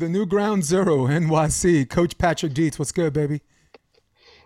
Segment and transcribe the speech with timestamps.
[0.00, 2.78] the new Ground Zero NYC, Coach Patrick Dietz.
[2.78, 3.42] What's good, baby?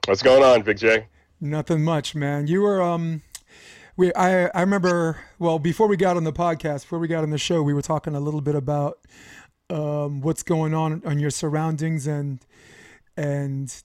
[0.07, 1.07] What's going on, Big J?
[1.41, 2.49] Nothing much, man.
[2.49, 3.23] You were um,
[3.97, 7.31] we I I remember well before we got on the podcast, before we got on
[7.31, 8.99] the show, we were talking a little bit about
[9.71, 12.41] um what's going on on your surroundings and
[13.17, 13.83] and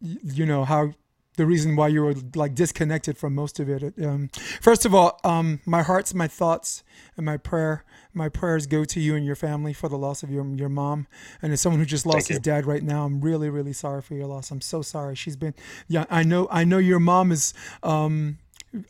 [0.00, 0.92] you know how
[1.36, 3.94] the reason why you were like disconnected from most of it.
[4.04, 4.28] Um,
[4.60, 6.82] first of all, um, my heart's, my thoughts,
[7.16, 10.30] and my prayer, my prayers go to you and your family for the loss of
[10.30, 11.06] your your mom.
[11.40, 14.14] And as someone who just lost his dad right now, I'm really, really sorry for
[14.14, 14.50] your loss.
[14.50, 15.14] I'm so sorry.
[15.14, 15.54] She's been,
[15.88, 18.38] yeah, I know, I know your mom is um,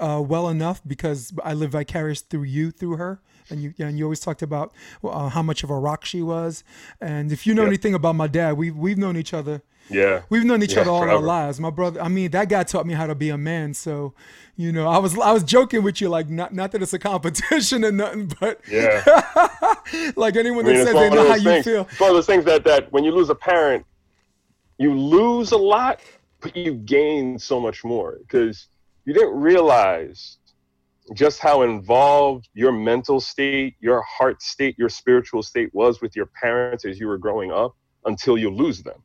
[0.01, 3.21] uh, well enough because I live vicarious through you, through her.
[3.53, 4.73] And you, and you always talked about
[5.05, 6.65] uh, how much of a rock she was.
[7.01, 7.69] And if you know yep.
[7.69, 10.23] anything about my dad, we've we've known each other yeah.
[10.31, 11.19] We've known each yeah, other all forever.
[11.19, 11.61] our lives.
[11.61, 13.75] My brother, I mean, that guy taught me how to be a man.
[13.75, 14.15] So,
[14.57, 16.99] you know, I was I was joking with you, like not not that it's a
[16.99, 19.03] competition and nothing, but yeah,
[20.17, 21.89] like anyone that I mean, says they know how things, you feel.
[21.91, 23.85] It's one of those things that that when you lose a parent,
[24.79, 26.01] you lose a lot,
[26.41, 28.67] but you gain so much more because
[29.05, 30.39] you didn't realize
[31.15, 36.27] just how involved your mental state, your heart state, your spiritual state was with your
[36.27, 39.03] parents as you were growing up until you lose them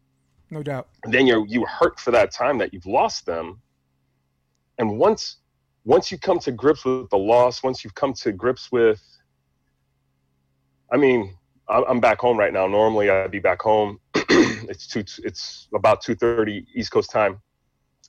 [0.50, 0.88] no doubt.
[1.04, 3.62] And then you're you hurt for that time that you've lost them.
[4.78, 5.38] And once
[5.86, 9.02] once you come to grips with the loss, once you've come to grips with,
[10.92, 11.36] I mean,
[11.70, 12.68] I'm back home right now.
[12.68, 14.00] Normally I'd be back home.
[14.16, 15.04] it's two.
[15.24, 17.42] It's about two thirty East Coast time.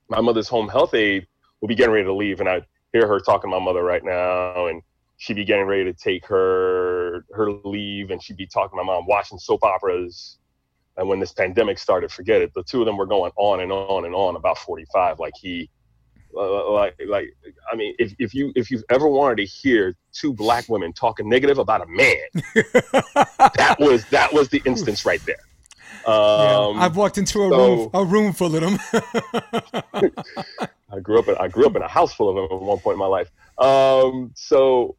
[0.09, 1.27] My mother's home health aide
[1.61, 4.05] will be getting ready to leave, and I hear her talking to my mother right
[4.05, 4.83] now, and
[5.17, 8.93] she'd be getting ready to take her her leave, and she'd be talking to my
[8.93, 10.39] mom, watching soap operas
[10.99, 12.53] and when this pandemic started, forget it.
[12.55, 15.21] The two of them were going on and on and on about 45.
[15.21, 15.71] Like he,
[16.37, 17.33] uh, like, like,
[17.73, 21.29] I mean, if, if you if you've ever wanted to hear two black women talking
[21.29, 22.17] negative about a man,
[23.55, 25.37] that was that was the instance right there.
[26.07, 28.79] Um, yeah, I've walked into a so, room a room full of them.
[30.91, 32.79] I grew up in I grew up in a house full of them at one
[32.79, 33.31] point in my life.
[33.59, 34.97] Um, so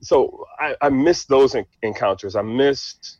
[0.00, 2.36] so I, I missed those encounters.
[2.36, 3.18] I missed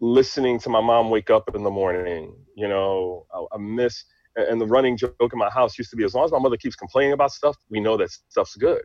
[0.00, 2.34] listening to my mom wake up in the morning.
[2.56, 4.04] You know, I, I miss
[4.36, 6.56] and the running joke in my house used to be as long as my mother
[6.56, 8.82] keeps complaining about stuff, we know that stuff's good.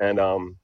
[0.00, 0.56] And um,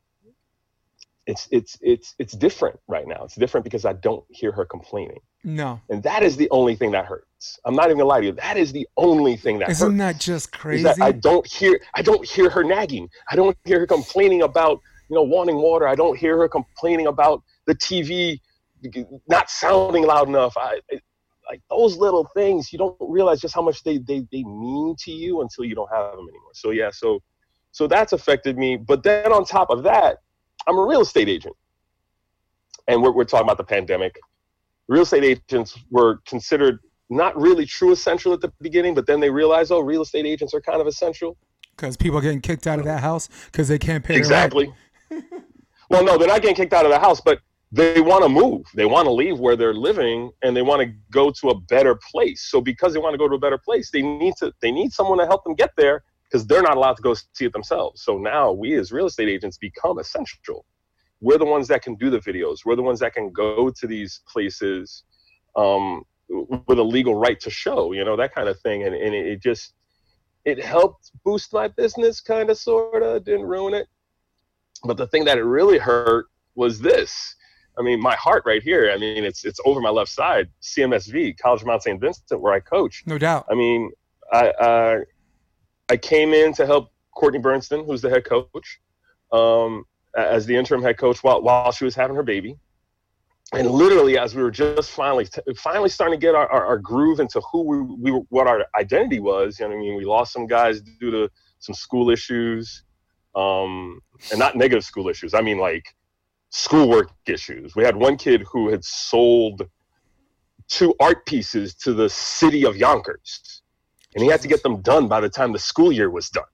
[1.27, 3.25] it's it's it's it's different right now.
[3.25, 5.21] It's different because I don't hear her complaining.
[5.45, 5.81] No.
[5.91, 7.59] And that is the only thing that hurts.
[7.65, 8.33] I'm not even gonna lie to you.
[8.33, 9.99] That is the only thing that Isn't hurts.
[9.99, 10.85] that just crazy?
[10.85, 13.09] That I don't hear I don't hear her nagging.
[13.31, 15.89] I don't hear her complaining about, you know, wanting water.
[15.89, 18.39] I don't hear her complaining about the TV
[19.29, 20.55] not sounding loud enough.
[20.57, 20.81] I,
[21.49, 25.11] like those little things, you don't realize just how much they, they, they mean to
[25.11, 26.53] you until you don't have them anymore.
[26.55, 27.21] So yeah, so,
[27.73, 28.77] so that's affected me.
[28.77, 30.19] But then on top of that,
[30.67, 31.57] I'm a real estate agent.
[32.89, 34.19] And we're, we're talking about the pandemic.
[34.89, 39.31] Real estate agents were considered not really true essential at the beginning, but then they
[39.31, 41.37] realized, oh, real estate agents are kind of essential.
[41.77, 44.73] Because people are getting kicked out of that house because they can't pay exactly.
[45.91, 47.41] well, no, they're not getting kicked out of the house, but
[47.71, 48.67] they want to move.
[48.75, 51.99] They want to leave where they're living and they want to go to a better
[52.11, 52.43] place.
[52.51, 54.93] So because they want to go to a better place, they need to they need
[54.93, 58.03] someone to help them get there because they're not allowed to go see it themselves.
[58.03, 60.67] So now we as real estate agents become essential.
[61.23, 62.59] We're the ones that can do the videos.
[62.67, 65.05] We're the ones that can go to these places
[65.57, 68.83] um, with a legal right to show, you know, that kind of thing.
[68.83, 69.73] And, and it just
[70.45, 73.87] it helped boost my business kind of sorta, didn't ruin it.
[74.85, 77.37] But the thing that it really hurt was this
[77.79, 78.91] I mean, my heart right here.
[78.91, 80.49] I mean, it's it's over my left side.
[80.63, 82.01] CMSV, College of Mount St.
[82.01, 83.03] Vincent, where I coach.
[83.07, 83.47] No doubt.
[83.51, 83.91] I mean,
[84.33, 84.99] I uh,
[85.89, 88.81] I came in to help Courtney Bernstein, who's the head coach,
[89.33, 89.85] um,
[90.17, 92.57] as the interim head coach while while she was having her baby.
[93.55, 97.21] And literally, as we were just finally finally starting to get our, our, our groove
[97.21, 99.61] into who we, we were, what our identity was.
[99.61, 102.85] You know, I mean, we lost some guys due to some school issues,
[103.35, 104.01] um,
[104.31, 105.35] and not negative school issues.
[105.35, 105.85] I mean, like
[106.49, 107.77] schoolwork issues.
[107.77, 109.63] We had one kid who had sold
[110.69, 113.63] two art pieces to the city of Yonkers,
[114.15, 116.45] and he had to get them done by the time the school year was done.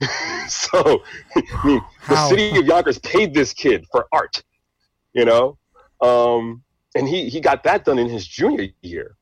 [0.48, 1.02] so,
[1.36, 4.42] I mean, the city of Yonkers paid this kid for art,
[5.12, 5.58] you know,
[6.00, 6.62] um,
[6.94, 9.16] and he he got that done in his junior year.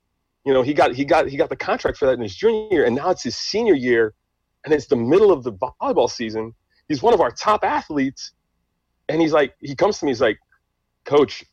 [0.44, 2.68] You know, he got he got he got the contract for that in his junior
[2.70, 4.14] year, and now it's his senior year,
[4.64, 6.54] and it's the middle of the volleyball season.
[6.88, 8.32] He's one of our top athletes,
[9.08, 10.38] and he's like, he comes to me, he's like,
[11.04, 11.44] Coach,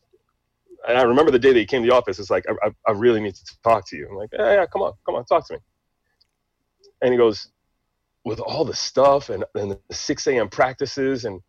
[0.88, 2.19] and I remember the day that he came to the office.
[2.19, 4.07] It's like, I, I, really need to talk to you.
[4.10, 5.60] I'm like, yeah, yeah, come on, come on, talk to me.
[7.01, 7.50] And he goes,
[8.25, 10.50] with all the stuff and, and the 6 a.m.
[10.50, 11.42] practices, and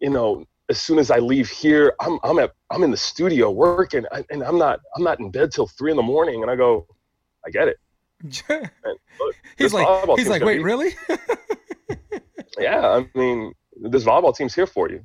[0.00, 3.50] you know, as soon as I leave here, I'm I'm at I'm in the studio
[3.50, 6.42] working, and I'm not I'm not in bed till three in the morning.
[6.42, 6.86] And I go,
[7.46, 7.78] I get it.
[9.20, 9.86] Look, he's like
[10.16, 10.94] he's like, wait, really?
[12.58, 15.04] yeah, I mean, this volleyball team's here for you.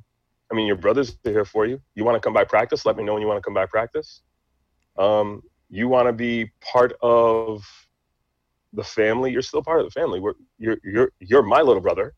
[0.50, 1.80] I mean, your brothers are here for you.
[1.94, 2.84] You want to come by practice?
[2.84, 4.20] Let me know when you want to come by practice.
[4.98, 7.64] Um, you want to be part of
[8.72, 9.32] the family?
[9.32, 10.20] You're still part of the family.
[10.20, 12.14] We're, you're you're you're my little brother.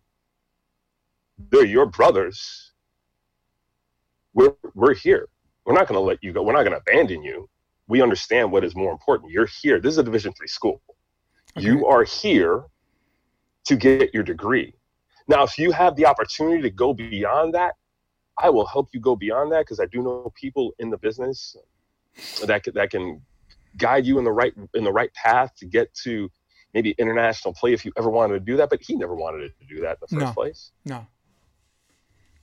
[1.50, 2.72] They're your brothers
[4.34, 5.28] we're we're here.
[5.64, 6.42] We're not going to let you go.
[6.42, 7.48] We're not going to abandon you.
[7.88, 9.30] We understand what is more important.
[9.30, 9.80] You're here.
[9.80, 10.82] This is a Division three school.
[11.56, 11.66] Okay.
[11.66, 12.64] You are here
[13.64, 14.74] to get your degree.
[15.28, 17.74] Now, if you have the opportunity to go beyond that,
[18.36, 21.56] I will help you go beyond that because I do know people in the business
[22.44, 23.22] that that can
[23.76, 26.30] guide you in the right in the right path to get to
[26.74, 28.68] maybe international play if you ever wanted to do that.
[28.68, 30.32] But he never wanted to do that in the first no.
[30.32, 30.70] place.
[30.84, 31.06] No.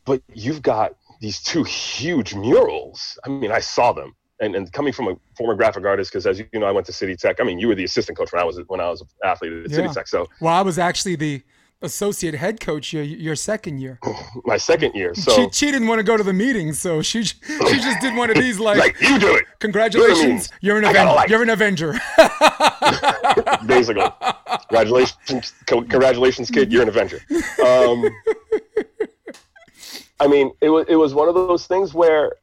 [0.06, 3.19] But you've got these two huge murals.
[3.24, 4.16] I mean, I saw them.
[4.39, 6.94] And, and coming from a former graphic artist, because as you know, I went to
[6.94, 7.39] City Tech.
[7.39, 9.54] I mean, you were the assistant coach when I was when I was an athlete
[9.54, 9.75] at yeah.
[9.75, 10.07] City Tech.
[10.07, 11.44] So well, I was actually the
[11.81, 14.00] associate head coach your, your second year.
[14.45, 15.16] My second year.
[15.16, 18.16] So she, she didn't want to go to the meetings, so she she just did
[18.16, 19.45] one of these like, like you do it.
[19.60, 21.28] Congratulations, you're an Avenger.
[21.28, 21.94] You're an Avenger.
[23.66, 24.06] Basically,
[24.69, 26.72] congratulations, congratulations, kid.
[26.72, 27.22] You're an Avenger.
[27.66, 28.10] Um,
[30.19, 32.36] I mean, it was it was one of those things where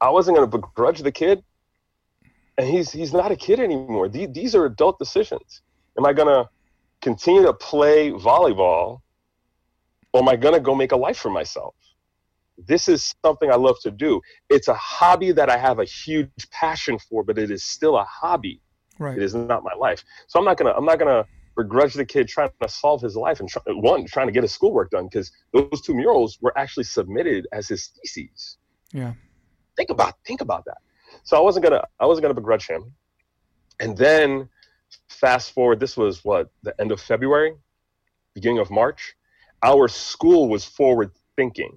[0.00, 1.42] I wasn't going to begrudge the kid,
[2.58, 4.08] and he's he's not a kid anymore.
[4.08, 5.62] These, these are adult decisions.
[5.98, 6.48] Am I going to
[7.06, 9.00] continue to play volleyball,
[10.12, 11.76] or am I going to go make a life for myself?
[12.58, 14.20] This is something I love to do.
[14.50, 18.02] It's a hobby that I have a huge passion for, but it is still a
[18.02, 18.60] hobby.
[18.98, 19.16] Right.
[19.16, 20.02] It is not my life.
[20.26, 21.24] So I'm not gonna I'm not gonna
[21.56, 24.52] begrudge the kid trying to solve his life and try, one trying to get his
[24.52, 28.56] schoolwork done because those two murals were actually submitted as his theses.
[28.92, 29.12] Yeah.
[29.76, 30.78] Think about think about that.
[31.24, 32.94] So I wasn't gonna I wasn't gonna begrudge him.
[33.80, 34.48] And then
[35.08, 37.54] fast forward, this was what the end of February,
[38.34, 39.14] beginning of March.
[39.62, 41.76] Our school was forward thinking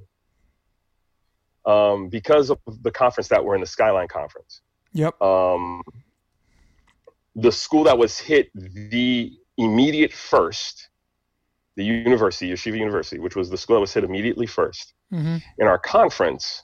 [1.66, 4.62] um, because of the conference that we're in, the Skyline Conference.
[4.94, 5.21] Yep.
[5.21, 5.81] Um,
[7.36, 10.89] the school that was hit the immediate first,
[11.75, 15.38] the university, Yeshiva University, which was the school that was hit immediately 1st mm-hmm.
[15.57, 16.63] in our conference,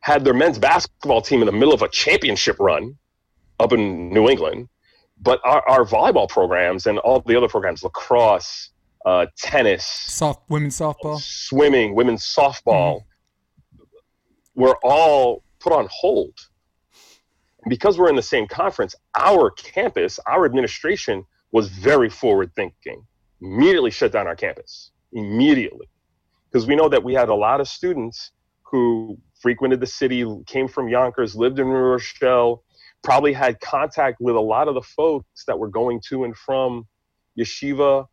[0.00, 2.96] had their men's basketball team in the middle of a championship run
[3.60, 4.68] up in New England.
[5.22, 8.70] But our, our volleyball programs and all the other programs, lacrosse,
[9.06, 13.02] uh, tennis, soft women's softball, swimming, women's softball,
[13.76, 14.60] mm-hmm.
[14.60, 16.34] were all put on hold.
[17.62, 23.04] And because we're in the same conference, our campus, our administration was very forward thinking.
[23.40, 24.90] Immediately shut down our campus.
[25.12, 25.88] Immediately.
[26.50, 28.32] Because we know that we had a lot of students
[28.62, 32.62] who frequented the city, came from Yonkers, lived in Rochelle,
[33.02, 36.86] probably had contact with a lot of the folks that were going to and from
[37.38, 38.06] yeshiva.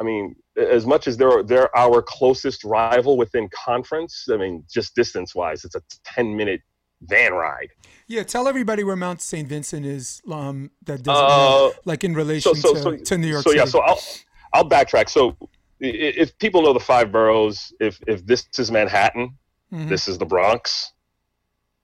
[0.00, 4.94] I mean, as much as they're they're our closest rival within conference, I mean, just
[4.94, 6.60] distance wise, it's a 10 minute
[7.02, 7.68] van ride.
[8.06, 9.48] Yeah, tell everybody where Mount St.
[9.48, 10.22] Vincent is.
[10.30, 13.42] Um, that doesn't uh, like in relation so, so, to, so, to New York.
[13.42, 13.58] So City.
[13.58, 14.00] yeah, so I'll
[14.52, 15.08] I'll backtrack.
[15.08, 15.36] So
[15.80, 19.36] if people know the five boroughs, if if this is Manhattan,
[19.72, 19.88] mm-hmm.
[19.88, 20.92] this is the Bronx.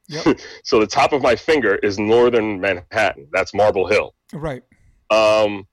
[0.09, 0.39] Yep.
[0.65, 3.29] so the top of my finger is northern Manhattan.
[3.33, 4.15] That's Marble Hill.
[4.33, 4.63] Right.
[5.11, 5.67] Um,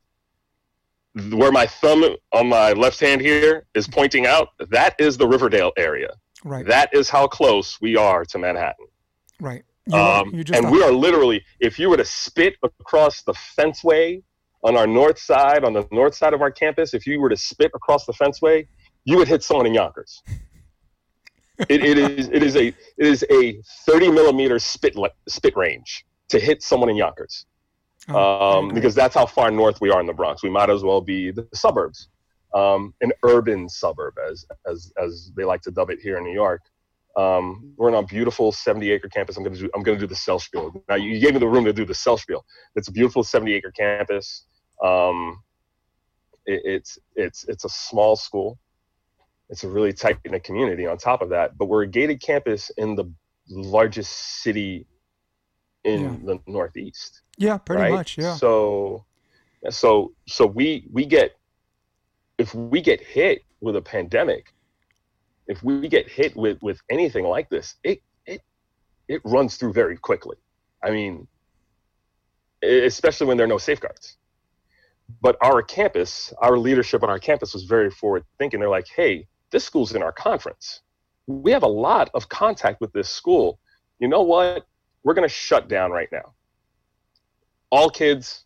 [1.31, 5.71] where my thumb on my left hand here is pointing out, that is the Riverdale
[5.77, 6.13] area.
[6.43, 6.65] Right.
[6.65, 8.87] That is how close we are to Manhattan.
[9.39, 9.63] Right.
[9.87, 14.21] You, um, you and we are literally, if you were to spit across the fenceway
[14.63, 17.37] on our north side, on the north side of our campus, if you were to
[17.37, 18.67] spit across the fenceway,
[19.05, 20.21] you would hit someone in Yonkers.
[21.69, 24.95] It, it is it is a it is a 30 millimeter spit
[25.27, 27.45] spit range to hit someone in Yonkers,
[28.09, 30.43] oh, um, because that's how far north we are in the Bronx.
[30.43, 32.09] We might as well be the suburbs,
[32.53, 36.33] um, an urban suburb as as as they like to dub it here in New
[36.33, 36.61] York.
[37.17, 39.35] Um, we're on a beautiful 70 acre campus.
[39.35, 40.83] I'm going to do, I'm going to do the cell spiel.
[40.87, 42.45] Now you gave me the room to do the cell spiel.
[42.75, 44.45] It's a beautiful 70 acre campus.
[44.81, 45.41] Um,
[46.45, 48.57] it, it's, it's, it's a small school.
[49.51, 52.71] It's a really tight knit community on top of that, but we're a gated campus
[52.77, 53.05] in the
[53.49, 54.87] largest city
[55.83, 56.15] in yeah.
[56.23, 57.21] the Northeast.
[57.37, 57.91] Yeah, pretty right?
[57.91, 58.17] much.
[58.17, 58.35] Yeah.
[58.35, 59.05] So,
[59.69, 61.37] so, so we, we get,
[62.37, 64.53] if we get hit with a pandemic,
[65.47, 68.41] if we get hit with with anything like this, it it
[69.07, 70.37] it runs through very quickly.
[70.83, 71.27] I mean,
[72.63, 74.17] especially when there are no safeguards.
[75.21, 78.61] But our campus, our leadership on our campus was very forward thinking.
[78.61, 80.81] They're like, hey, this school's in our conference.
[81.27, 83.59] we have a lot of contact with this school.
[83.99, 84.65] You know what?
[85.03, 86.33] We're going to shut down right now.
[87.69, 88.45] All kids,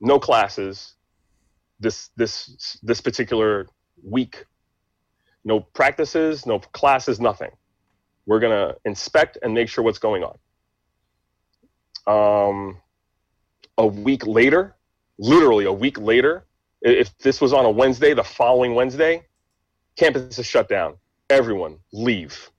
[0.00, 0.94] no classes.
[1.78, 3.66] This this this particular
[4.02, 4.44] week,
[5.44, 7.50] no practices, no classes, nothing.
[8.26, 10.38] We're going to inspect and make sure what's going on.
[12.06, 12.78] Um,
[13.78, 14.76] a week later,
[15.18, 16.44] literally a week later,
[16.82, 19.26] if this was on a Wednesday, the following Wednesday,
[19.96, 20.96] campus is shut down.
[21.28, 22.50] Everyone leave.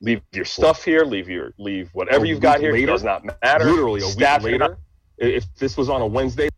[0.00, 1.04] Leave your stuff here.
[1.04, 2.76] Leave your leave whatever A you've got week here.
[2.76, 3.64] It does not matter.
[3.64, 4.58] Literally a week staff later?
[4.58, 4.78] Not,
[5.18, 6.48] if this was on a Wednesday,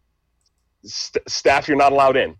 [0.84, 2.36] st- staff you're not allowed in.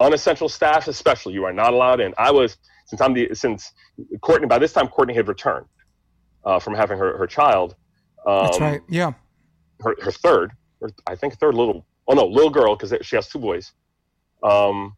[0.00, 2.14] Unessential staff, especially, you are not allowed in.
[2.18, 3.72] I was since I'm the since
[4.20, 4.46] Courtney.
[4.46, 5.66] By this time, Courtney had returned
[6.44, 7.74] uh, from having her her child.
[8.26, 8.80] Um, That's right.
[8.88, 9.12] Yeah.
[9.80, 13.28] her, her third, or I think third little, oh no, little girl, because she has
[13.28, 13.72] two boys.
[14.42, 14.96] Um,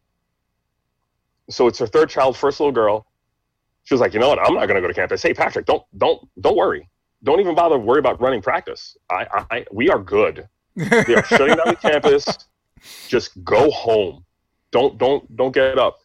[1.49, 3.05] so it's her third child, first little girl.
[3.83, 4.39] She was like, you know what?
[4.39, 5.21] I'm not going to go to campus.
[5.21, 6.89] Hey, Patrick, don't, don't, don't worry.
[7.23, 8.97] Don't even bother worry about running practice.
[9.11, 10.47] I, I, we are good.
[10.75, 12.25] They are shutting down the campus.
[13.07, 14.25] Just go home.
[14.71, 15.99] Don't, don't, don't get up.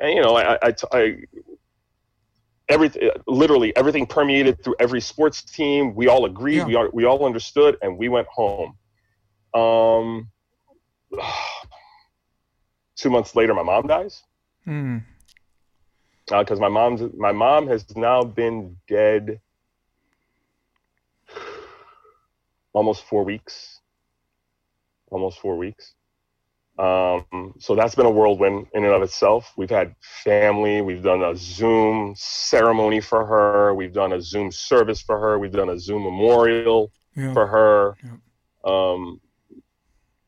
[0.00, 1.16] And you know, I, I, I
[2.68, 5.94] everything, literally everything permeated through every sports team.
[5.94, 6.56] We all agreed.
[6.56, 6.64] Yeah.
[6.66, 8.76] We all, we all understood, and we went home.
[9.54, 10.30] Um,
[12.96, 14.22] two months later, my mom dies
[16.26, 19.40] Because my mom's my mom has now been dead
[22.72, 23.80] almost four weeks.
[25.10, 25.94] Almost four weeks.
[26.78, 29.52] Um, so that's been a whirlwind in and of itself.
[29.56, 29.94] We've had
[30.24, 30.80] family.
[30.80, 33.74] We've done a zoom ceremony for her.
[33.74, 35.38] We've done a zoom service for her.
[35.38, 37.32] We've done a zoom memorial Yeah.
[37.32, 37.96] for her.
[38.02, 38.16] Yeah.
[38.64, 39.20] um,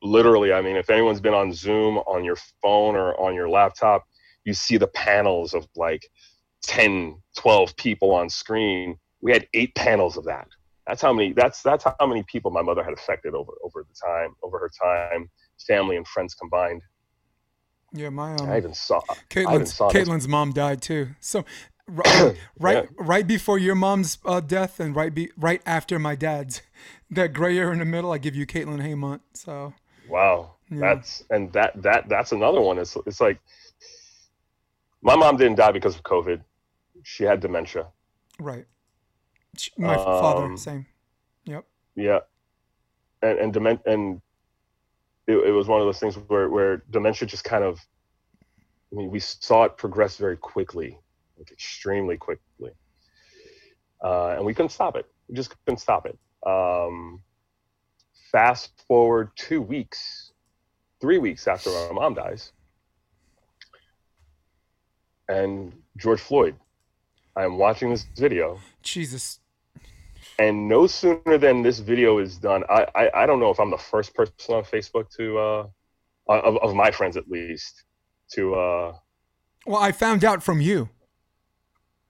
[0.02, 4.06] literally i mean if anyone's been on zoom on your phone or on your laptop
[4.46, 6.02] you see the panels of like
[6.64, 10.48] 10 12 people on screen we had eight panels of that
[10.86, 13.94] that's how many that's that's how many people my mother had affected over over the
[14.08, 15.28] time over her time
[15.66, 16.82] family and friends combined
[17.92, 18.10] Yeah.
[18.10, 19.14] My um, i even saw I
[19.54, 19.90] even Caitlin's saw.
[19.90, 21.08] Caitlin's mom died too.
[21.20, 21.44] So
[21.88, 22.86] right right, Yeah.
[22.98, 26.62] right before your mom's uh, death and right be right after my dad's,
[27.10, 29.20] that gray area in the middle, I give you Caitlin Haymont.
[29.34, 29.74] So
[30.06, 30.78] wow Yeah.
[30.80, 33.40] that's and that that that's another one it's it's like
[35.06, 36.40] my mom didn't die because of covid
[37.02, 37.86] she had dementia
[38.38, 38.66] right,
[39.78, 40.86] my father Um, same.
[41.44, 41.64] Yep.
[41.94, 42.20] Yeah,
[43.22, 44.20] and and dement and
[45.26, 47.80] it, it was one of those things where where dementia just kind of,
[48.92, 50.98] I mean, we saw it progress very quickly,
[51.38, 52.72] like extremely quickly,
[54.04, 55.06] uh, and we couldn't stop it.
[55.28, 56.18] We just couldn't stop it.
[56.46, 57.22] Um,
[58.30, 60.32] fast forward two weeks,
[61.00, 62.52] three weeks after our mom dies,
[65.28, 66.54] and George Floyd.
[67.36, 69.40] I am watching this video Jesus.
[70.38, 73.70] and no sooner than this video is done i i, I don't know if i'm
[73.70, 75.66] the first person on facebook to uh
[76.28, 77.84] of, of my friends at least
[78.32, 78.92] to uh
[79.66, 80.88] Well, I found out from you.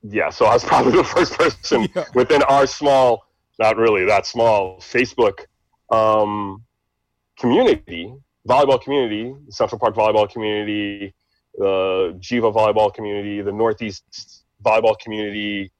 [0.02, 2.04] yeah so i was probably the first person Yeah.
[2.14, 3.25] within our small
[3.58, 5.46] not really that small facebook
[5.90, 6.62] um
[7.38, 8.14] community
[8.49, 11.14] volleyball community central park volleyball community
[11.56, 15.72] the jiva volleyball community the northeast volleyball community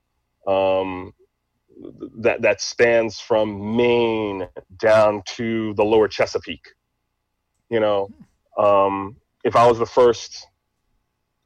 [0.47, 1.13] um
[2.19, 6.67] that that spans from Maine down to the lower Chesapeake.
[7.69, 8.11] You know,
[8.59, 10.47] um, if I was the first,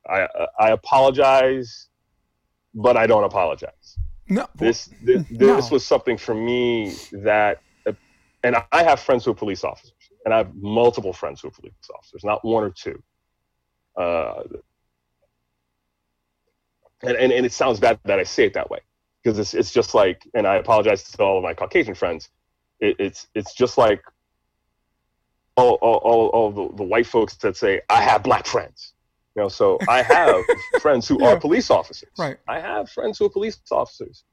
[0.09, 1.89] I I apologize,
[2.75, 3.99] but I don't apologize.
[4.29, 4.47] No.
[4.55, 5.57] This this, No.
[5.57, 7.59] this was something for me that,
[8.45, 9.93] and I have friends who are police officers,
[10.25, 13.03] and I have multiple friends who are police officers, not one or two.
[14.01, 14.43] Uh,
[17.03, 18.81] and, and, and it sounds bad that I say it that way
[19.23, 22.31] because it's, it's just like, and I apologize to all of my Caucasian friends.
[22.81, 24.03] It, it's it's just like
[25.57, 28.95] all all, all, all the, the white folks that say I have black friends.
[29.37, 30.45] You know, so I have
[30.81, 31.29] friends who Yeah.
[31.33, 32.11] are police officers.
[32.19, 32.39] Right.
[32.49, 34.25] I have friends who are police officers,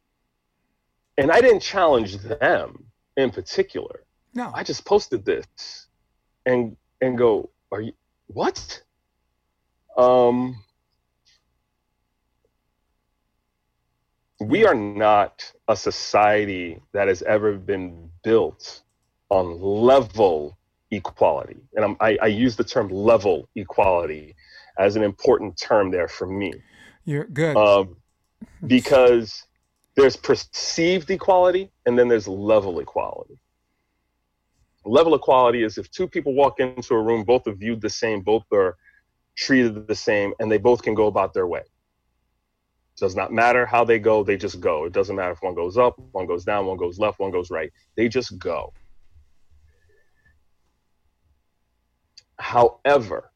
[1.17, 2.85] and I didn't challenge them
[3.17, 4.03] in particular.
[4.33, 4.51] No.
[4.53, 5.45] I just posted this,
[6.45, 7.91] and and go, are you
[8.27, 8.81] what?
[9.97, 10.63] Um,
[14.39, 18.83] we are not a society that has ever been built
[19.29, 20.57] on level
[20.91, 24.35] equality, and I'm, I, I use the term level equality
[24.77, 26.53] as an important term there for me
[27.03, 27.57] You're good.
[27.57, 27.97] um,
[28.67, 29.43] because
[29.95, 33.39] there's perceived equality and then there's level equality.
[34.85, 38.21] Level equality is if two people walk into a room, both are viewed the same,
[38.21, 38.77] both are
[39.37, 41.59] treated the same, and they both can go about their way.
[41.59, 41.67] it
[42.97, 44.85] Does not matter how they go, they just go.
[44.85, 47.49] It doesn't matter if one goes up, one goes down, one goes left, one goes
[47.51, 47.71] right.
[47.95, 48.73] They just go.
[52.39, 53.31] However,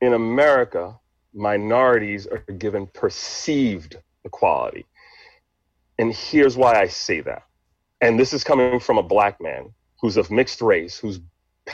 [0.00, 0.98] in America,
[1.32, 4.86] minorities are given perceived equality.
[5.98, 7.42] And here's why I say that.
[8.00, 11.20] And this is coming from a black man who's of mixed race, whose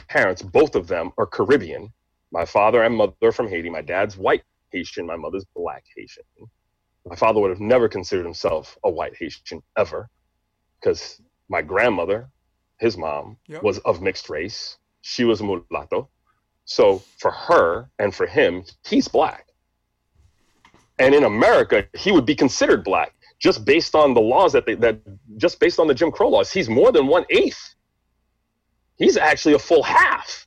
[0.09, 1.92] parents, both of them, are Caribbean.
[2.32, 3.70] My father and mother are from Haiti.
[3.70, 4.42] My dad's white
[4.73, 5.06] Haitian.
[5.06, 6.25] My mother's black Haitian.
[7.06, 10.09] My father would have never considered himself a white Haitian ever
[10.80, 12.28] because my grandmother,
[12.78, 13.62] his mom, Yep.
[13.62, 14.78] was of mixed race.
[15.02, 16.09] She was a mulatto.
[16.66, 19.47] So for her and for him, he's black.
[20.99, 24.75] And in America, he would be considered black just based on the laws that they
[24.76, 25.00] that
[25.38, 26.52] just based on the Jim Crow laws.
[26.52, 27.75] He's more than one eighth.
[29.00, 30.47] He's actually a full half.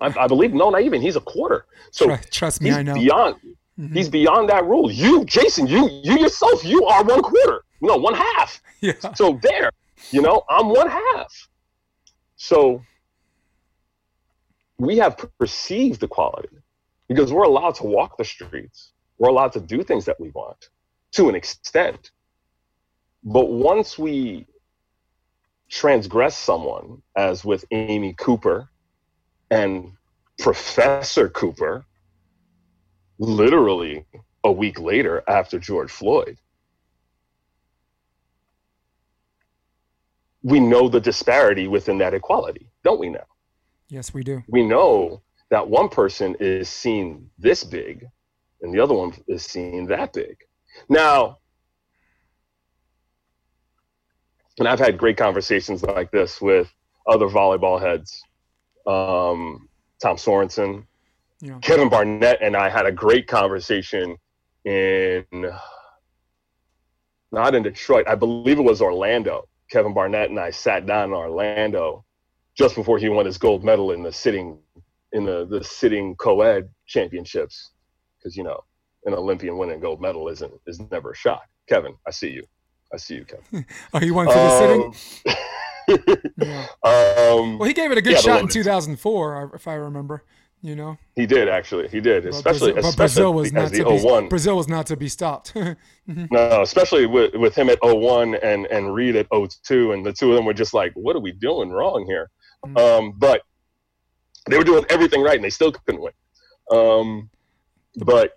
[0.00, 1.02] I, I believe no, not even.
[1.02, 1.66] He's a quarter.
[1.90, 2.94] So Tru- trust me, I know.
[2.94, 3.36] beyond.
[3.78, 3.92] Mhm.
[3.94, 4.90] He's beyond that rule.
[4.90, 7.64] You, Jason, you you yourself, you are one quarter.
[7.82, 8.62] No, one half.
[8.80, 8.92] yeah.
[9.14, 9.70] So there,
[10.12, 11.48] you know, I'm one half.
[12.36, 12.82] So
[14.78, 16.56] we have perceived equality
[17.08, 18.92] because we're allowed to walk the streets.
[19.18, 20.70] We're allowed to do things that we want
[21.12, 22.12] to an extent.
[23.24, 24.46] But once we
[25.70, 28.68] transgress someone, as with Amy Cooper
[29.50, 29.92] and
[30.38, 31.84] Professor Cooper,
[33.18, 34.04] literally
[34.44, 36.36] a week later after George Floyd,
[40.42, 43.26] we know the disparity within that equality, don't we now?
[43.88, 44.42] Yes, we do.
[44.48, 48.06] We know that one person is seen this big
[48.62, 50.36] and the other one is seen that big.
[50.88, 51.38] Now,
[54.60, 56.72] and I've had great conversations like this with
[57.06, 58.22] other volleyball heads.
[58.86, 59.68] Um,
[60.00, 60.86] Tom Sorensen,
[61.40, 61.58] Yeah.
[61.60, 64.16] Kevin Barnett, and I had a great conversation
[64.64, 65.24] in
[67.32, 69.48] not in Detroit, I believe it was Orlando.
[69.70, 72.04] Kevin Barnett and I sat down in Orlando
[72.56, 74.58] just before he won his gold medal in the sitting
[75.12, 77.72] in the the sitting co-ed championships
[78.18, 78.60] because you know
[79.04, 81.44] an Olympian winning gold medal isn't is never a shock.
[81.68, 82.44] Kevin, I see you.
[82.92, 83.66] I see you, Kevin.
[83.94, 84.82] Oh, he went for the sitting.
[84.84, 84.94] Um,
[86.38, 86.66] Yeah.
[86.84, 90.22] um, Well, he gave it a good yeah, shot in 2004, if I remember.
[90.62, 91.88] You know, he did actually.
[91.88, 94.28] He did, But especially Brazil, especially Brazil was not to be 01.
[94.28, 95.54] Brazil was not to be stopped.
[96.06, 99.92] No, especially with, with him at 01 and, and Reed at 02.
[99.92, 102.28] And the two of them were just like, what are we doing wrong here?
[102.66, 102.78] Mm.
[102.78, 103.42] Um, but
[104.48, 106.12] they were doing everything right and they still couldn't win.
[106.70, 107.30] Um,
[108.04, 108.32] but,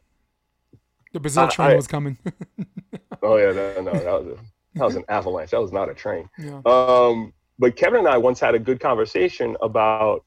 [1.13, 2.17] the Brazil train I- was coming.
[3.23, 4.36] oh, yeah, no, no that, was a,
[4.75, 5.51] that was an avalanche.
[5.51, 6.29] That was not a train.
[6.38, 6.62] yeah.
[6.65, 10.25] Um, but Kevin and I once had a good conversation about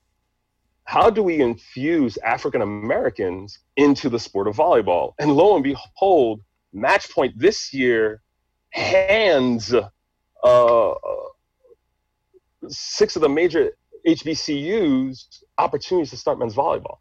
[0.84, 5.14] how do we infuse African Americans into the sport of volleyball?
[5.18, 6.40] And lo and behold,
[6.72, 8.22] Match Point this year
[8.70, 9.74] hands
[10.44, 10.94] uh,
[12.68, 13.72] six of the major
[14.06, 16.98] HBCUs opportunities to start men's volleyball.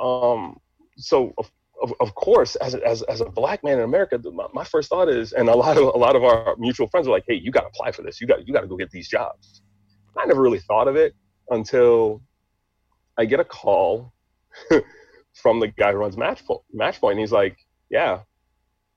[0.00, 0.58] Um,
[0.96, 1.50] so of,
[1.84, 4.88] of, of course, as, a- as, as a black man in America, my, my first
[4.88, 7.34] thought is, and a lot of a lot of our mutual friends are like, "Hey,
[7.34, 8.20] you got to apply for this.
[8.20, 9.62] You got you got to go get these jobs."
[10.18, 11.14] I never really thought of it
[11.50, 12.22] until
[13.18, 14.12] I get a call
[15.34, 16.62] from the guy who runs Match Point.
[16.72, 17.56] Match Point, and he's like,
[17.90, 18.20] "Yeah,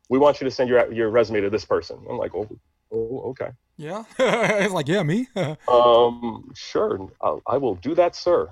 [0.10, 2.48] we want you to send your your resume to this person." I'm like, "Oh,
[2.92, 4.06] oh okay." Yeah.
[4.20, 5.28] it's like, yeah, me.
[5.68, 8.50] Um, sure, I'll, I will do that, sir.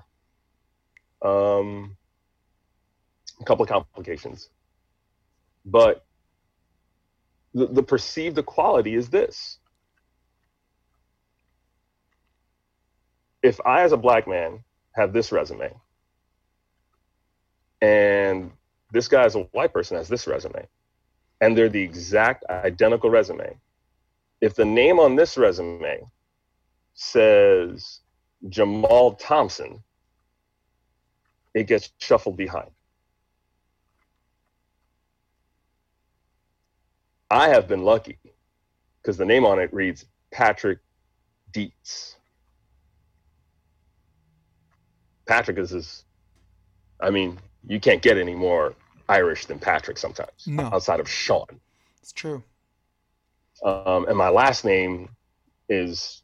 [1.23, 1.97] Um,
[3.39, 4.49] a couple of complications,
[5.65, 6.05] but
[7.53, 9.59] the, the perceived equality is this:
[13.43, 15.71] if I, as a black man, have this resume,
[17.81, 18.51] and
[18.91, 20.67] this guy, as a white person, has this resume,
[21.41, 23.57] and they're the exact identical resume,
[24.41, 26.01] if the name on this resume
[26.93, 27.99] says
[28.49, 29.83] Jamal Thompson,
[31.53, 32.71] it gets shuffled behind.
[37.29, 38.17] I have been lucky
[39.01, 40.79] because the name on it reads Patrick
[41.51, 42.15] Dietz.
[45.27, 46.03] Patrick is his,
[47.01, 48.75] I mean, you can't get any more
[49.09, 50.63] Irish than Patrick sometimes, No.
[50.65, 51.47] outside of Sean.
[52.01, 52.43] It's true.
[53.63, 55.09] um, and my last name
[55.69, 56.21] is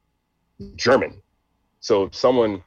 [0.75, 1.21] German.
[1.79, 2.61] So if someone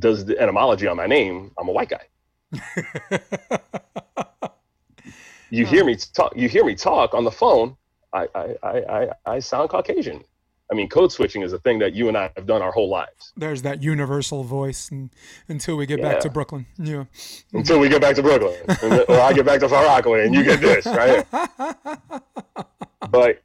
[0.00, 2.08] does the etymology on my name, I'm a white guy.
[5.56, 6.32] You hear me talk.
[6.36, 7.76] You hear me talk on the phone.
[8.12, 10.22] I I, I, I, I sound Caucasian.
[10.70, 12.88] I mean, code switching is a thing that you and I have done our whole
[12.88, 13.32] lives.
[13.36, 15.10] There's that universal voice, and
[15.48, 17.04] until we get back to Brooklyn, yeah,
[17.52, 20.34] Until we get back to Brooklyn, then- or I get back to Far Rockaway, and
[20.34, 21.24] you get this, right?
[23.10, 23.42] but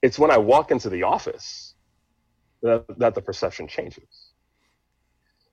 [0.00, 1.74] it's when I walk into the office
[2.62, 4.27] that, that the perception changes.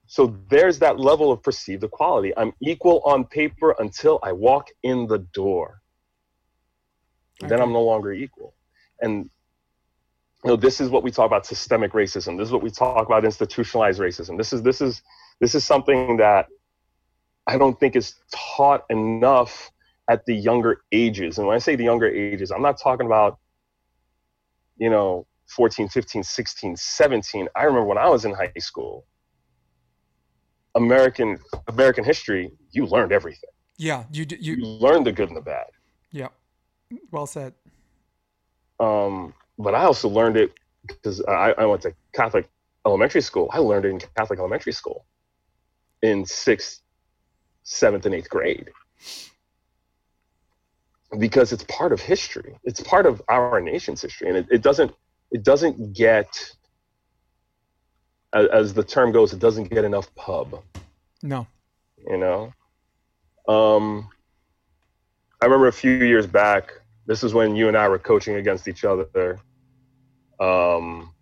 [0.07, 0.37] So hmm.
[0.49, 2.33] there's that level of perceived equality.
[2.37, 5.81] I'm equal on paper until I walk in the door.
[7.41, 8.55] Then I'm no longer equal.
[9.01, 9.29] And
[10.43, 12.37] you know, this is what we talk about systemic racism.
[12.37, 14.37] This is what we talk about institutionalized racism.
[14.37, 15.01] This is this is
[15.39, 16.47] this is something that
[17.47, 19.71] I don't think is taught enough
[20.07, 21.37] at the younger ages.
[21.37, 23.39] And when I say the younger ages, I'm not talking about,
[24.77, 27.47] you know, 14, 15, 16, 17.
[27.55, 29.05] I remember when I was in high school,
[30.75, 33.49] American American history, you learned everything.
[33.77, 35.65] yeah, you You you learned the good and the bad.
[36.11, 36.27] yeah,
[37.11, 37.53] well said.
[38.79, 40.51] Um, but I also learned it
[40.85, 42.49] because I, I went to Catholic
[42.85, 43.49] elementary school.
[43.51, 45.05] I learned it in Catholic elementary school
[46.01, 46.81] in sixth,
[47.63, 48.69] seventh, and eighth grade
[51.17, 52.57] because it's part of history.
[52.63, 54.91] It's part of our nation's history, and it, it doesn't
[55.31, 56.27] it doesn't get
[58.35, 60.61] as, as the term goes, it doesn't get enough pub.
[61.23, 61.47] No,
[62.09, 62.53] you know?
[63.47, 64.09] Um
[65.41, 66.71] i remember a few years back
[67.07, 69.39] this is when you and i were coaching against each other.
[70.39, 71.13] Um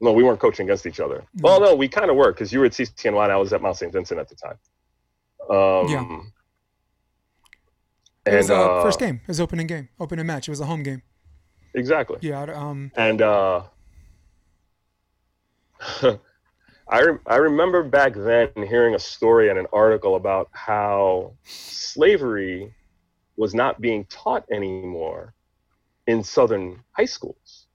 [0.00, 1.24] no we weren't coaching against each other.
[1.40, 3.62] Well no we kind of were because you were at ccny and i was at
[3.62, 4.58] mount st vincent at the time.
[5.50, 6.20] Um Yeah.
[8.26, 10.48] it and was uh, uh, first game, his opening game, opening match.
[10.48, 11.02] It was a home game.
[11.74, 12.18] exactly.
[12.20, 13.62] Yeah, um, and uh
[16.88, 22.74] I, re- I remember back then hearing a story and an article about how slavery
[23.36, 25.34] was not being taught anymore
[26.06, 27.66] in southern high schools.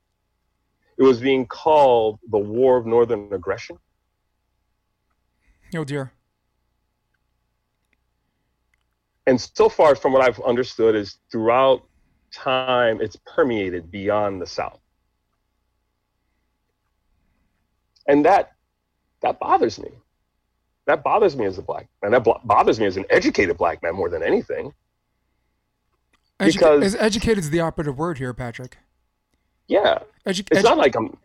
[0.97, 3.77] It was being called the War of Northern Aggression.
[5.75, 6.13] oh dear.
[9.27, 11.83] And so far, from what I've understood, is throughout
[12.33, 14.80] time, it's permeated beyond the South.
[18.07, 18.51] And that
[19.21, 19.89] that bothers me.
[20.87, 22.11] That bothers me as a black man.
[22.11, 24.73] That bo- bothers me as an educated black man more than anything.
[26.39, 28.77] Edu- Because- is educated is the operative word here, Patrick.
[29.67, 31.15] Yeah, Edu- it's edu- not like I'm.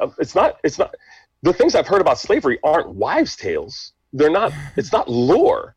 [0.00, 0.58] uh, It's not.
[0.64, 0.94] It's not.
[1.42, 3.92] The things I've heard about slavery aren't wives' tales.
[4.12, 4.52] They're not.
[4.76, 5.76] It's not lore.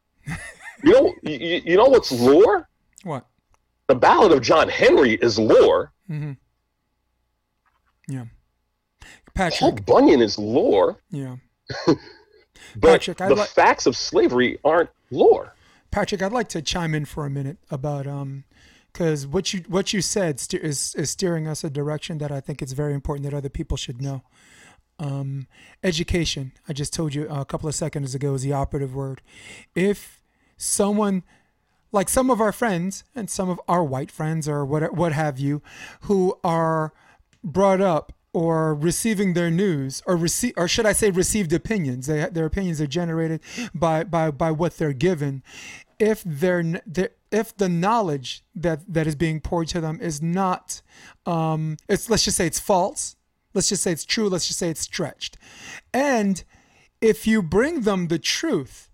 [0.83, 1.13] You know.
[1.23, 2.67] You, you know what's lore?
[3.03, 3.25] what?
[3.87, 5.91] The Ballad of John Henry is lore.
[6.09, 6.33] Mm-hmm.
[8.07, 8.25] Yeah.
[9.35, 9.85] Paul Patrick.
[9.85, 10.97] Bunyan is lore.
[11.11, 11.37] Yeah.
[12.75, 15.55] But Patrick, the like- facts of slavery aren't lore.
[15.91, 18.43] Patrick, I'd like to chime in for a minute about um,
[18.91, 22.39] because what you what you said ste- is is steering us a direction that I
[22.41, 24.23] think it's very important that other people should know.
[24.99, 25.47] Um,
[25.83, 26.51] education.
[26.67, 29.21] I just told you a couple of seconds ago is the operative word.
[29.73, 30.21] If
[30.57, 31.23] someone
[31.91, 35.39] like some of our friends and some of our white friends or what what have
[35.39, 35.63] you,
[36.01, 36.93] who are
[37.43, 42.07] brought up or receiving their news or receive or should I say received opinions?
[42.07, 43.41] They, their opinions are generated
[43.73, 45.43] by by by what they're given.
[45.97, 46.81] If they're
[47.31, 50.81] if the knowledge that that is being poured to them is not
[51.25, 53.15] um it's let's just say it's false
[53.53, 55.37] let's just say it's true let's just say it's stretched.
[55.93, 56.43] And
[57.01, 58.88] if you bring them the truth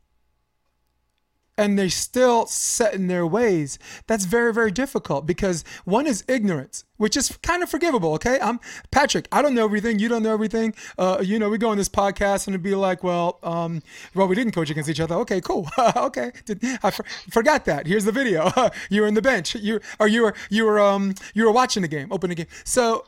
[1.57, 3.79] and they're still set in their ways.
[4.07, 8.39] That's very very difficult because one is ignorance which is kind of forgivable okay?
[8.41, 8.59] I'm
[8.91, 9.99] patrick i don't know everything.
[9.99, 10.73] You don't know everything.
[10.97, 13.81] Uh, you know we go on this podcast and it'd be like well um,
[14.13, 15.15] well we didn't coach against each other.
[15.15, 15.69] Okay cool.
[15.95, 16.31] Okay.
[16.45, 17.87] Did, i for, forgot that.
[17.87, 18.51] Here's the video.
[18.89, 19.55] You were in the bench.
[19.55, 22.47] You or you were you were um you were watching the game open the game.
[22.63, 23.05] So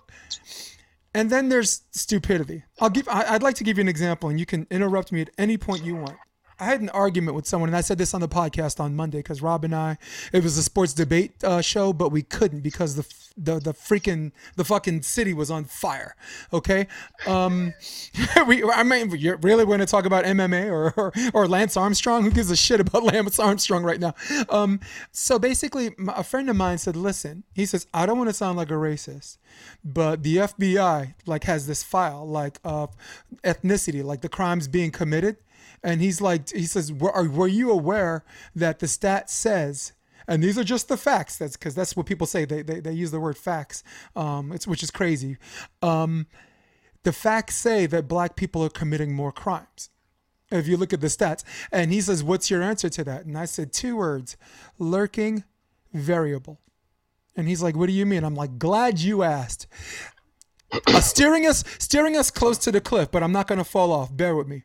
[1.14, 2.64] and then there's stupidity.
[2.80, 3.08] I'll give.
[3.08, 5.58] I- I'd like to give you an example, and you can interrupt me at any
[5.58, 6.16] point you want.
[6.60, 9.20] I had an argument with someone, and I said this on the podcast on Monday
[9.20, 9.98] because Rob and I,
[10.34, 13.06] it was a sports debate uh, show, but we couldn't because the
[13.38, 16.16] the the freaking the fucking city was on fire.
[16.52, 16.88] Okay,
[17.28, 17.74] um,
[18.48, 18.64] we.
[18.64, 19.10] I mean,
[19.42, 22.24] really gonna talk about MMA or, or or Lance Armstrong?
[22.24, 24.16] Who gives a shit about Lance Armstrong right now?
[24.50, 24.80] Um,
[25.12, 28.58] so basically, a friend of mine said, "Listen," he says, "I don't want to sound
[28.58, 29.38] like a racist."
[29.84, 32.96] but the FBI like has this file like of
[33.44, 35.38] ethnicity, like the crimes being committed,
[35.84, 38.24] and he's like, he says, were, were you aware
[38.56, 39.94] that the stat says?
[40.28, 41.38] And these are just the facts.
[41.38, 42.46] That's because that's what people say.
[42.46, 43.84] They, they, they use the word facts,
[44.16, 45.38] um, it's which is crazy.
[45.82, 46.28] Um,
[47.04, 49.90] the facts say that black people are committing more crimes.
[50.52, 53.38] If you look at the stats, and he says, "What's your answer to that?" And
[53.38, 54.38] I said two words:
[54.80, 55.44] lurking
[55.94, 56.60] variable.
[57.36, 58.24] And he's like, What do you mean?
[58.24, 59.68] I'm like, Glad you asked.
[60.88, 63.92] uh, steering us steering us close to the cliff, but I'm not going to fall
[63.92, 64.16] off.
[64.16, 64.64] Bear with me.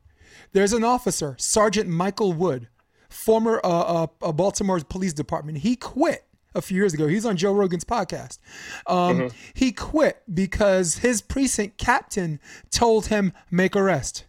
[0.53, 2.69] There's an officer, Sergeant Michael Wood,
[3.09, 5.59] former uh, uh, Baltimore Police Department.
[5.59, 7.07] He quit a few years ago.
[7.07, 8.38] He's on Joe Rogan's podcast.
[8.87, 9.37] Um, mm-hmm.
[9.55, 14.27] He quit because his precinct captain told him make arrest,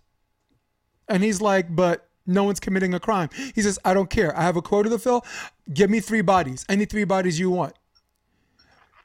[1.08, 3.30] and he's like, but no one's committing a crime.
[3.54, 4.38] He says, I don't care.
[4.38, 5.26] I have a quota to fill.
[5.74, 7.74] Give me three bodies, any three bodies you want.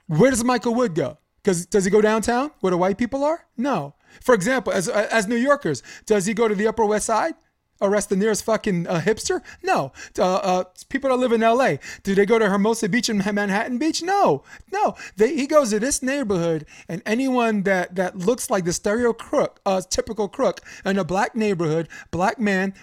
[0.06, 1.18] Where does Michael Wood go?
[1.42, 3.44] Because does he go downtown where the white people are?
[3.56, 3.94] No.
[4.20, 7.34] For example, as as New Yorkers, does he go to the Upper West Side?
[7.80, 9.40] Arrest the nearest fucking uh, hipster?
[9.62, 9.92] No.
[10.18, 11.78] Uh, uh, people that live in L.A.
[12.02, 14.02] Do they go to Hermosa Beach and Manhattan Beach?
[14.02, 14.42] No,
[14.72, 14.96] no.
[15.16, 19.60] They, he goes to this neighborhood, and anyone that that looks like the stereo crook,
[19.64, 22.74] uh, typical crook in a black neighborhood, black man,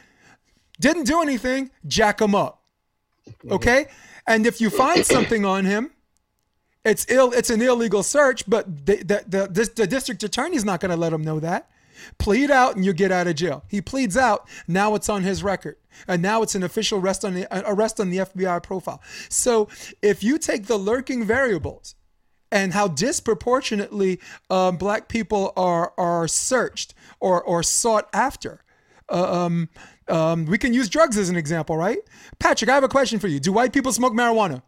[0.79, 2.61] didn't do anything, jack him up.
[3.49, 3.88] Okay,
[4.27, 5.91] and if you find something on him,
[6.86, 7.32] it's ill.
[7.32, 11.12] It's an illegal search, but the the, the, the district attorney's not going to let
[11.12, 11.69] him know that.
[12.17, 13.63] Plead out and you get out of jail.
[13.67, 14.48] He pleads out.
[14.67, 18.10] Now it's on his record, and now it's an official arrest on the arrest on
[18.10, 19.02] the FBI profile.
[19.30, 19.67] So
[20.02, 21.95] if you take the lurking variables
[22.52, 24.19] and how disproportionately
[24.50, 28.62] um, black people are are searched or or sought after.
[29.08, 29.69] Uh, um,
[30.08, 32.00] um, we can use drugs as an example, right?
[32.39, 33.39] Patrick, I have a question for you.
[33.39, 34.63] Do white people smoke marijuana?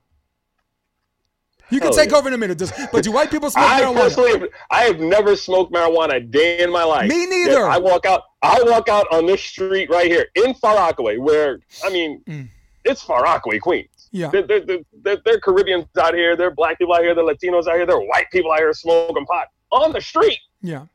[1.70, 2.18] You can Hell take yeah.
[2.18, 3.96] over in a minute, but do white people smoke I marijuana?
[3.96, 7.10] Personally, I have never smoked marijuana a day in my life.
[7.10, 7.68] Me neither.
[7.68, 8.24] I walk out.
[8.42, 12.48] I walk out on this street right here in Far Rockaway, where I mean, mm.
[12.86, 13.90] it's Far Rockaway, Queens.
[14.12, 14.62] Yeah, they're, they're,
[15.04, 16.38] they're, they're, Caribbeans out here.
[16.38, 17.14] They're black people out here.
[17.14, 17.86] They're Latinos out here.
[17.86, 20.40] They're white people out here smoking pot on the street.
[20.62, 20.86] Yeah.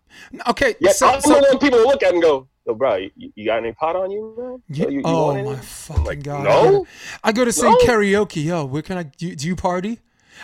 [0.48, 0.74] Okay.
[0.80, 0.92] Yeah.
[0.92, 3.58] So, I'm so, the one people look at and go, Yo, bro, you, you, got
[3.58, 4.62] any pot on you, man?
[4.68, 4.88] Yeah.
[4.88, 6.44] You, you oh my fucking like, god!
[6.44, 6.86] No,
[7.24, 7.78] I go to sing no?
[7.78, 8.44] karaoke.
[8.44, 9.02] Yo, where can I?
[9.02, 9.98] Do, do you party?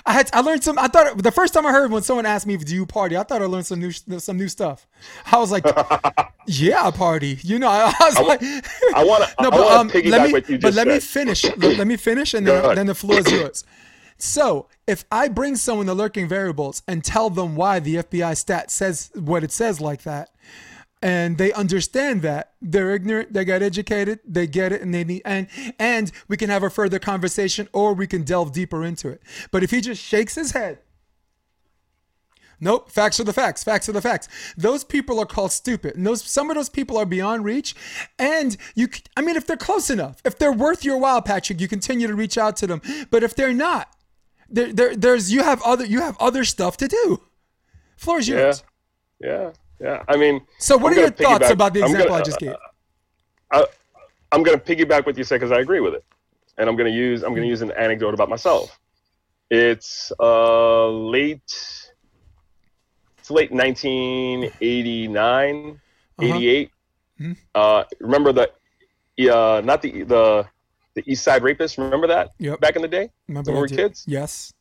[0.07, 0.79] I had I learned some.
[0.79, 3.17] I thought the first time I heard when someone asked me, if "Do you party?"
[3.17, 4.87] I thought I learned some new some new stuff.
[5.31, 5.65] I was like,
[6.47, 8.43] "Yeah, I party." You know, I, was I, like,
[8.95, 10.87] "I want to." no, but um, let me, but let said.
[10.87, 11.45] me finish.
[11.57, 13.65] let, let, me finish, and then, then the floor is yours.
[14.19, 18.71] So, if I bring someone the lurking variables and tell them why the FBI stat
[18.71, 20.31] says what it says like that,
[21.03, 25.23] and they understand that they're ignorant they got educated they get it and they need
[25.25, 25.47] and
[25.79, 29.63] and we can have a further conversation or we can delve deeper into it but
[29.63, 30.79] if he just shakes his head
[32.61, 33.63] Nope, facts are the facts.
[33.63, 34.29] Facts are the facts.
[34.57, 35.95] Those people are called stupid.
[35.95, 37.75] And those some of those people are beyond reach.
[38.19, 41.69] And you I mean if they're close enough, if they're worth your while, Patrick, you
[41.69, 42.83] continue to reach out to them.
[43.11, 43.95] But if they're not,
[44.49, 47.23] there, there there's you have other you have other stuff to do.
[47.97, 48.65] floor's yours.
[49.21, 49.29] Yeah.
[49.29, 49.51] Yeah.
[49.81, 50.41] Yeah, I mean.
[50.59, 52.55] So, what I'm are your thoughts about the example gonna, I just gave?
[53.51, 53.65] I,
[54.33, 56.05] I'm going to piggyback what you said because I agree with it,
[56.59, 58.79] and I'm going to use I'm going to use an anecdote about myself.
[59.51, 61.91] It's uh late.
[63.19, 65.81] It's late 1989,
[66.19, 66.27] uh-huh.
[66.27, 66.71] 88.
[67.21, 67.33] Mm-hmm.
[67.55, 68.51] Uh, remember the,
[69.31, 70.47] uh, not the the
[70.95, 71.77] the East Side rapists.
[71.79, 72.31] Remember that?
[72.39, 72.61] Yep.
[72.61, 74.05] Back in the day, remember when we were kids.
[74.07, 74.53] Yes.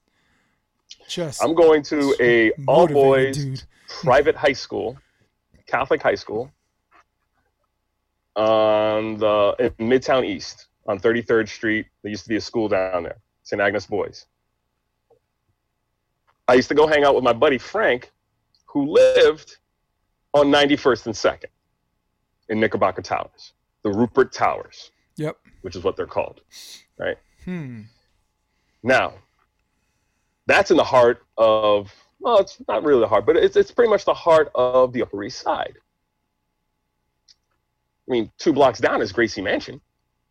[1.08, 1.44] Just.
[1.44, 3.64] I'm going to a all boys dude.
[3.88, 4.98] private high school
[5.68, 6.52] Catholic high school
[8.36, 11.88] on the in Midtown East on 33rd Street.
[12.02, 13.62] There used to be a school down there, St.
[13.62, 14.26] Agnes Boys.
[16.48, 18.12] I used to go hang out with my buddy Frank,
[18.66, 19.58] who lived
[20.34, 21.50] on 91st and 2nd
[22.50, 23.54] in Knickerbocker Towers,
[23.84, 24.92] the Ruppert Towers.
[25.18, 25.38] Yep.
[25.62, 26.42] Which is what they're called,
[26.98, 27.18] right?
[27.44, 27.82] Hmm.
[28.84, 29.16] Now,
[30.46, 33.90] that's in the heart of well, it's not really the heart, but it's it's pretty
[33.90, 35.78] much the heart of the Upper East Side.
[38.08, 39.82] I mean, two blocks down is Gracie Mansion.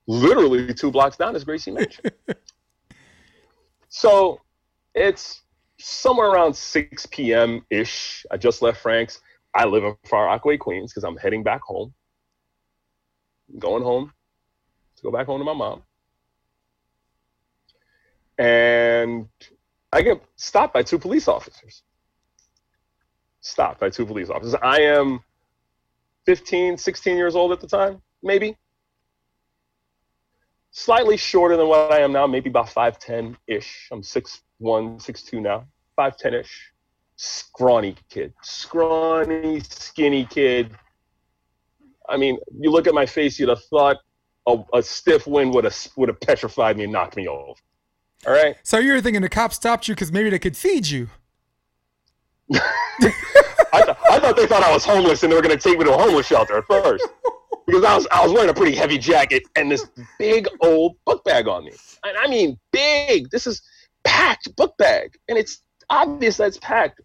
[0.06, 2.04] Literally two blocks down is Gracie Mansion.
[3.88, 4.40] so
[4.94, 5.42] it's
[5.78, 7.64] somewhere around 6 p.m.
[7.70, 8.24] ish.
[8.30, 9.20] I just left Frank's.
[9.54, 11.92] I live in Far Rockaway, Queens, because I'm heading back home.
[13.52, 14.12] I'm going home
[14.96, 15.82] to go back home to my mom.
[18.38, 19.28] And
[19.96, 21.82] I get stopped by two police officers.
[23.40, 24.54] Stopped by two police officers.
[24.62, 25.20] I am
[26.26, 28.58] 15, 16 years old at the time, maybe.
[30.70, 33.88] Slightly shorter than what I am now, maybe about 5'10 ish.
[33.90, 35.66] I'm 6'1, 6'2 now,
[35.98, 36.72] 5'10 ish.
[37.16, 40.76] Scrawny kid, scrawny, skinny kid.
[42.06, 43.96] I mean, you look at my face, you'd have thought
[44.46, 47.54] a, a stiff wind would have would have petrified me and knocked me over.
[48.26, 48.56] All right.
[48.62, 51.08] So you were thinking the cops stopped you because maybe they could feed you.
[52.52, 55.78] I, th- I thought they thought I was homeless and they were going to take
[55.78, 57.06] me to a homeless shelter at first
[57.66, 59.86] because I was I was wearing a pretty heavy jacket and this
[60.18, 61.72] big old book bag on me.
[62.04, 63.30] And I mean big.
[63.30, 63.62] This is
[64.04, 67.00] packed book bag, and it's obvious that's packed.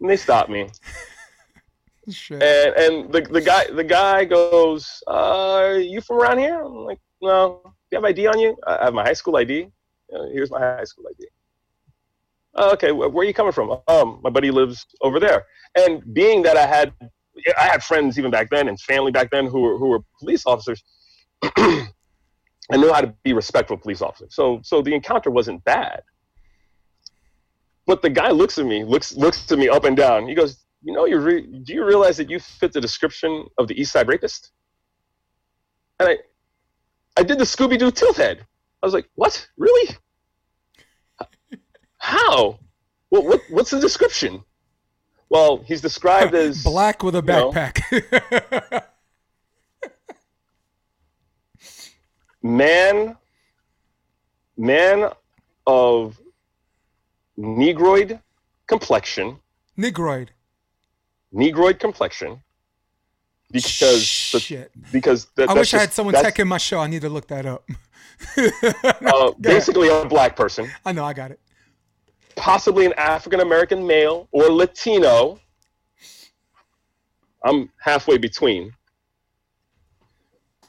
[0.00, 0.68] and they stop me.
[2.10, 2.42] Shit.
[2.42, 7.00] And and the, the guy the guy goes, uh, "You from around here?" I'm like,
[7.22, 8.56] "No." Do you have ID on you?
[8.66, 9.68] I have my high school ID.
[10.12, 11.26] Uh, here's my high school ID.
[12.54, 13.80] "Oh, okay, wh- where are you coming from?
[13.88, 15.44] Um, my buddy lives over there.
[15.76, 16.92] And being that I had
[17.58, 20.44] I had friends even back then and family back then who were who were police
[20.46, 20.82] officers.
[21.42, 24.26] I knew how to be respectful police officer.
[24.30, 26.02] So so the encounter wasn't bad.
[27.86, 30.26] But the guy looks at me, looks looks at me up and down.
[30.28, 33.68] He goes, "You know, you re- do you realize that you fit the description of
[33.68, 34.52] the East Side Rapist?"
[36.00, 36.18] And I,
[37.16, 38.46] I did the Scooby Doo tilt head.
[38.84, 39.48] I was like, "What?
[39.56, 39.96] Really?
[41.96, 42.58] How?
[43.08, 44.44] What, what what's the description?"
[45.30, 47.50] Well, he's described as Black with a know.
[47.50, 48.82] backpack.
[52.42, 53.16] man,
[54.58, 55.10] man
[55.66, 56.20] of
[57.38, 58.20] negroid
[58.66, 59.38] complexion,
[59.78, 60.28] Negroid.
[61.32, 62.42] negroid complexion,
[63.54, 64.72] because the, Shit.
[64.90, 66.80] because that, I wish I had someone that's, tech in my show.
[66.80, 67.68] I need to look that up.
[68.36, 71.38] uh, basically a black person, I know, I got it.
[72.34, 75.38] possibly an African American male or Latino.
[77.44, 78.72] I'm halfway between.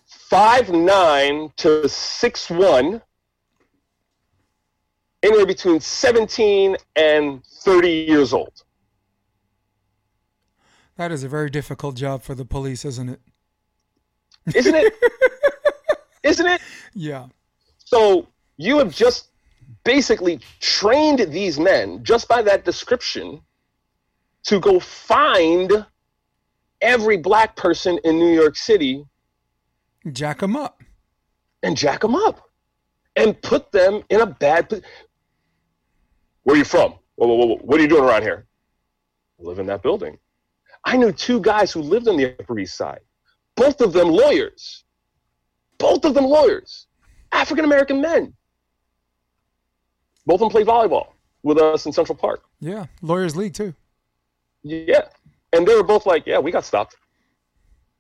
[0.06, 3.02] Five nine to six one.
[5.24, 8.65] Anywhere between 17 and 30 years old.
[10.98, 13.22] That is a very difficult job for the police, isn't it?
[14.56, 14.94] Isn't it?
[16.24, 16.62] Isn't it?
[16.94, 17.28] Yeah.
[17.78, 18.28] So
[18.58, 19.28] you have just
[19.84, 23.42] basically trained these men just by that description
[24.46, 25.86] to go find
[26.82, 29.06] every black person in New York City
[30.12, 30.82] Jack them up.
[31.64, 32.42] and jack them up
[33.16, 34.88] and put them in a bad position.
[36.44, 36.96] Where are you from?
[37.16, 38.46] Whoa, whoa, whoa, What are you doing around here?
[39.40, 40.18] I live in that building.
[40.86, 43.02] I knew two guys who lived on the Upper East Side,
[43.56, 44.84] both of them lawyers.
[45.78, 46.88] Both of them lawyers,
[47.34, 48.34] African American men.
[50.26, 51.10] Both of them played volleyball
[51.44, 52.44] with us in Central Park.
[52.62, 52.86] Yeah.
[53.02, 53.74] Lawyers League, too.
[54.64, 55.10] Yeah.
[55.52, 56.96] And they were both like, yeah, we got stopped.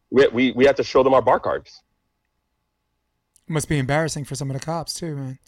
[0.10, 1.82] We, we, we had to show them our bar cards.
[3.48, 5.40] Must be embarrassing for some of the cops, too, man.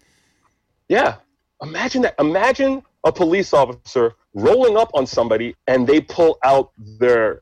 [0.89, 1.15] Yeah.
[1.61, 2.15] Imagine that.
[2.19, 7.41] Imagine a police officer rolling up on somebody and they pull out their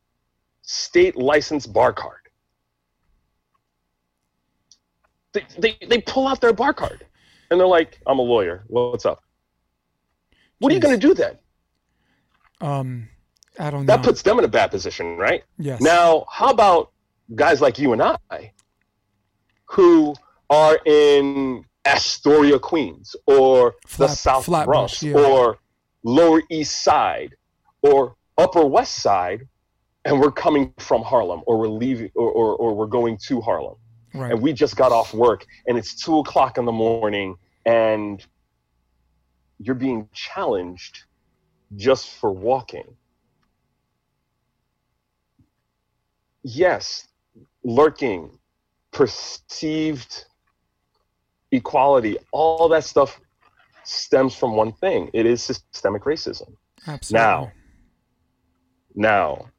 [0.62, 2.20] state license bar card.
[5.34, 7.06] They, they, they pull out their bar card
[7.50, 8.64] and they're like, I'm a lawyer.
[8.68, 9.24] What's up?
[10.60, 11.38] What are you going to do then?
[12.62, 13.10] Um,
[13.60, 13.96] I don't know.
[13.96, 15.44] That puts them in a bad position, right?
[15.58, 15.82] yes.
[15.82, 16.92] Now, how about
[17.34, 18.52] guys like you and I
[19.66, 20.14] who
[20.50, 25.16] are in Astoria, Queens, or Flat- the South Flatbush, Bronx, yeah.
[25.16, 25.60] or
[26.04, 27.36] Lower East Side,
[27.82, 29.48] or Upper West Side,
[30.04, 33.76] and we're coming from Harlem, or we're leaving, or, or, or we're going to Harlem,
[34.14, 34.32] right.
[34.32, 38.26] and we just got off work, and it's two o'clock in the morning, and
[39.60, 41.04] you're being challenged
[41.76, 42.96] just for walking.
[46.44, 47.08] Yes,
[47.64, 48.38] lurking,
[48.92, 50.26] perceived
[51.56, 53.20] equality, all that stuff
[53.84, 55.10] stems from one thing.
[55.14, 56.56] It is systemic racism.
[56.88, 57.26] Absolutely.
[57.26, 57.52] Now,
[58.96, 59.50] now,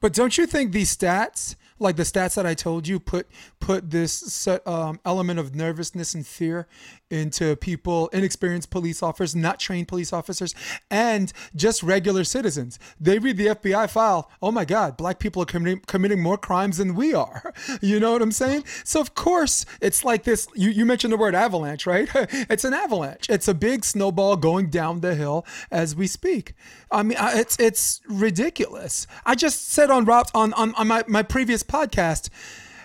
[0.00, 3.26] But don't you think these stats, like the stats that I told you, put
[3.58, 6.66] put this set, um, element of nervousness and fear
[7.10, 10.54] into people, inexperienced police officers, not trained police officers,
[10.90, 12.78] and just regular citizens?
[13.00, 14.30] They read the FBI file.
[14.40, 17.54] Oh my God, black people are committing, committing more crimes than we are.
[17.80, 18.64] You know what I'm saying?
[18.84, 20.46] So of course it's like this.
[20.54, 22.08] You you mentioned the word avalanche, right?
[22.14, 23.28] it's an avalanche.
[23.30, 26.54] It's a big snowball going down the hill as we speak.
[26.90, 29.06] I mean, it's it's ridiculous.
[29.24, 32.28] I just said on Rob on on, on my, my previous podcast,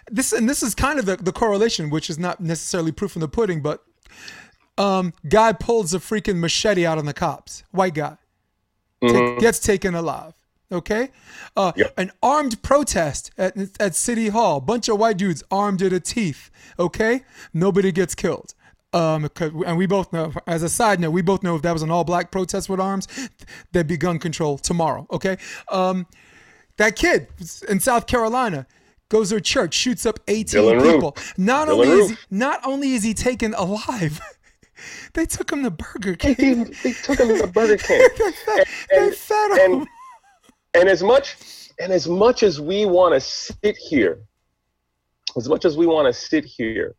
[0.10, 3.20] this and this is kind of the, the correlation, which is not necessarily proof in
[3.22, 3.84] the pudding, but
[4.78, 8.18] um, guy pulls a freaking machete out on the cops, white guy,
[9.02, 10.34] Ta- gets taken alive.
[10.72, 11.10] Okay,
[11.56, 11.94] uh, Yep.
[11.98, 16.50] an armed protest at at City Hall, bunch of white dudes armed to the teeth.
[16.80, 18.54] Okay, nobody gets killed.
[18.92, 21.82] Um, and we both know, as a side note, we both know if that was
[21.84, 23.08] an all black protest with arms,
[23.74, 25.06] there'd be gun control tomorrow.
[25.12, 25.38] Okay,
[25.70, 26.08] um,
[26.78, 27.28] that kid
[27.70, 28.66] in South Carolina
[29.10, 30.94] goes to a church, shoots up 18 Dylann Roof.
[30.94, 31.18] people.
[31.38, 34.20] Not Dylan only is he, not only is he taken alive,
[35.14, 36.74] they took him to Burger King.
[36.84, 38.08] they took him to Burger King.
[38.18, 39.72] they fed, they and- fed him.
[39.82, 39.88] and
[40.74, 41.38] and as much
[41.80, 44.20] and as much as we want to sit here
[45.38, 46.96] as much as we want to sit here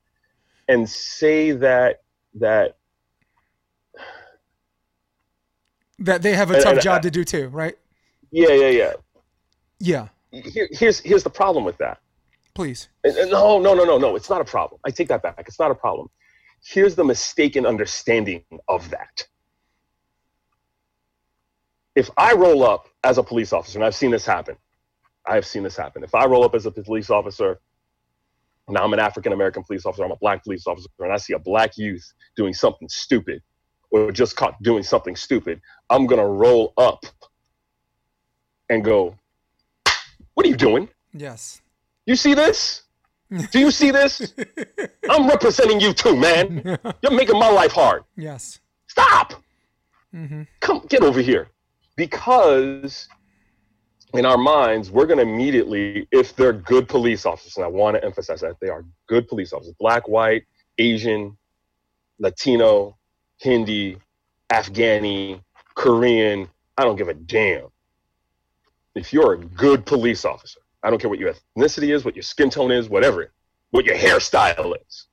[0.68, 2.02] and say that
[2.34, 2.76] that
[5.98, 7.76] that they have a and- tough and job I- to do too, right?
[8.30, 8.92] Yeah, yeah, yeah.
[9.78, 11.98] Yeah, Here, here's here's the problem with that.
[12.54, 12.88] please.
[13.04, 14.16] No, no, no, no, no.
[14.16, 14.80] It's not a problem.
[14.84, 15.44] I take that back.
[15.46, 16.08] It's not a problem.
[16.64, 19.26] Here's the mistaken understanding of that.
[21.94, 24.56] If I roll up as a police officer, and I've seen this happen,
[25.26, 26.02] I have seen this happen.
[26.02, 27.60] If I roll up as a police officer,
[28.68, 31.34] now I'm an African American police officer, I'm a black police officer, and I see
[31.34, 33.42] a black youth doing something stupid
[33.90, 35.60] or just caught doing something stupid,
[35.90, 37.04] I'm going to roll up
[38.68, 39.16] and go,
[40.36, 40.90] What are you doing?
[41.14, 41.62] Yes.
[42.04, 42.82] You see this?
[43.50, 44.34] Do you see this?
[45.10, 46.62] I'm representing you too, man.
[47.02, 48.04] You're making my life hard.
[48.16, 48.60] yes.
[48.86, 49.32] Stop.
[50.14, 50.42] Mm-hmm.
[50.60, 51.48] Come get over here.
[51.96, 53.08] Because
[54.12, 57.96] in our minds, we're going to immediately, if they're good police officers, and I want
[57.96, 60.44] to emphasize that they are good police officers black, white,
[60.76, 61.36] Asian,
[62.18, 62.98] Latino,
[63.38, 63.96] Hindi,
[64.52, 65.40] Afghani,
[65.74, 67.68] Korean, I don't give a damn.
[68.96, 72.22] If you're a good police officer, I don't care what your ethnicity is, what your
[72.22, 73.30] skin tone is, whatever,
[73.70, 75.06] what your hairstyle is.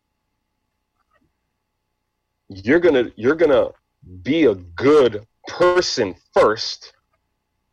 [2.47, 3.69] You're gonna you're gonna
[4.23, 6.93] be a good person first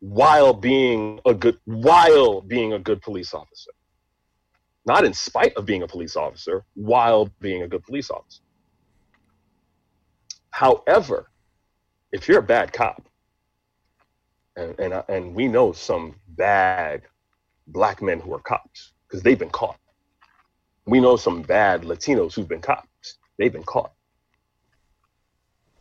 [0.00, 3.70] while being a good while being a good police officer.
[4.86, 8.42] Not in spite of being a police officer, while being a good police officer.
[10.50, 11.30] However,
[12.10, 13.06] if you're a bad cop,
[14.56, 17.02] and and, I- and we know some bad
[17.66, 19.76] black men who are cops because they've been caught.
[20.86, 23.18] We know some bad Latinos who've been cops.
[23.38, 23.92] They've been caught.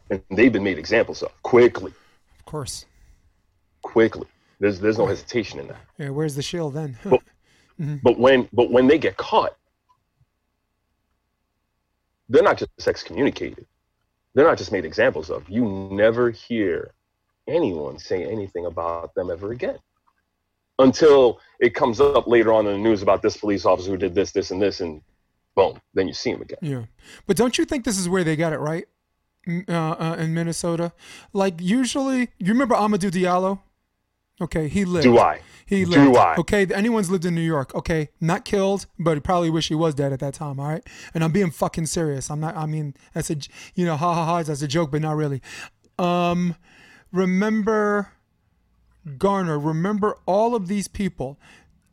[0.09, 1.93] And they've been made examples of quickly,
[2.39, 2.85] Of course.
[3.81, 4.27] quickly.
[4.59, 5.81] There's there's no hesitation in that.
[5.97, 6.09] Yeah.
[6.09, 6.97] Where's the shield then?
[7.05, 7.21] Well-
[7.79, 7.97] mm-hmm.
[8.03, 9.55] But when but when they get caught,
[12.27, 13.65] they're not just excommunicated.
[14.33, 15.49] They're not just made examples of.
[15.49, 16.91] You never hear
[17.47, 19.77] anyone say anything about them ever again.
[20.77, 24.15] Until it comes up later on in the news about this police officer who did
[24.15, 25.01] this, this, and this, and
[25.55, 26.59] boom, then you see him again.
[26.61, 26.83] Yeah,
[27.27, 28.85] but don't you think this is where they got it right
[29.67, 30.93] uh, uh, in Minnesota?
[31.33, 33.59] Like usually, you remember Amadou Diallo?
[34.41, 35.03] Okay, he lived.
[35.03, 35.41] Do I?
[35.65, 36.13] He lived.
[36.13, 36.17] Do.
[36.17, 36.35] I?
[36.37, 37.75] Okay, anyone's lived in New York.
[37.75, 40.59] Okay, not killed, but he probably wish he was dead at that time.
[40.59, 40.83] All right,
[41.13, 42.31] and I'm being fucking serious.
[42.31, 42.55] I'm not.
[42.55, 43.35] I mean, that's a
[43.75, 44.43] you know, ha ha ha.
[44.43, 45.41] That's a joke, but not really.
[45.97, 46.55] Um,
[47.11, 48.09] remember
[49.17, 49.57] Garner.
[49.57, 51.39] Remember all of these people.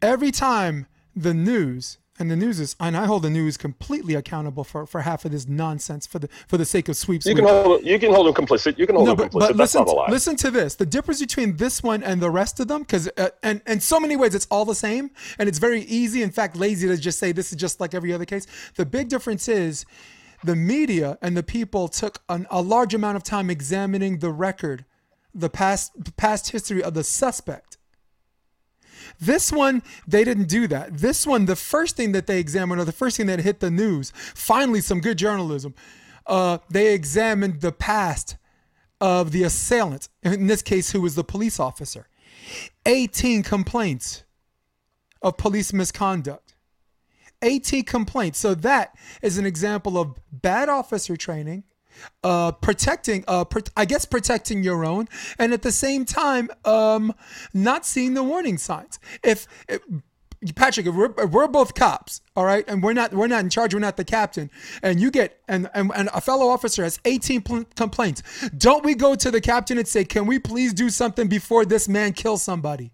[0.03, 4.65] Every time the news and the news is, and I hold the news completely accountable
[4.65, 7.23] for, for half of this nonsense for the for the sake of sweep.
[7.25, 8.79] You can hold you can hold him complicit.
[8.79, 9.33] You can hold No, him but, complicit.
[9.33, 10.07] but That's listen, not a lie.
[10.11, 10.75] listen to this.
[10.77, 14.01] The difference between this one and the rest of them, because uh, and in so
[14.01, 17.19] many ways it's all the same, and it's very easy, in fact, lazy to just
[17.19, 18.47] say this is just like every other case.
[18.77, 19.85] The big difference is
[20.45, 24.85] the media and the people took an, a large amount of time examining the record,
[25.37, 27.77] the past past history of the suspect.
[29.21, 30.99] This one, they didn't do that.
[30.99, 33.71] This one, the first thing that they examined, or the first thing that hit the
[33.71, 35.75] news, finally, some good journalism.
[36.27, 38.37] Uh, they examined the past
[39.01, 42.09] of the assailant, in this case, who was the police officer.
[42.85, 44.25] 18 complaints
[45.23, 46.55] of police misconduct.
[47.43, 48.39] 18 complaints.
[48.39, 51.65] So that is an example of bad officer training,
[52.23, 57.15] uh, protecting, uh, pr- I guess, protecting your own, and at the same time, um,
[57.55, 58.99] not seeing the warning signs.
[59.23, 59.81] If, if
[60.55, 63.51] Patrick, if we're, if we're both cops, all right, and we're not we're not in
[63.51, 64.51] charge, we're not the captain,
[64.83, 68.23] and you get and and, and a fellow officer has 18 pl- complaints,
[68.57, 71.89] don't we go to the captain and say, "Can we please do something before this
[71.89, 72.93] man kills somebody?"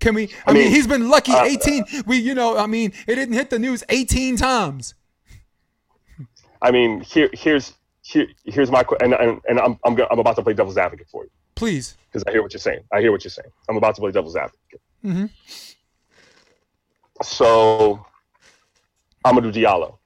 [0.00, 0.30] Can we?
[0.46, 1.32] I, mean, mean, he's been lucky.
[1.32, 1.84] uh, 18.
[2.06, 4.94] We, you know, I mean, it didn't hit the news 18 times.
[6.66, 10.42] I mean, here here's here, here's my and and, and I'm I'm I'm about to
[10.42, 11.96] play devil's advocate for you Please.
[12.08, 12.80] because I hear what you're saying.
[12.92, 13.50] I hear what you're saying.
[13.68, 14.80] I'm about to play devil's advocate.
[15.04, 15.26] Mm-hmm.
[17.22, 18.04] So,
[19.24, 19.98] Amadou Diallo.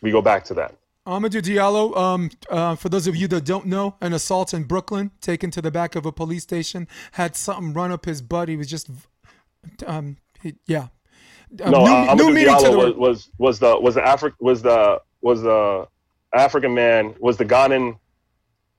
[0.00, 0.76] We go back to that.
[1.04, 5.10] Amadou Diallo, um, uh, for those of you that don't know, an assault in Brooklyn,
[5.20, 8.48] taken to the back of a police station, had something run up his butt.
[8.48, 8.88] He was just,
[9.84, 10.88] um, he, yeah.
[11.62, 14.00] Um, No, new, uh, new Amadou to Diallo the was, was was the was the
[14.00, 15.88] Afri- was the was the
[16.32, 17.98] African man was the Ghanaian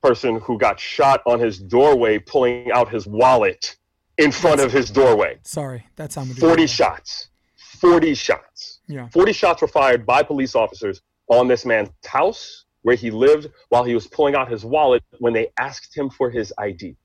[0.01, 3.75] person who got shot on his doorway, pulling out his wallet
[4.17, 5.39] in front of his doorway.
[5.43, 6.15] Sorry, that's.
[6.15, 6.69] Forty Diallo.
[6.69, 7.29] shots.
[7.57, 8.79] Forty shots.
[8.87, 9.09] Yeah.
[9.09, 13.83] 40 shots were fired by police officers on this man's house where he lived while
[13.83, 16.95] he was pulling out his wallet when they asked him for his ID.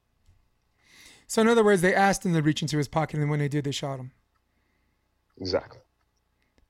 [1.26, 3.49] So in other words, they asked him to reach into his pocket, and when they
[3.49, 4.11] did, they shot him.
[5.41, 5.80] Exactly.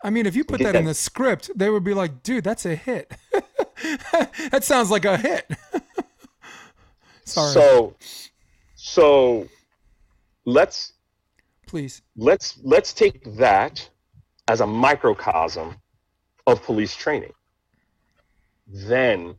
[0.03, 2.65] I mean, if you put that in the script, they would be like, "Dude, that's
[2.67, 3.13] a hit."
[4.51, 5.51] that sounds like a hit.
[7.25, 7.53] Sorry.
[7.53, 7.95] So,
[8.77, 9.47] so
[10.47, 10.95] let's
[11.67, 12.03] Please.
[12.17, 13.89] let's let's take that
[14.49, 15.77] as a microcosm
[16.47, 17.33] of police training.
[18.67, 19.35] Then,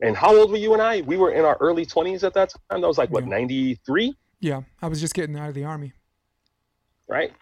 [0.00, 1.00] and how old were you and I?
[1.02, 2.80] We were in our early 20s at that time.
[2.80, 3.30] That was like what, Yeah.
[3.30, 5.92] 93, Yeah, I was just getting out of the army.
[7.08, 7.32] right?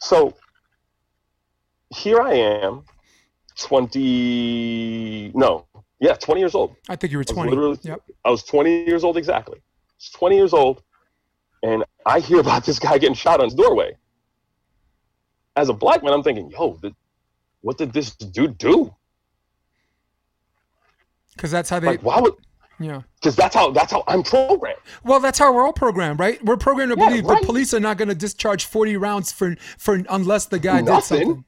[0.00, 0.34] So
[1.90, 2.84] here I am,
[3.56, 5.66] 20 no,
[6.00, 6.76] yeah, 20 years old.
[6.88, 7.50] I think you were I was 20.
[7.50, 8.00] literally- Yep.
[8.24, 9.58] I was 20 years old exactly.
[9.58, 10.82] I was 20 years old,
[11.62, 13.96] and I hear about this guy getting shot on his doorway.
[15.56, 16.94] As a black man, I'm thinking, yo, th-
[17.62, 18.94] what did this dude do?
[21.34, 21.88] Because that's how they.
[21.88, 22.34] Like, why would?
[22.78, 23.02] yeah.
[23.16, 24.78] Because that's how that's how I'm programmed.
[25.04, 26.42] Well, that's how we're all programmed, right?
[26.44, 27.40] We're programmed to Yeah, believe right.
[27.40, 30.86] the police are not going to discharge 40 rounds for for unless the guy did
[30.86, 31.18] Nothing.
[31.24, 31.44] something.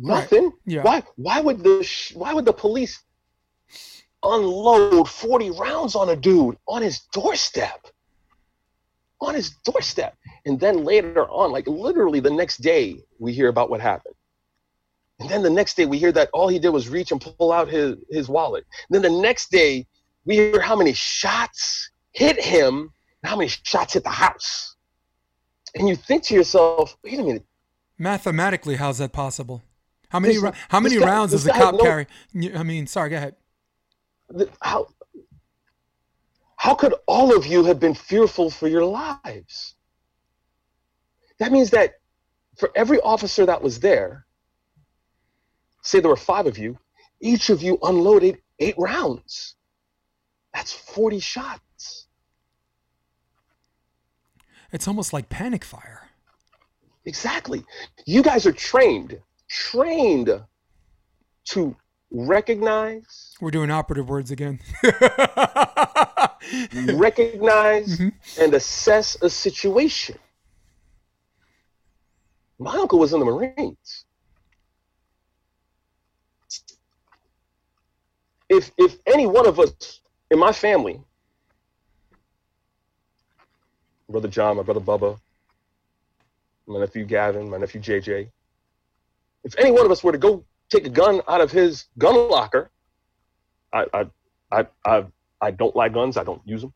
[0.00, 0.52] Nothing.
[0.64, 0.82] Yeah.
[0.82, 1.02] Why?
[1.16, 3.02] Why would the sh- Why would the police
[4.22, 7.86] unload 40 rounds on a dude on his doorstep?
[9.20, 13.68] On his doorstep, and then later on, like literally the next day, we hear about
[13.68, 14.14] what happened.
[15.18, 17.50] And then the next day, we hear that all he did was reach and pull
[17.50, 18.64] out his his wallet.
[18.90, 19.86] then the next day,
[20.24, 22.92] we hear how many shots hit him,
[23.22, 24.76] and how many shots hit the house.
[25.74, 27.44] And you think to yourself, wait a minute.
[27.98, 29.64] Mathematically, how's that possible?
[30.10, 32.06] How many This- how many guy- rounds does a cop no- carry?
[32.54, 33.36] I mean, sorry, go ahead.
[34.30, 34.86] the- how
[36.56, 39.74] how could all of you have been fearful for your lives
[41.38, 41.94] that means that
[42.56, 44.26] for every officer that was there
[45.82, 46.76] say there were five of you
[47.20, 49.54] each of you unloaded eight rounds
[50.52, 52.06] that's 40 shots
[54.72, 56.10] It's almost like panic fire.
[57.06, 57.64] exactly
[58.04, 60.42] you guys are trained trained
[61.46, 61.76] to
[62.10, 64.60] recognize We're doing operative words again.
[66.86, 68.12] recognize Mhm.
[68.40, 70.18] and assess a situation.
[72.58, 74.04] My uncle was in the Marines.
[78.48, 81.00] If if any one of us in my family,
[84.08, 85.20] brother John, my brother Bubba,
[86.66, 88.30] my nephew Gavin, my nephew JJ,
[89.48, 92.28] if any one of us were to go take a gun out of his gun
[92.28, 92.70] locker,
[93.72, 94.04] I I
[94.52, 95.04] I I,
[95.40, 96.16] I don't like guns.
[96.18, 96.74] I don't use them.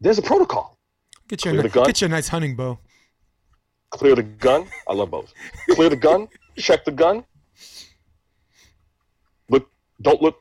[0.00, 0.78] There's a protocol.
[1.28, 1.84] Get your, Clear the gun.
[1.86, 2.78] get you a nice hunting bow.
[3.90, 4.66] Clear the gun.
[4.88, 5.32] I love bows.
[5.72, 6.28] Clear the gun.
[6.56, 7.24] Check the gun.
[9.50, 9.68] Look.
[10.00, 10.38] Don't look.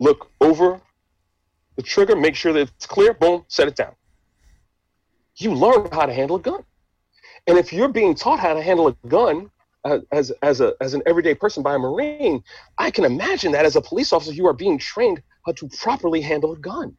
[0.00, 0.80] Look over
[1.76, 2.16] the trigger.
[2.16, 3.12] Make sure that it's clear.
[3.12, 3.44] Boom.
[3.48, 3.94] Set it down.
[5.36, 6.64] You learn how to handle a gun,
[7.46, 9.50] and if you're being taught how to handle a gun
[9.84, 12.42] uh, as as a as an everyday person by a Marine,
[12.78, 16.20] I can imagine that as a police officer, you are being trained how to properly
[16.20, 16.96] handle a gun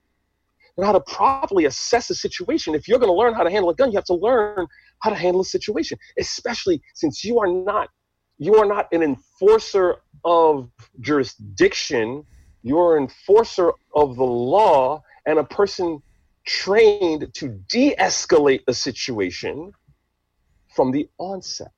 [0.78, 2.76] and how to properly assess a situation.
[2.76, 4.68] If you're going to learn how to handle a gun, you have to learn
[5.00, 7.90] how to handle a situation, especially since you are not
[8.38, 10.70] you are not an enforcer of
[11.02, 12.24] jurisdiction.
[12.64, 16.02] You're an enforcer of the law and a person
[16.46, 19.74] trained to de-escalate a situation
[20.78, 21.72] from the onset.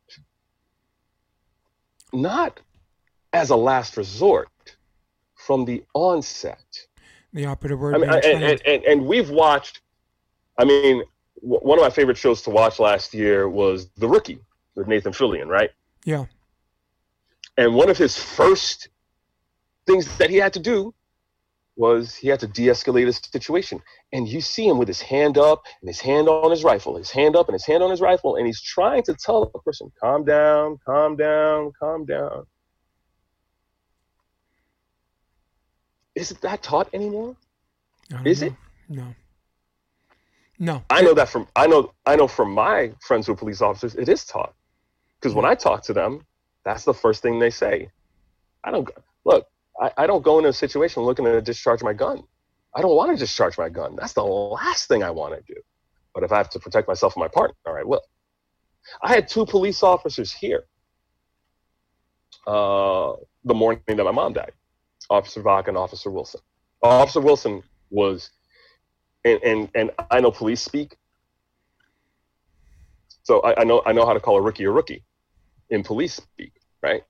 [2.12, 2.60] Not
[3.32, 4.76] as a last resort,
[5.36, 6.68] from the onset.
[7.32, 9.80] The operative word I mean, and, and, and, and we've watched.
[10.58, 11.04] I mean,
[11.42, 14.40] w- one of my favorite shows to watch last year was The Rookie
[14.76, 15.70] with Nathan Fillion, right?
[16.04, 16.26] Yeah.
[17.58, 18.90] And one of his first
[19.88, 20.94] things that he had to do
[21.80, 23.82] was he had to de-escalate a situation.
[24.12, 27.10] And you see him with his hand up and his hand on his rifle, his
[27.10, 29.90] hand up and his hand on his rifle, and he's trying to tell the person,
[29.98, 32.46] "Calm down, calm down, calm down."
[36.16, 37.38] Isn't that taught anymore?
[38.26, 38.48] Is know.
[38.48, 38.54] it?
[38.90, 39.16] No.
[40.60, 40.84] No.
[40.90, 43.96] I know that from I know I know from my friends who are police officers,
[43.96, 44.54] it is taught.
[45.16, 46.26] Because when I talk to them,
[46.66, 47.90] that's the first thing they say.
[48.66, 48.90] I don't
[49.24, 49.48] look.
[49.80, 52.24] I, I don't go into a situation looking to discharge my gun.
[52.76, 53.96] I don't want to discharge my gun.
[53.96, 55.60] That's the last thing I want to do.
[56.14, 58.04] But if I have to protect myself and my partner, right, well,
[59.02, 60.64] I had two police officers here
[62.48, 63.14] uh,
[63.44, 64.52] the morning that my mom died,
[65.10, 66.42] Officer Vach and Officer Wilson.
[66.82, 68.32] Officer Wilson was
[69.26, 70.96] and and and I know police speak.
[73.24, 75.04] So I, I know I know how to call a rookie a rookie
[75.70, 77.04] in police speak, right?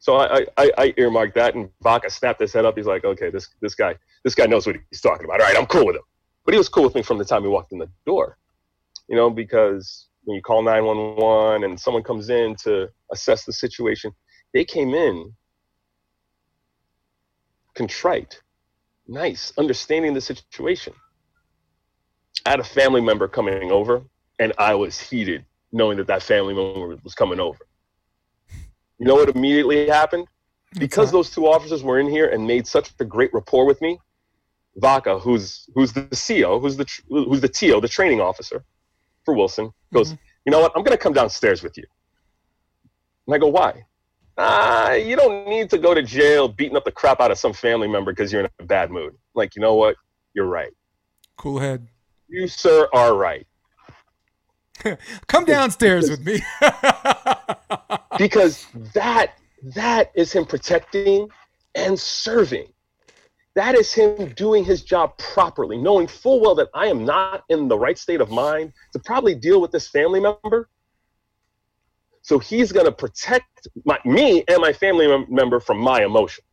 [0.00, 2.76] So I I, I earmarked that, and Vaca snapped his head up.
[2.76, 3.94] He's like, okay, this this guy
[4.24, 5.40] this guy knows what he's talking about.
[5.40, 6.02] All right, I'm cool with him.
[6.44, 8.38] But he was cool with me from the time he walked in the door,
[9.08, 14.10] you know, because when you call 911 and someone comes in to assess the situation,
[14.52, 15.34] they came in
[17.74, 18.40] contrite,
[19.06, 20.94] nice, understanding the situation.
[22.46, 24.02] I had a family member coming over,
[24.38, 27.58] and I was heated knowing that that family member was coming over.
[29.00, 30.28] You know what immediately happened?
[30.78, 33.98] Because those two officers were in here and made such a great rapport with me,
[34.76, 38.62] Vaca, who's who's the CO, who's the who's the TO, the training officer
[39.24, 40.22] for Wilson, goes, mm-hmm.
[40.44, 40.72] you know what?
[40.76, 41.84] I'm gonna come downstairs with you.
[43.26, 43.84] And I go, why?
[44.36, 47.52] Ah, you don't need to go to jail beating up the crap out of some
[47.52, 49.14] family member because you're in a bad mood.
[49.34, 49.96] Like, you know what?
[50.34, 50.72] You're right.
[51.36, 51.88] Cool head.
[52.28, 53.46] You, sir, are right.
[55.26, 56.40] Come downstairs with me.
[58.20, 59.38] because that
[59.74, 61.28] that is him protecting
[61.74, 62.66] and serving.
[63.54, 67.66] That is him doing his job properly, knowing full well that I am not in
[67.66, 70.68] the right state of mind to probably deal with this family member.
[72.20, 76.46] So he's going to protect my, me and my family member from my emotions.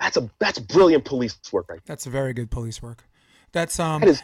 [0.00, 1.94] That's a that's brilliant police work right There.
[1.94, 3.04] That's a very good police work.
[3.52, 4.22] That's um that is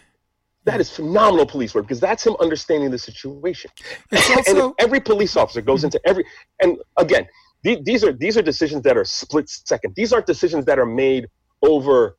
[0.70, 3.70] that is phenomenal police work because that's him understanding the situation.
[4.12, 6.24] Also, and every police officer goes into every
[6.62, 7.26] and again,
[7.62, 9.94] these are these are decisions that are split second.
[9.96, 11.26] These aren't decisions that are made
[11.62, 12.16] over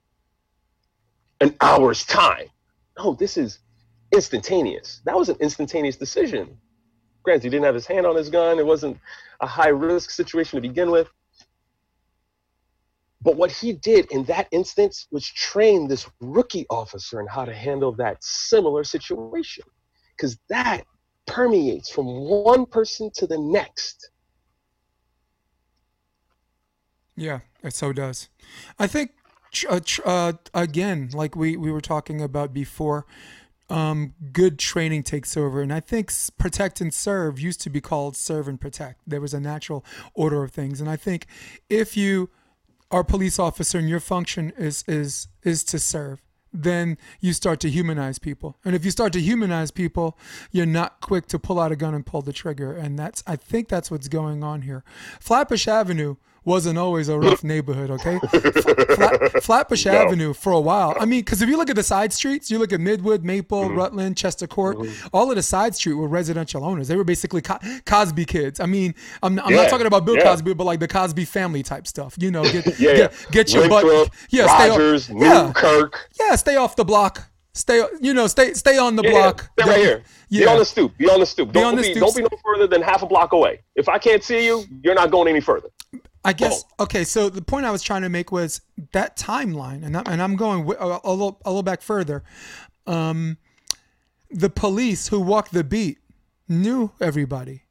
[1.40, 2.48] an hour's time.
[2.98, 3.60] No, this is
[4.14, 5.02] instantaneous.
[5.06, 6.58] That was an instantaneous decision.
[7.24, 8.60] Granted, he didn't have his hand on his gun.
[8.60, 9.00] It wasn't
[9.40, 11.10] a high risk situation to begin with.
[13.24, 17.54] But what he did in that instance was train this rookie officer in how to
[17.54, 19.64] handle that similar situation.
[20.16, 20.86] Because that
[21.28, 24.10] permeates from one person to the next.
[27.16, 28.30] Yeah, it so does.
[28.80, 29.12] I think,
[29.70, 33.06] uh, uh, again, like we, we were talking about before,
[33.70, 35.62] um, good training takes over.
[35.62, 39.02] And I think protect and serve used to be called serve and protect.
[39.08, 40.82] There was a natural order of things.
[40.82, 41.28] And I think
[41.70, 42.30] if you
[43.00, 46.22] a police officer and your function is is is to serve,
[46.54, 48.58] then you start to humanize people.
[48.66, 50.18] And if you start to humanize people,
[50.52, 52.74] you're not quick to pull out a gun and pull the trigger.
[52.74, 54.84] And that's I think that's what's going on here.
[55.20, 58.18] Flatbush Avenue wasn't always a rough neighborhood, okay?
[58.96, 59.92] Flat, Flatbush no.
[59.92, 60.96] Avenue for a while.
[61.00, 63.66] I mean, because if you look at the side streets, you look at Midwood, Maple,
[63.66, 63.78] mm-hmm.
[63.78, 65.08] Rutland, Chester Court, mm-hmm.
[65.14, 66.88] all of the side street were residential owners.
[66.88, 68.60] They were basically Co- Cosby kids.
[68.60, 69.58] I mean, I'm, I'm yeah.
[69.58, 70.24] not talking about Bill yeah.
[70.24, 72.16] Cosby, but like the Cosby family type stuff.
[72.18, 76.36] You know, get yeah, get, get, your Winthrop, butt, yeah, Rogers, stay off, Kirk, yeah,
[76.36, 77.31] stay off the block.
[77.54, 79.50] Stay, you know, stay, stay on the block.
[79.60, 80.04] Stay right here.
[80.30, 80.46] Yeah.
[80.46, 80.98] Be on the stoop.
[80.98, 81.52] Be on the stoop.
[81.52, 82.00] Be don't, be, stoop.
[82.00, 83.60] don't be no further than half a block away.
[83.76, 85.70] If I can't see you, you're not going any further.
[86.24, 86.84] I guess oh.
[86.84, 87.04] okay.
[87.04, 88.62] So the point I was trying to make was
[88.94, 92.24] that timeline, and and I'm going a, a little a little back further.
[92.86, 93.38] Um,
[94.30, 95.98] the police who walked the beat
[96.48, 97.64] knew everybody.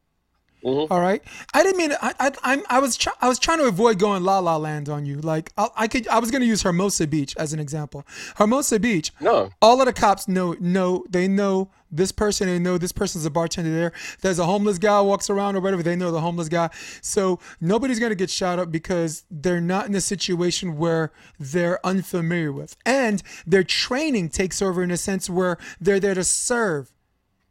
[0.64, 0.92] Mm-hmm.
[0.92, 1.22] All right.
[1.54, 4.22] I didn't mean I I I'm, I was try, I was trying to avoid going
[4.22, 5.16] la la land on you.
[5.16, 8.06] Like I, I could I was going to use Hermosa Beach as an example.
[8.36, 9.12] Hermosa Beach.
[9.20, 9.50] No.
[9.62, 12.46] All of the cops know know they know this person.
[12.46, 13.92] They know this person's a bartender there.
[14.20, 15.82] There's a homeless guy walks around or whatever.
[15.82, 16.70] They know the homeless guy.
[17.00, 21.84] So nobody's going to get shot up because they're not in a situation where they're
[21.84, 26.92] unfamiliar with, and their training takes over in a sense where they're there to serve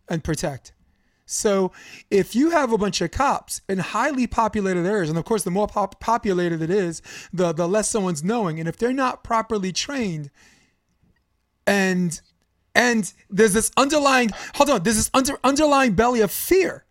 [0.07, 0.73] and protect.
[1.31, 1.71] So
[2.09, 5.51] if you have a bunch of cops in highly populated areas, and of course, the
[5.51, 8.59] more pop- populated it is, the the less someone's knowing.
[8.59, 10.31] And if they're not properly trained,
[11.67, 12.19] and
[12.73, 16.83] and there's this underlying hold on, there's this under, underlying belly of fear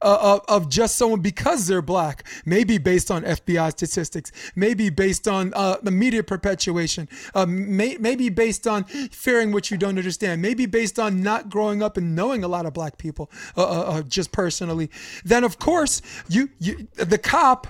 [0.00, 5.26] uh, of, of, just someone because they're black, maybe based on FBI statistics, maybe based
[5.26, 10.40] on uh, the media perpetuation, uh, may, maybe based on fearing what you don't understand,
[10.42, 13.80] maybe based on not growing up and knowing a lot of black people uh, uh,
[13.82, 14.90] uh, just personally.
[15.24, 17.66] Then of course you, you the cop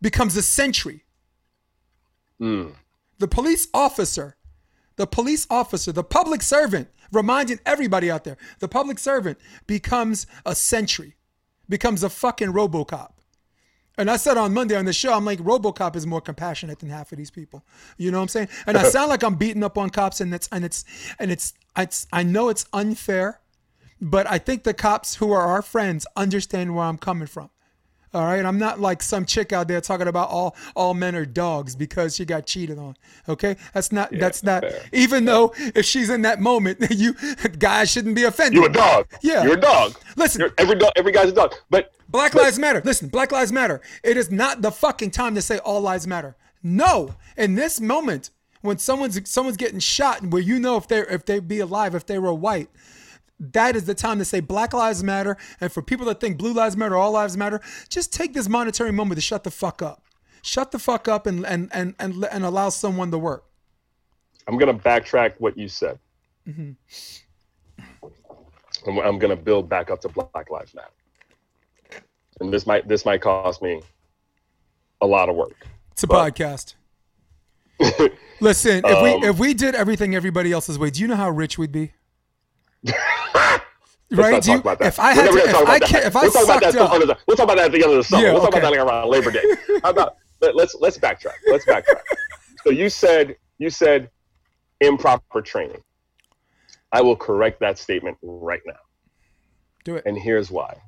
[0.00, 1.04] becomes a sentry.
[2.40, 2.72] Mm.
[3.18, 4.36] The police officer,
[4.96, 10.54] the police officer, the public servant, reminding everybody out there, the public servant becomes a
[10.54, 11.14] sentry
[11.68, 13.10] becomes a fucking Robocop.
[13.98, 16.90] And I said on Monday on the show, I'm like, Robocop is more compassionate than
[16.90, 17.64] half of these people.
[17.96, 18.48] You know what I'm saying?
[18.66, 20.84] And I sound like I'm beating up on cops, and it's and it's
[21.18, 23.40] and it's it's I know it's unfair,
[24.00, 27.50] but I think the cops who are our friends understand where I'm coming from.
[28.14, 31.26] All right, I'm not like some chick out there talking about all all men are
[31.26, 32.96] dogs because she got cheated on.
[33.28, 34.62] Okay, that's not yeah, that's not.
[34.62, 34.82] Fair.
[34.92, 37.14] Even though if she's in that moment, you
[37.58, 38.54] guys shouldn't be offended.
[38.54, 39.06] You're a dog.
[39.22, 39.96] Yeah, you're a dog.
[40.16, 41.54] Listen, you're, every dog, every guy's a dog.
[41.68, 42.80] But Black but, Lives Matter.
[42.84, 43.80] Listen, Black Lives Matter.
[44.02, 46.36] It is not the fucking time to say all lives matter.
[46.62, 48.30] No, in this moment
[48.60, 51.94] when someone's someone's getting shot, and where you know if they if they be alive
[51.94, 52.68] if they were white
[53.38, 55.36] that is the time to say Black Lives Matter.
[55.60, 58.92] And for people that think Blue Lives Matter, All Lives Matter, just take this monetary
[58.92, 60.02] moment to shut the fuck up.
[60.42, 63.44] Shut the fuck up and and and and, and allow someone to work.
[64.46, 65.98] I'm gonna backtrack what you said.
[66.48, 66.72] Mm-hmm.
[68.86, 72.02] I'm, I'm going to build back up to Black Lives Matter,
[72.40, 73.82] and this might this might cost me
[75.00, 75.66] a lot of work.
[75.92, 76.74] It's a but, podcast.
[78.40, 81.30] Listen, if um, we if we did everything everybody else's way, do you know how
[81.30, 81.92] rich we'd be?
[84.10, 84.42] Right?
[84.42, 86.76] Do you, if I had to, if I, can't, if I we'll talk about that
[86.76, 88.24] up, the, we'll talk about that at the end of the summer.
[88.24, 88.60] Yeah, we'll okay.
[88.60, 89.42] talk about that around Labor Day.
[89.82, 91.34] How about let's let's backtrack.
[91.48, 92.02] Let's backtrack.
[92.64, 94.10] so you said you said
[94.80, 95.82] improper training.
[96.92, 98.74] I will correct that statement right now.
[99.84, 100.04] Do it.
[100.06, 100.80] And here's why.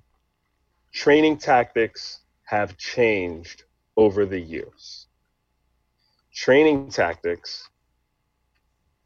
[0.92, 3.64] Training tactics have changed
[3.96, 5.06] over the years.
[6.32, 7.68] Training tactics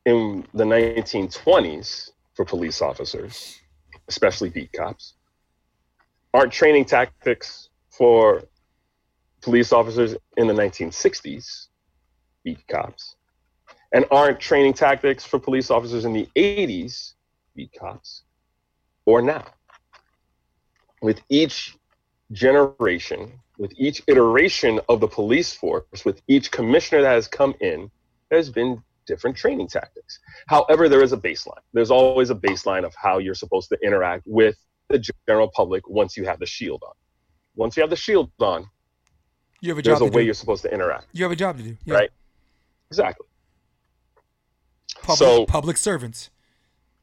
[0.04, 3.60] in the 1920s for police officers,
[4.08, 5.14] especially beat cops,
[6.34, 8.42] aren't training tactics for
[9.42, 11.66] police officers in the 1960s,
[12.44, 13.16] beat cops,
[13.92, 17.14] and aren't training tactics for police officers in the 80s,
[17.54, 18.22] beat cops,
[19.04, 19.44] or now.
[21.02, 21.76] With each
[22.30, 27.90] generation, with each iteration of the police force, with each commissioner that has come in,
[28.30, 30.18] there's been different training tactics.
[30.48, 31.62] However, there is a baseline.
[31.72, 34.56] There's always a baseline of how you're supposed to interact with
[34.88, 36.94] the general public once you have the shield on.
[37.54, 38.66] Once you have the shield on,
[39.60, 40.26] you have a job there's a way do.
[40.26, 41.06] you're supposed to interact.
[41.12, 41.76] You have a job to do.
[41.84, 41.94] Yeah.
[41.94, 42.10] Right?
[42.90, 43.26] Exactly.
[45.02, 46.30] Public, so public servants.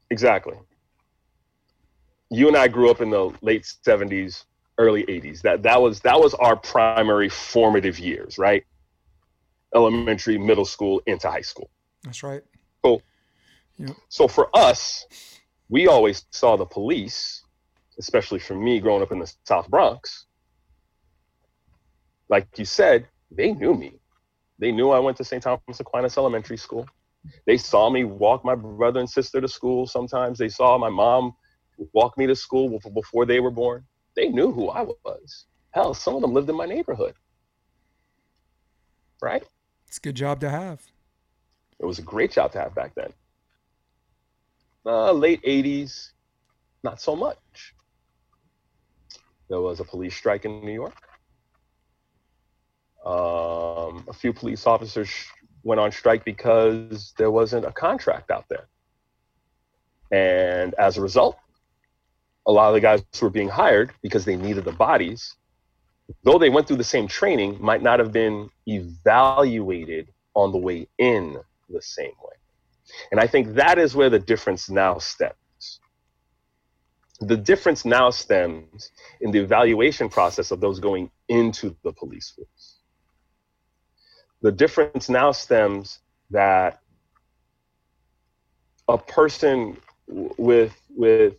[0.09, 0.55] Exactly.
[2.29, 4.45] You and I grew up in the late 70s,
[4.77, 5.41] early 80s.
[5.41, 8.63] That that was that was our primary formative years, right?
[9.75, 11.69] Elementary, middle school, into high school.
[12.03, 12.43] That's right.
[13.79, 13.95] Yep.
[14.09, 15.05] So for us,
[15.69, 17.43] we always saw the police,
[17.97, 20.25] especially for me growing up in the South Bronx,
[22.27, 23.93] like you said, they knew me.
[24.59, 25.41] They knew I went to St.
[25.41, 26.85] Thomas Aquinas Elementary School.
[27.45, 30.37] They saw me walk my brother and sister to school sometimes.
[30.37, 31.33] They saw my mom
[31.93, 33.85] walk me to school before they were born.
[34.15, 35.45] They knew who I was.
[35.71, 37.13] Hell, some of them lived in my neighborhood.
[39.21, 39.43] Right?
[39.87, 40.85] It's a good job to have.
[41.79, 43.13] It was a great job to have back then.
[44.85, 46.11] Uh, late 80s,
[46.83, 47.73] not so much.
[49.49, 50.95] There was a police strike in New York.
[53.05, 55.09] Um, a few police officers
[55.63, 58.67] went on strike because there wasn't a contract out there.
[60.11, 61.37] And as a result,
[62.45, 65.35] a lot of the guys who were being hired because they needed the bodies,
[66.23, 70.87] though they went through the same training, might not have been evaluated on the way
[70.97, 71.37] in
[71.69, 72.35] the same way.
[73.11, 75.79] And I think that is where the difference now stems.
[77.21, 78.91] The difference now stems
[79.21, 82.79] in the evaluation process of those going into the police force
[84.41, 85.99] the difference now stems
[86.31, 86.79] that
[88.87, 91.35] a person with with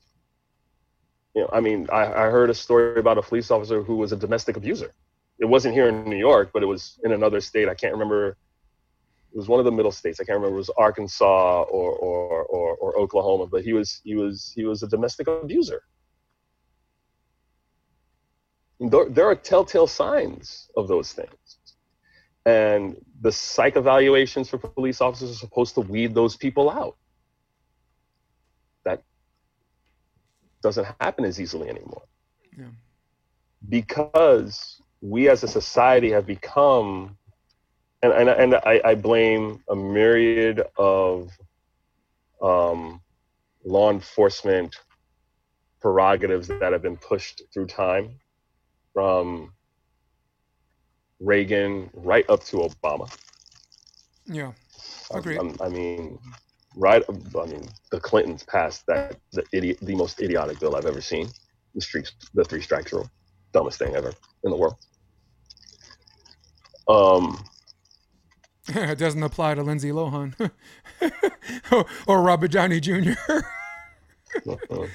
[1.35, 4.12] you know i mean I, I heard a story about a police officer who was
[4.12, 4.93] a domestic abuser
[5.39, 8.37] it wasn't here in new york but it was in another state i can't remember
[9.33, 12.45] it was one of the middle states i can't remember it was arkansas or or
[12.45, 15.83] or, or oklahoma but he was he was he was a domestic abuser
[18.81, 21.59] there, there are telltale signs of those things
[22.47, 26.97] and the psych evaluations for police officers are supposed to weed those people out.
[28.85, 29.03] That
[30.62, 32.03] doesn't happen as easily anymore.
[32.59, 32.66] Yeah.
[33.68, 37.16] Because we as a society have become,
[38.03, 41.30] and, and, and I, I blame a myriad of
[42.42, 43.01] um,
[43.64, 44.74] law enforcement
[45.80, 48.18] prerogatives that have been pushed through time
[48.92, 49.53] from
[51.20, 53.11] Reagan, right up to Obama.
[54.26, 54.53] Yeah,
[55.12, 55.38] agree.
[55.38, 56.18] I, I mean,
[56.76, 57.03] right.
[57.09, 61.28] I mean, the Clintons passed that the idiot, the most idiotic bill I've ever seen.
[61.74, 63.09] The streets, the three strikes rule,
[63.53, 64.12] dumbest thing ever
[64.44, 64.74] in the world.
[66.88, 67.44] Um,
[68.69, 70.35] it doesn't apply to Lindsay Lohan
[71.73, 72.93] or, or Robert Downey Jr.
[74.49, 74.87] uh-huh.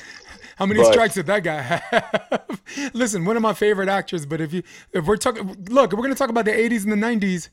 [0.56, 2.60] How many but, strikes did that guy have?
[2.94, 4.26] Listen, one of my favorite actors.
[4.26, 4.64] But if you
[4.94, 7.50] if we're talking, look, we're gonna talk about the '80s and the '90s,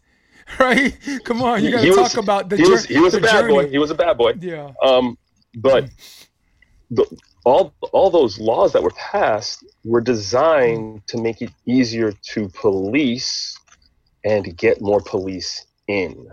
[0.60, 0.96] right?
[1.24, 2.56] Come on, you gotta talk about the.
[2.56, 3.54] He was, he was a bad journey.
[3.54, 3.68] boy.
[3.68, 4.34] He was a bad boy.
[4.38, 4.70] Yeah.
[4.84, 5.18] Um,
[5.56, 5.88] but
[6.92, 7.04] the,
[7.44, 13.58] all all those laws that were passed were designed to make it easier to police
[14.24, 16.28] and get more police in.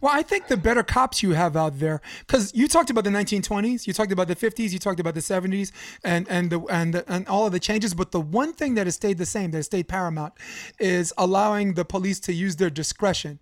[0.00, 3.10] Well, I think the better cops you have out there, because you talked about the
[3.10, 5.72] 1920s, you talked about the 50s, you talked about the 70s,
[6.04, 7.94] and and the and the, and all of the changes.
[7.94, 10.34] But the one thing that has stayed the same, that has stayed paramount,
[10.78, 13.38] is allowing the police to use their discretion,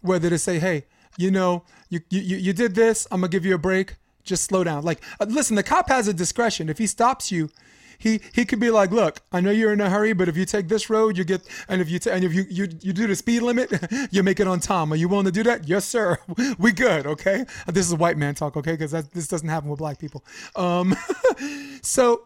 [0.00, 3.06] whether to say, "Hey, you know, you you you did this.
[3.10, 3.96] I'm gonna give you a break.
[4.24, 4.84] Just slow down.
[4.84, 6.68] Like, uh, listen, the cop has a discretion.
[6.68, 7.50] If he stops you,
[7.98, 10.44] he he could be like, look, I know you're in a hurry, but if you
[10.44, 13.06] take this road, you get, and if you ta- and if you you you do
[13.06, 13.72] the speed limit,
[14.10, 14.92] you make it on time.
[14.92, 15.68] Are you willing to do that?
[15.68, 16.18] Yes, sir.
[16.58, 17.06] We good.
[17.06, 17.44] Okay.
[17.66, 18.56] This is white man talk.
[18.56, 20.24] Okay, because this doesn't happen with black people.
[20.56, 20.96] Um,
[21.82, 22.24] so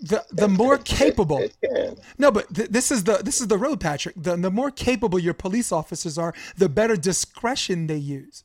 [0.00, 1.46] the the more capable
[2.18, 5.18] no but th- this is the this is the road patrick the, the more capable
[5.18, 8.42] your police officers are the better discretion they use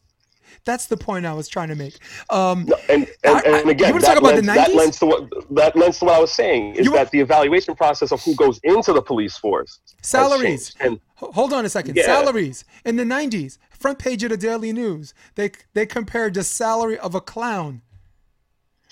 [0.65, 1.97] that's the point i was trying to make.
[2.29, 4.75] Um No, and, and, and again, that, talk about the lends, that 90s?
[4.75, 7.75] lends to what that lends to what I was saying is You that the evaluation
[7.75, 10.75] process of who goes into the police force salaries.
[10.79, 11.95] and hold on a second.
[11.95, 12.05] Yeah.
[12.05, 12.63] salaries.
[12.85, 17.13] In the 90s front page of the daily news they they compared the salary of
[17.15, 17.81] a clown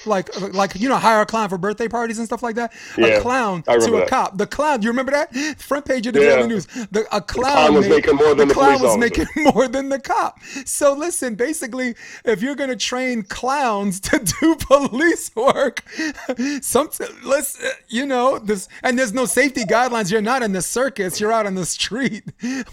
[0.06, 2.74] like like you know hire a clown for birthday parties and stuff like that?
[2.98, 4.08] A clown to a that.
[4.08, 4.38] cop.
[4.38, 5.34] The clown you remember that?
[5.60, 6.36] Front page of the Yeah.
[6.36, 6.66] daily news.
[6.66, 9.68] The, a clown, clown was made- making more than the the clown was making more
[9.68, 10.40] than the cop.
[10.66, 15.84] So listen basically if you're going to train clowns to do police work
[16.62, 16.90] some
[17.24, 20.12] let's uh, you know this and there's no safety guidelines.
[20.12, 21.20] You're not in the circus.
[21.20, 22.24] You're out on the street.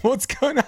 [0.01, 0.65] What's going to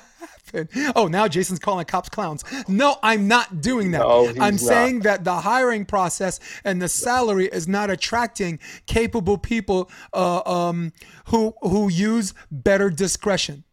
[0.54, 4.60] happen oh now jason's calling cops clowns no i'm not doing that No, i'm not.
[4.60, 10.94] saying that the hiring process and the salary is not attracting capable people uh, um,
[11.28, 13.64] who who use better discretion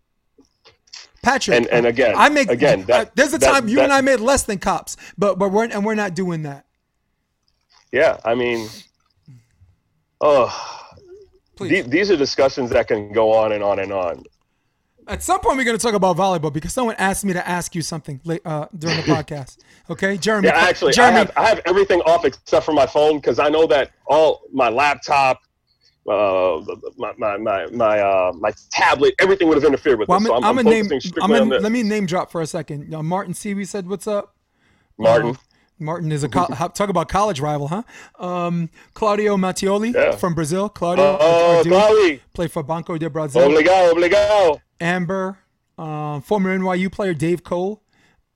[1.23, 3.85] Patrick, And- and again- I make again, that- uh, there's a that- time you that-
[3.85, 6.67] and I made less than cops, but but we're and we're not doing that.
[7.93, 8.69] yeah, I mean,
[10.21, 10.51] oh,
[11.55, 11.85] Please.
[11.87, 14.25] these are discussions that can go on and on and on.
[15.09, 17.75] At some point, we're going to talk about volleyball because someone asked me to ask
[17.75, 19.59] you something late, uh, during the podcast.
[19.91, 20.49] Okay, Jeremy.
[20.49, 23.49] Yeah, actually, I Jeremy, have I have everything off except for my phone because I
[23.49, 25.41] know that all my laptop,
[26.09, 26.61] uh,
[26.97, 30.31] my my my my, uh, my tablet, everything would have interfered with well, this.
[30.31, 30.89] I'm, So I'm, I'm, I'm a name.
[31.21, 32.95] I'm a, let me name drop for a second.
[32.95, 34.37] Uh, Martin Seaweed said, "What's up?"
[34.99, 35.35] Martin, Uh,
[35.83, 37.83] Martin is a co- talk about college rival, huh?
[38.19, 40.13] Um, Claudio Mattioli Yeah.
[40.17, 40.69] from Brazil.
[40.69, 43.49] Claudio, oh, Chloe, played for Banco de Brazil.
[43.51, 44.61] obligado, obligado.
[44.81, 45.39] Amber,
[45.79, 47.83] uh, former NYU player Dave Cole.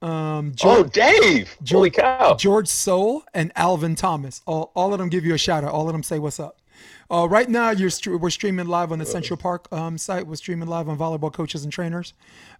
[0.02, 1.56] Um, Oh, George, Dave!
[1.68, 2.34] Holy cow!
[2.34, 4.42] George Soul and Alvin Thomas.
[4.46, 5.72] All, all of them give you a shout out.
[5.72, 6.60] All of them say what's up.
[7.10, 10.26] Uh, right now, you're stre- we're streaming live on the Central Park um, site.
[10.26, 12.12] We're streaming live on volleyball coaches and trainers.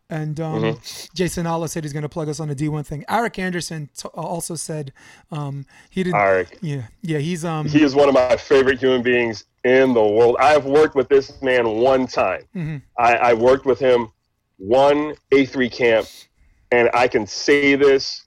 [0.09, 1.15] And um, Mm-hmm.
[1.15, 3.05] Jason Alla said he's going to plug us on the D1 thing.
[3.09, 4.93] Eric Anderson t- also said
[5.33, 6.17] um, he didn't.
[6.21, 6.59] Eric.
[6.61, 7.67] Yeah, yeah, he's um.
[7.67, 10.37] He is one of my favorite human beings in the world.
[10.39, 12.43] I've worked with this man one time.
[12.55, 12.77] Mm-hmm.
[12.99, 14.13] I, I worked with him
[14.59, 16.07] one A3 camp,
[16.71, 18.25] and I can say this: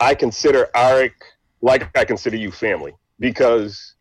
[0.00, 1.14] I consider Eric
[1.60, 3.91] like I consider you family because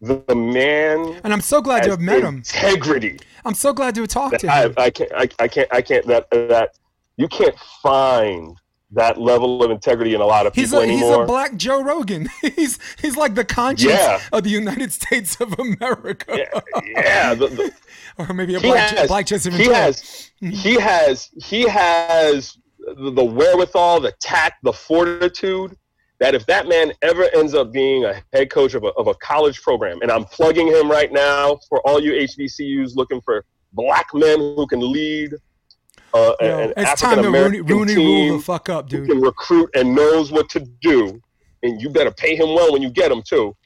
[0.00, 2.36] the, man and I'm so glad to have met him.
[2.36, 3.18] integrity.
[3.44, 4.74] I'm so glad to have talked to him.
[4.76, 6.06] I can't, I, I can't, I can't.
[6.06, 6.70] That that
[7.16, 8.56] you can't find
[8.92, 11.82] that level of integrity in a lot of He's people a he's a black Joe
[11.82, 12.28] Rogan.
[12.56, 14.20] he's he's like the conscience Yeah.
[14.32, 17.34] of the United States of America, yeah, yeah.
[17.34, 17.72] The, the,
[18.18, 20.50] or maybe a black has, black Jesse he has, mm-hmm.
[20.50, 25.76] he has, he has the wherewithal, the tact, the fortitude
[26.20, 29.14] that if that man ever ends up being a head coach of a, of a
[29.14, 34.06] college program, and I'm plugging him right now for all you HBCUs looking for black
[34.14, 35.34] men who can lead
[36.12, 38.98] uh, Yo, an it's African time to Rooney, Rooney team rule the fuck up, who
[38.98, 39.08] dude.
[39.08, 41.20] can recruit and knows what to do,
[41.62, 43.56] and you better pay him well when you get him too.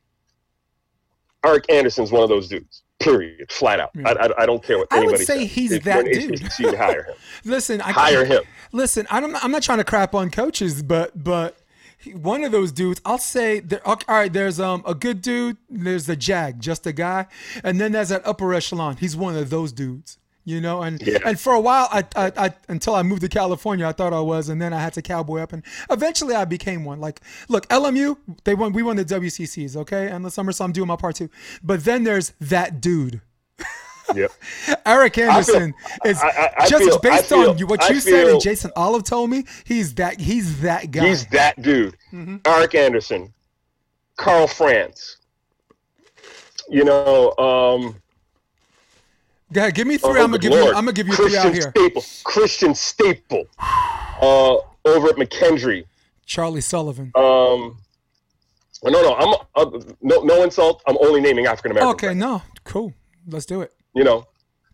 [1.45, 2.83] Eric Anderson's one of those dudes.
[3.01, 3.51] Period.
[3.51, 3.91] Flat out.
[3.95, 4.09] Yeah.
[4.09, 5.09] I, I, I don't care what anybody.
[5.09, 5.53] I would say says.
[5.53, 6.77] he's If that dude.
[6.77, 7.15] Hire him.
[7.45, 8.43] Listen, I Hire him.
[8.73, 11.59] Listen, I don't, I'm not trying to crap on coaches, but but
[12.13, 15.57] one of those dudes, I'll say, there, okay, all right, there's um a good dude,
[15.69, 17.27] there's the jag, just a guy,
[17.63, 18.97] and then there's that upper echelon.
[18.97, 20.83] He's one of those dudes, you know.
[20.83, 21.19] And Yeah.
[21.25, 24.21] and for a while, I, I I until I moved to California, I thought I
[24.21, 27.01] was, and then I had to cowboy up, and eventually I became one.
[27.01, 30.73] Like, look, LMU, they won, we won the WCCs, okay, and the summer, so I'm
[30.73, 31.31] doing my part too.
[31.63, 33.21] But then there's that dude.
[34.15, 34.33] Yep.
[34.87, 35.75] Eric Anderson
[36.05, 39.05] is I- I- just feel- based feel- on you, what you said and Jason Olive
[39.05, 39.45] told me.
[39.65, 41.07] He's that he's that guy.
[41.09, 41.97] He's that dude.
[42.13, 42.37] Mm-hmm.
[42.45, 43.33] Eric Anderson,
[44.17, 45.17] Carl France.
[46.69, 47.97] You know, um,
[49.53, 50.67] Go ahead, give me 3 oh, I'm gonna give you.
[50.69, 51.71] I'm gonna give you Christian three out here.
[51.71, 52.05] Staple.
[52.25, 53.45] Christian Staple.
[54.21, 55.85] Uh, over at McKendree.
[56.27, 57.13] Charlie Sullivan.
[57.15, 57.79] Um,
[58.83, 60.83] no, no, I'm uh, no, no insult.
[60.87, 61.95] I'm only naming African American.
[61.95, 62.93] okay, no, cool.
[63.27, 63.73] Let's do it.
[63.95, 64.27] You know,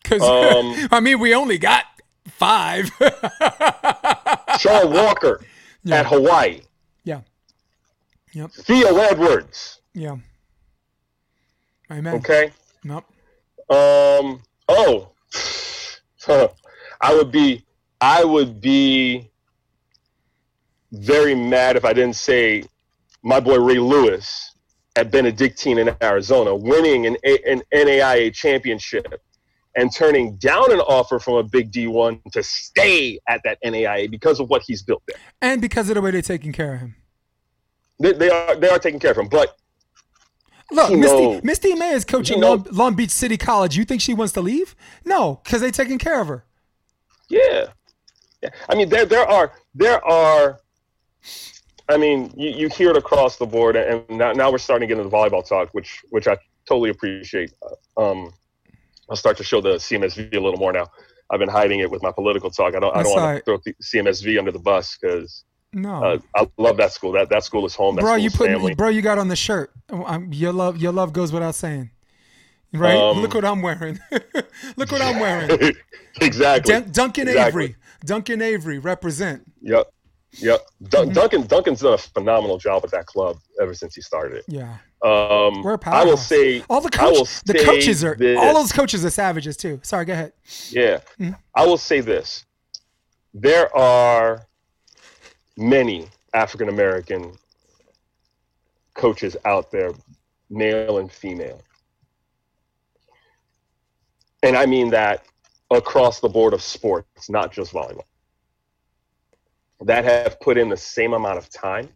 [0.02, 1.84] Because Um, I mean, we only got
[2.28, 2.90] five.
[4.58, 5.40] Sean Walker
[5.84, 5.96] Yeah.
[6.00, 6.60] at Hawaii.
[7.04, 7.20] yeah,
[8.32, 9.80] yep, Theo Edwards.
[9.94, 10.16] yeah.
[11.90, 12.14] Amen.
[12.16, 12.52] Okay.
[12.84, 13.04] Nope.
[13.68, 14.42] Um.
[14.68, 15.10] Oh,
[17.00, 17.64] I would be.
[18.00, 19.28] I would be
[20.92, 22.64] very mad if I didn't say
[23.22, 24.49] my boy Ray Lewis
[24.96, 29.22] at Benedictine in Arizona, winning an, A- an NAIA championship
[29.76, 34.40] and turning down an offer from a big D1 to stay at that NAIA because
[34.40, 35.16] of what he's built there.
[35.40, 36.96] And because of the way they're taking care of him.
[38.00, 39.56] They, they are they are taking care of him, but
[40.72, 43.76] Look, Misty, Misty May is coaching Long, Long Beach City College.
[43.76, 44.76] You think she wants to leave?
[45.04, 46.44] No, because they're taking care of her.
[47.28, 47.66] Yeah.
[48.40, 48.50] yeah.
[48.68, 50.60] I mean, there there are there are.
[51.90, 54.94] I mean, you, you hear it across the board, and now, now we're starting to
[54.94, 56.36] get into the volleyball talk, which which I
[56.66, 57.52] totally appreciate.
[57.96, 58.32] Um,
[59.08, 60.86] I'll start to show the CMSV a little more now.
[61.30, 62.74] I've been hiding it with my political talk.
[62.74, 66.02] I don't I don't want all to throw the CMSV under the bus because No.
[66.04, 67.12] uh, I love that school.
[67.12, 67.96] That that school is home.
[67.96, 68.74] That bro, you put family.
[68.74, 69.72] bro, you got on the shirt.
[69.90, 71.90] Um, your love, your love goes without saying,
[72.72, 72.96] right?
[72.96, 73.98] Um, Look what I'm wearing.
[74.76, 75.74] Look what I'm wearing.
[76.20, 76.72] exactly.
[76.72, 77.64] Dun- Duncan Exactly.
[77.64, 79.42] Avery, Duncan Avery, represent.
[79.62, 79.92] Yep.
[80.38, 80.60] Yep.
[80.88, 81.14] Dun- Mm-hmm.
[81.14, 84.44] Duncan Duncan's done a phenomenal job at that club ever since he started it.
[84.46, 88.14] Yeah, Um, We're a I will say all the I will coach, the coaches are
[88.14, 88.38] this.
[88.38, 89.80] all those coaches are savages too.
[89.82, 90.32] Sorry, go ahead.
[90.70, 91.00] Yeah.
[91.18, 91.36] Mhm.
[91.54, 92.44] I will say this.
[93.34, 94.46] There are
[95.56, 97.36] many African American
[98.94, 99.90] coaches out there,
[100.48, 101.60] male and female.
[104.42, 105.24] And I mean that
[105.70, 108.04] across the board of sports, not just volleyball,
[109.82, 111.88] that have put in the same amount of time,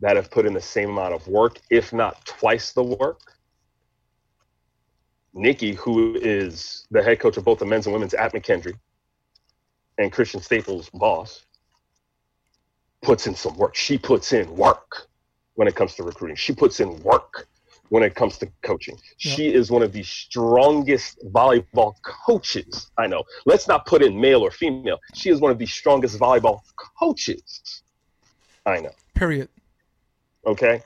[0.00, 3.20] that have put in the same amount of work, if not twice the work.
[5.34, 8.78] Nikki, who is the head coach of both the men's and women's at McKendree,
[9.98, 11.44] and Christian Staples' boss,
[13.02, 13.74] puts in some work.
[13.74, 15.08] She puts in work
[15.54, 16.36] when it comes to recruiting.
[16.36, 17.46] She puts in work
[17.92, 18.98] when it comes to coaching.
[19.18, 23.22] She is one of the strongest volleyball coaches I know.
[23.44, 24.98] Let's not put in male or female.
[25.12, 26.62] She is one of the strongest volleyball
[26.98, 27.82] coaches
[28.64, 28.92] I know.
[29.14, 29.50] Period.
[30.46, 30.80] Okay.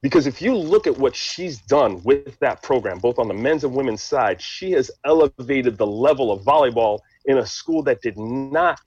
[0.00, 3.64] Because if you look at what she's done with that program, both on the men's
[3.64, 8.16] and women's side, she has elevated the level of volleyball in a school that did
[8.16, 8.78] not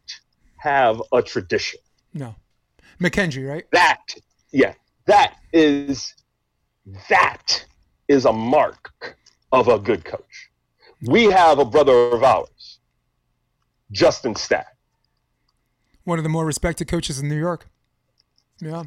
[0.55, 1.81] have a tradition.
[2.13, 2.35] No,
[3.01, 3.65] McKendree, right?
[3.73, 3.99] That,
[4.53, 4.75] yeah,
[5.07, 6.13] that is
[7.09, 7.65] that
[8.07, 9.17] is a mark
[9.51, 10.49] of a good coach.
[11.03, 12.79] We have a brother of ours,
[13.91, 14.75] Justin Stack.
[16.03, 17.67] One of the more respected coaches in New York.
[18.59, 18.83] Yeah,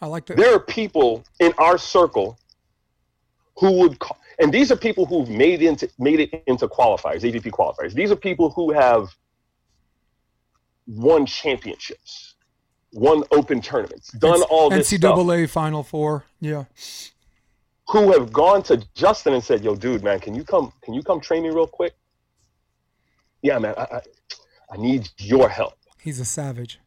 [0.00, 0.36] I like that.
[0.36, 2.38] there are people in our circle
[3.58, 7.50] who would call, and these are people who've made into made it into qualifiers, AVP
[7.50, 7.92] qualifiers.
[7.92, 9.08] These are people who have
[10.86, 12.35] won championships,
[12.96, 16.24] won open tournaments, done all this stuff, NCAA Final Four.
[16.40, 16.64] Yeah,
[17.88, 20.72] who have gone to Justin and said, "Yo, dude, man, can you come?
[20.82, 21.94] Can you come train me real quick?
[23.42, 24.00] Yeah, man, I, I,
[24.72, 25.74] I need your help
[26.06, 26.78] he's a savage.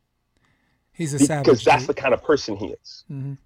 [0.93, 1.45] He's a because savage.
[1.45, 1.95] Because that's dude.
[1.95, 3.37] the kind of person he is." Mhm.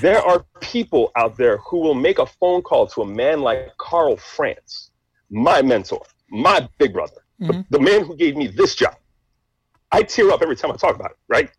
[0.00, 3.76] There are people out there who will make a phone call to a man like
[3.78, 4.90] Carl France,
[5.30, 7.66] my mentor, my big brother, the- Mhm.
[7.70, 8.96] the, man who gave me this job.
[9.90, 11.50] I tear up every time I talk about it, right?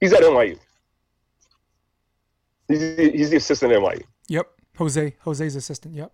[0.00, 0.58] He's at NYU.
[2.68, 4.02] He's, he's the assistant at NYU.
[4.28, 4.46] Yep,
[4.78, 5.14] Jose.
[5.20, 5.94] Jose's assistant.
[5.94, 6.12] Yep.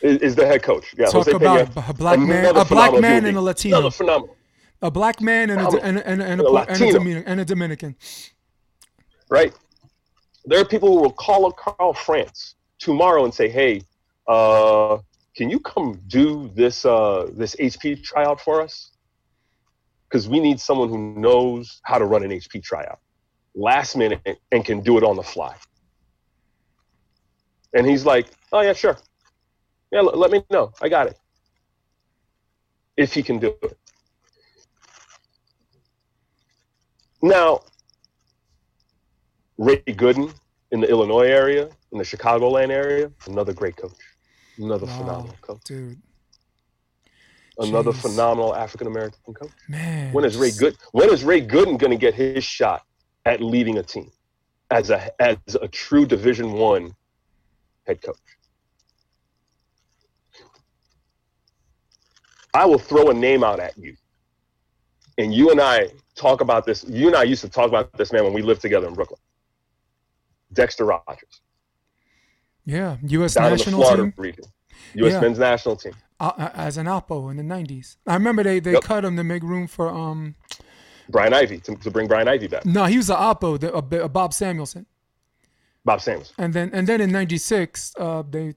[0.00, 0.94] Is, is the head coach.
[0.98, 3.40] Yeah, Talk Jose about Pena, a black man, a black man and a.
[3.40, 4.36] Latino, Another phenomenal,
[4.80, 7.22] a black man and a, and, a- and, a- and, a, a and, a Latino.
[7.26, 7.94] And a Dominican.
[9.30, 9.52] right?
[10.44, 13.82] There are people who will call up Carl France tomorrow and say, "Hey,
[14.26, 14.98] uh,
[15.36, 18.90] can you come do this uh, this HP tryout for us?
[20.08, 22.98] Because we need someone who knows how to run an HP tryout,
[23.54, 25.54] last minute, and can do it on the fly."
[27.74, 28.98] And he's like, "Oh yeah, sure.
[29.90, 30.72] Yeah, l- let me know.
[30.80, 31.18] I got it.
[32.96, 33.78] If he can do it."
[37.22, 37.60] Now,
[39.58, 40.34] Ray Gooden
[40.72, 43.92] in the Illinois area, in the Chicagoland area, another great coach,
[44.58, 44.96] another Wow.
[44.98, 46.02] phenomenal coach, Dude,
[47.58, 48.00] another Jeez.
[48.00, 49.52] phenomenal African American coach.
[49.68, 50.12] man.
[50.12, 50.76] When is Ray Good?
[50.92, 52.82] When is Ray Gooden going to get his shot
[53.24, 54.10] at leading a team
[54.70, 56.94] as a as a true Division One
[57.86, 58.16] head coach?
[62.54, 63.96] I will throw a name out at you,
[65.18, 66.84] and you and I talk about this.
[66.84, 69.20] You and I used to talk about this man when we lived together in Brooklyn.
[70.52, 71.40] Dexter Rogers,
[72.66, 73.32] Yeah, U.S.
[73.34, 74.44] down in the national Florida team region,
[74.96, 75.12] U.S.
[75.14, 75.20] Yeah.
[75.20, 75.94] men's national team.
[76.20, 77.96] uh, uh, as an Alpo in the '90s.
[78.06, 78.82] I remember they they Yep.
[78.82, 80.34] cut him to make room for um.
[81.08, 82.64] Bryan Ivie to, to bring Bryan Ivie back.
[82.64, 84.86] No, he was an Alpo, the, uh, Bob Samuelson,
[85.84, 86.34] Bob Samuelson.
[86.38, 88.54] and then and then in '96 uh, they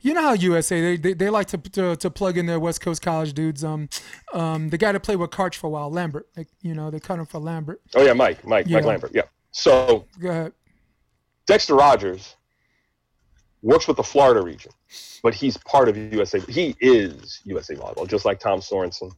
[0.00, 2.80] You know how USA they they, they like to, to to plug in their West
[2.80, 3.64] Coast college dudes.
[3.64, 3.88] Um,
[4.32, 6.28] um, the guy that played with Karch for a while, Lambert.
[6.36, 7.80] Like, you know, they cut him for Lambert.
[7.94, 8.68] Oh yeah, Mike, Mike.
[8.68, 9.10] Mike Lambert.
[9.14, 9.22] Yeah.
[9.50, 10.52] So Go ahead.
[11.46, 12.36] Dexter Rogers
[13.62, 14.72] works with the Florida region,
[15.22, 16.40] but he's part of USA.
[16.40, 19.12] He is USA Volleyball, just like Tom Sorensen.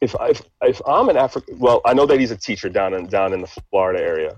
[0.00, 2.94] If I, if, if I'm an African, well, I know that he's a teacher down
[2.94, 4.36] in down in the Florida area.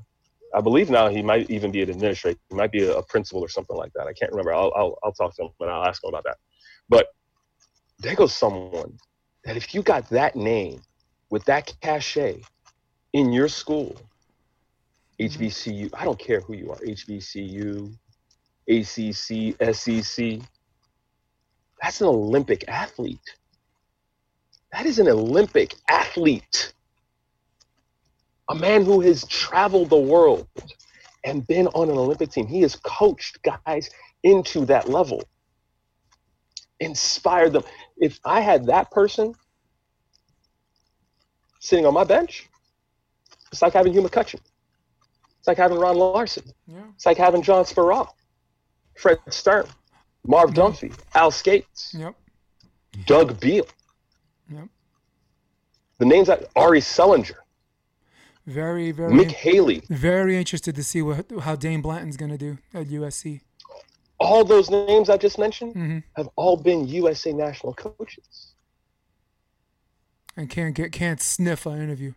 [0.54, 2.38] I believe now he might even be an administrator.
[2.50, 4.06] He might be a, a principal or something like that.
[4.06, 4.52] I can't remember.
[4.52, 6.36] I'll, I'll I'll talk to him, and I'll ask him about that.
[6.88, 7.08] But
[7.98, 8.98] there goes someone
[9.44, 10.82] that if you got that name
[11.30, 12.42] with that cachet
[13.12, 13.96] in your school,
[15.20, 15.42] mm-hmm.
[15.42, 17.94] HBCU, I don't care who you are, HBCU,
[18.68, 20.40] ACC, SEC,
[21.82, 23.36] that's an Olympic athlete.
[24.72, 26.72] That is an Olympic athlete.
[28.48, 30.46] A man who has traveled the world
[31.24, 32.46] and been on an Olympic team.
[32.46, 33.90] He has coached guys
[34.22, 35.22] into that level,
[36.80, 37.62] inspired them.
[37.98, 39.34] If I had that person
[41.60, 42.48] sitting on my bench,
[43.52, 44.40] it's like having Hugh McCutcheon.
[45.38, 46.44] It's like having Ron Larson.
[46.66, 46.82] Yeah.
[46.94, 48.08] It's like having John Sparrow,
[48.96, 49.66] Fred Sturm,
[50.26, 52.14] Marv Dunphy, Al Scates, Yep.
[53.06, 53.66] Doug Beal.
[56.02, 57.36] The names that Arie Selinger,
[58.44, 62.88] Very very Mick Haley, very interested to see what how Dain Blanton's gonna do at
[62.88, 63.42] USC.
[64.18, 68.54] all those names I just mentioned hmm have all been USA national coaches.
[70.36, 72.14] And can't get can't sniff an interview.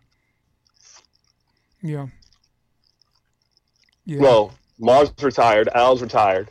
[1.80, 2.08] Yeah.
[4.04, 4.20] Yeah.
[4.20, 6.50] Well, Marv's retired, Al's retired.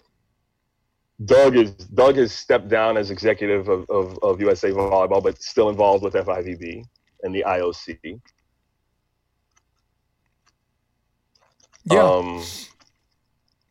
[1.25, 5.67] Doug is Doug has stepped down as executive of, of, of USA Volleyball, but still
[5.67, 6.85] involved with FIVB
[7.25, 8.21] and the IOC.
[11.91, 11.99] yeah.
[11.99, 12.41] Um,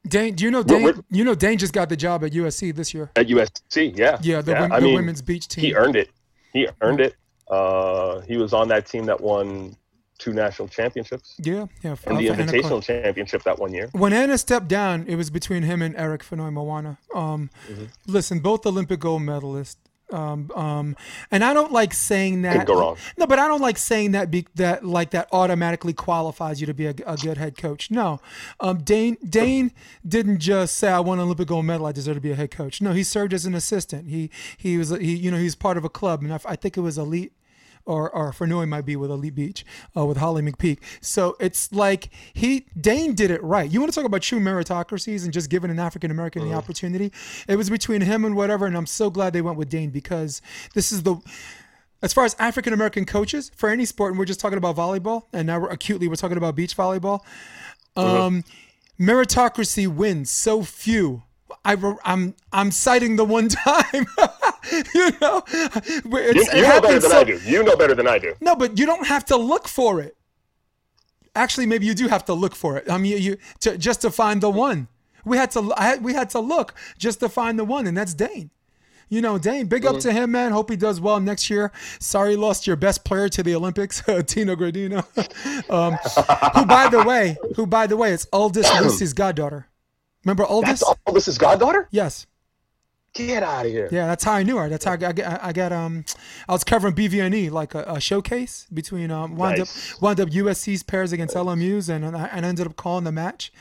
[0.06, 1.02] Dain, do you know Dain?
[1.10, 3.10] You know Dain just got the job at USC this year.
[3.16, 4.18] at USC, yeah.
[4.20, 5.64] Yeah, the, I the mean, women's beach team.
[5.64, 6.10] he earned it.
[6.52, 7.16] He earned it.
[7.48, 9.76] Uh, he was on that team that won
[10.18, 11.96] two national championships yeah, yeah.
[12.06, 13.88] and the Invitational championship that one year.
[13.92, 16.98] When Anna stepped down, it was between him and Eric Fonoimoana.
[17.14, 17.84] Um, Mm-hmm.
[18.06, 19.76] Listen, both Olympic gold medalists.
[20.14, 20.96] Um, um,
[21.30, 22.66] and I don't like saying that.
[22.66, 22.96] Go wrong.
[23.16, 26.74] No, but I don't like saying that be, that like that automatically qualifies you to
[26.74, 27.90] be a, a good head coach.
[27.90, 28.20] No,
[28.60, 29.72] um, Dain Dain
[30.06, 31.86] didn't just say I won an Olympic gold medal.
[31.86, 32.80] I deserve to be a head coach.
[32.80, 34.08] No, he served as an assistant.
[34.08, 36.76] He he was he you know he's part of a club, and I, I think
[36.76, 37.32] it was elite
[37.86, 39.64] or or Fernouy might be with Elite Beach,
[39.96, 40.78] uh, with Holly McPeak.
[41.00, 43.70] So it's like he Dain did it right.
[43.70, 47.12] You want to talk about true meritocracies and just giving an African American the opportunity?
[47.48, 50.42] It was between him and whatever, and I'm so glad they went with Dain because
[50.74, 51.16] this is the
[52.02, 55.24] as far as African American coaches for any sport, and we're just talking about volleyball,
[55.32, 57.20] and now we're acutely we're talking about beach volleyball.
[57.96, 58.44] Um,
[59.00, 61.22] meritocracy wins so few.
[61.64, 64.06] I, I'm I'm citing the one time,
[64.94, 65.42] you know,
[66.04, 67.40] You, you know better than so, I do.
[67.44, 68.34] You know better than I do.
[68.40, 70.16] no, but you don't have to look for it.
[71.36, 72.88] Actually, maybe you do have to look for it.
[72.90, 74.88] I mean, you, you to, just to find the one.
[75.24, 77.96] We had to I had, we had to look just to find the one, and
[77.96, 78.50] that's Dain.
[79.08, 80.52] You know, Dain, big up to him, man.
[80.52, 81.72] Hope he does well next year.
[81.98, 85.04] Sorry, you lost your best player to the Olympics, Tina Graudina.
[85.70, 85.94] um,
[86.54, 89.68] who, by the way, who, by the way, it's Aldous Lucy's goddaughter.
[90.24, 90.80] Remember Aldous?
[90.80, 91.12] That's all.
[91.12, 91.88] This is goddaughter.
[91.90, 92.26] Yes.
[93.14, 93.88] Get out of here.
[93.92, 94.68] Yeah, that's how I knew her.
[94.68, 95.18] That's how I got.
[95.20, 96.04] I got um,
[96.48, 99.94] I was covering BVNE like a, a showcase between um, wound Nice.
[99.94, 103.52] up wound up USC's pairs against LMU's, and and I ended up calling the match,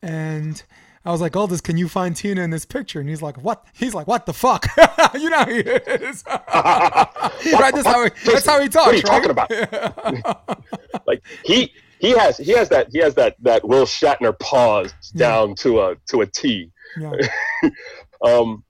[0.00, 0.62] and.
[1.04, 3.00] I was like, Aldous, can you find Tina in this picture?
[3.00, 3.66] And he's like, what?
[3.72, 4.66] He's like, what the fuck?
[5.14, 6.22] you know how he is.
[6.28, 7.72] right?
[7.74, 9.44] That's how he, that's how he talks, What are you right?
[9.50, 10.64] talking about?
[11.08, 11.72] like he
[12.02, 15.96] he has he has that he has that that Will Shatner pause down to a
[16.10, 16.70] to a T.
[16.98, 17.12] Yeah.
[18.24, 18.62] Um,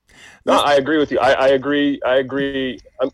[0.46, 1.18] no, I agree with you.
[1.18, 2.00] I, I agree.
[2.06, 2.78] I agree.
[3.02, 3.10] Um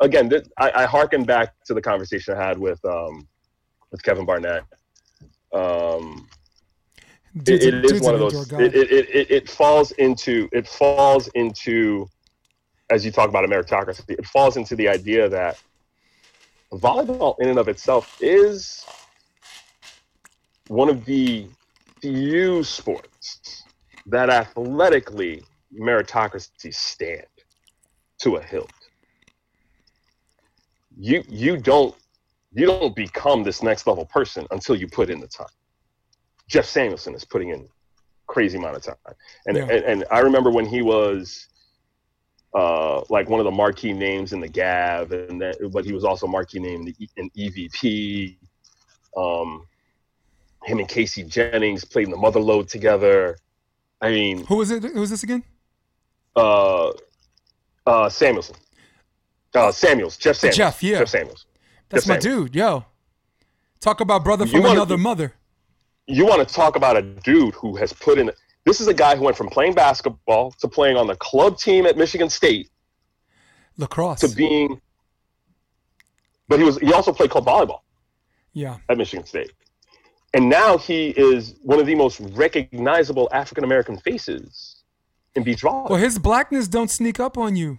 [0.00, 3.28] again, this, I, I harken back to the conversation I had with um,
[3.92, 4.64] with Kevin Barnett.
[5.52, 6.26] Um,
[7.36, 8.52] it, Dude's a- it is one of those.
[8.52, 12.08] It, it, it, it, it falls into it falls into
[12.90, 14.02] as you talk about a meritocracy.
[14.10, 15.60] It falls into the idea that
[16.72, 18.84] volleyball, in and of itself, is
[20.68, 21.48] one of the
[22.00, 23.62] few sports
[24.06, 25.42] that athletically
[25.78, 27.26] meritocracy stand
[28.20, 28.70] to a hilt.
[30.98, 31.94] You you don't
[32.52, 35.46] you don't become this next level person until you put in the time.
[36.48, 37.68] Jeff Samuelson is putting in
[38.28, 39.14] crazy amount of time,
[39.46, 39.64] and Yeah.
[39.64, 41.48] and, and I remember when he was
[42.56, 46.04] uh, like one of the marquee names in the Gav, and that, but he was
[46.04, 48.38] also marquee name in, the, in EVP.
[49.16, 49.66] Um,
[50.66, 53.38] him and Casey Jennings played in the Motherlode together.
[54.00, 54.82] I mean, Who was it?
[54.82, 55.42] Who was this again?
[56.36, 56.90] uh,
[57.86, 58.56] uh, Samuelson,
[59.54, 60.98] uh, Samuels, Jeff Samuels, Jeff, yeah.
[60.98, 61.46] Jeff Samuels.
[61.88, 62.50] That's Jeff my Samuels.
[62.50, 62.54] dude.
[62.56, 62.84] Yo,
[63.80, 65.32] talk about brother from wanna- another mother.
[66.08, 68.30] You want to talk about a dude who has put in.
[68.64, 71.84] This is a guy who went from playing basketball to playing on the club team
[71.86, 72.68] at Michigan State
[73.76, 74.20] Lacrosse.
[74.20, 74.80] to being.
[76.48, 76.78] But he was.
[76.78, 77.80] He also played club volleyball.
[78.52, 78.76] yeah.
[78.88, 79.52] at Michigan State.
[80.36, 84.82] And now he is one of the most recognizable African American faces
[85.34, 85.88] in beach volleyball.
[85.88, 87.78] Well, his blackness don't sneak up on you.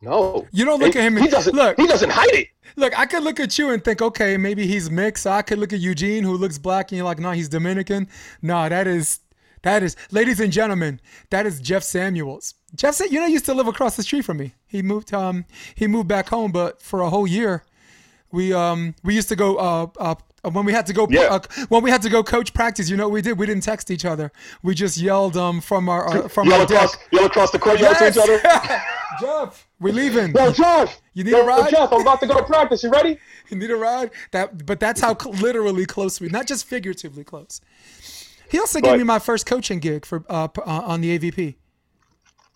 [0.00, 1.16] no, You don't look And at him.
[1.16, 1.52] He doesn't.
[1.52, 2.46] Look, he doesn't hide it.
[2.76, 2.96] look.
[2.96, 5.26] I could look at you and think, okay, maybe he's mixed.
[5.26, 8.06] I could look at Eugene, who looks black, and you're like, no, he's Dominican.
[8.40, 9.18] No, that is,
[9.62, 12.54] that is, ladies and gentlemen, that is Jeff Samuels.
[12.76, 14.54] Jeff, you know, used to live across the street from me.
[14.68, 15.44] He moved, um,
[15.74, 17.64] he moved back home, but for a whole year,
[18.30, 20.14] we, um, we used to go, uh, uh.
[20.50, 21.22] When we had to go, Yeah.
[21.22, 23.38] uh, when we had to go coach practice, you know what we did?
[23.38, 24.30] We didn't text each other.
[24.62, 26.84] We just yelled um, from our uh, from Yell our deck.
[26.84, 28.40] across, yell across the court, yell to each other.
[29.20, 30.32] Jeff, we're leaving.
[30.34, 30.96] Yo, Josh.
[31.12, 31.70] You need yo, a ride?
[31.70, 32.82] Jeff, I'm about to go to practice.
[32.82, 33.18] You ready?
[33.50, 34.10] You need a ride?
[34.32, 37.60] That, but that's how literally close we, not just figuratively close.
[38.48, 41.56] He also gave me my first coaching gig for uh, uh, on the AVP.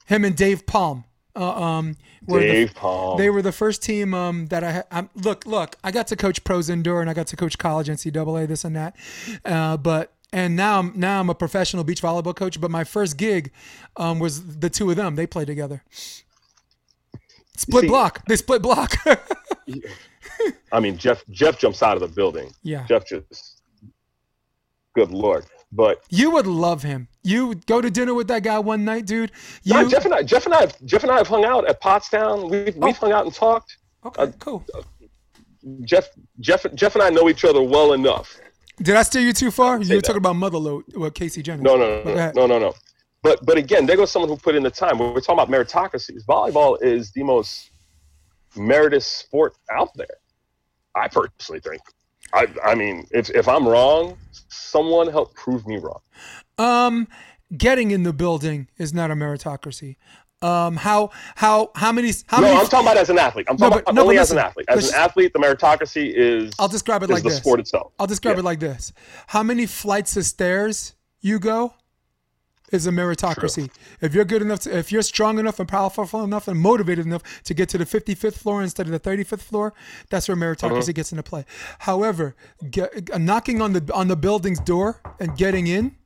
[0.07, 1.05] Him and Dave Palm.
[1.37, 1.97] Uh, um,
[2.27, 3.17] were the- Palm.
[3.19, 4.83] They were the first team um, that I.
[4.91, 5.77] I'm, look, look.
[5.85, 8.75] I got to coach pros indoor, and I got to coach college NCAA, this and
[8.77, 8.97] that.
[9.45, 12.61] Uh, but and now I'm now I'm a professional beach volleyball coach.
[12.61, 13.53] But my first gig
[13.97, 15.15] um, was the two of them.
[15.15, 15.83] They played together.
[17.57, 18.25] Split See- block.
[18.27, 18.95] They split block.
[20.73, 21.23] I mean, Jeff.
[21.31, 22.53] Jeff jumps out of the building.
[22.63, 22.85] yeah.
[22.87, 23.61] Jeff just.
[24.95, 25.45] Good lord.
[25.71, 27.09] But You would love him.
[27.23, 29.33] You would go to dinner with that guy one night, dude.
[29.65, 31.69] You nah, Jeff and I, Jeff and I, have, Jeff and I have hung out
[31.69, 32.51] at Pottstown.
[32.51, 33.01] We've, we've Oh.
[33.01, 33.77] hung out and talked.
[34.05, 34.23] okay?
[34.23, 34.65] Uh, cool.
[35.83, 36.09] Jeff,
[36.41, 38.39] Jeff, Jeff and I know each other well enough.
[38.81, 39.81] Did I steer you too far?
[39.83, 41.65] You were talking about Motherlode well, Casey Jennings.
[41.65, 42.75] No, no, no, no, no, no.
[43.23, 44.99] But but again, there goes someone who put in the time.
[44.99, 46.25] We're talking about meritocracies.
[46.25, 47.73] Volleyball is the most
[48.57, 50.07] meritorious sport out there.
[50.95, 51.83] I personally think.
[52.33, 54.17] I I mean, if if I'm wrong,
[54.49, 56.01] someone help prove me wrong.
[56.59, 57.09] Um,
[57.57, 59.97] getting in the building is not a meritocracy.
[60.41, 62.61] Um, how how how many how No, many?
[62.61, 63.47] I'm talking about as an athlete.
[63.49, 64.67] I'm No, talking but- about no, only but as an athlete.
[64.69, 67.39] As an athlete, the meritocracy is I'll describe it like the this.
[67.39, 67.93] sport itself.
[67.99, 68.41] I'll describe Yeah.
[68.41, 68.93] it like this:
[69.29, 71.75] How many flights of stairs you go
[72.73, 73.71] is a meritocracy.
[74.01, 77.23] If you're good enough, to, if you're strong enough and powerful enough and motivated enough
[77.45, 79.75] to get to the 55th floor instead of the 35th floor,
[80.11, 80.93] that's where meritocracy Uh-huh.
[80.93, 81.45] gets into play.
[81.81, 82.35] However,
[82.71, 85.97] get, uh, knocking on the on the building's door and getting in.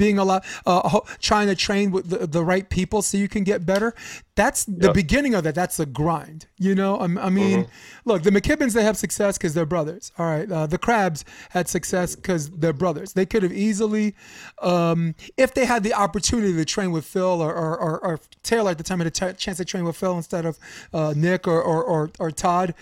[0.00, 3.66] Being allowed, uh, trying to train with the, the right people so you can get
[3.66, 3.90] better.
[4.34, 4.94] That's the Yep.
[4.94, 5.54] beginning of that.
[5.54, 6.46] That's a grind.
[6.66, 8.08] You know, I, I mean, Mm-hmm.
[8.10, 10.04] look, the McKibbins they have success because they're brothers.
[10.18, 13.12] All right, uh, the Crabbs had success because they're brothers.
[13.12, 14.14] They could have easily,
[14.62, 18.70] um, if they had the opportunity to train with Phil or or, or, or Taylor
[18.70, 20.58] at the time had a t- chance to train with Phil instead of
[20.94, 22.72] uh, Nick or, or or or Todd,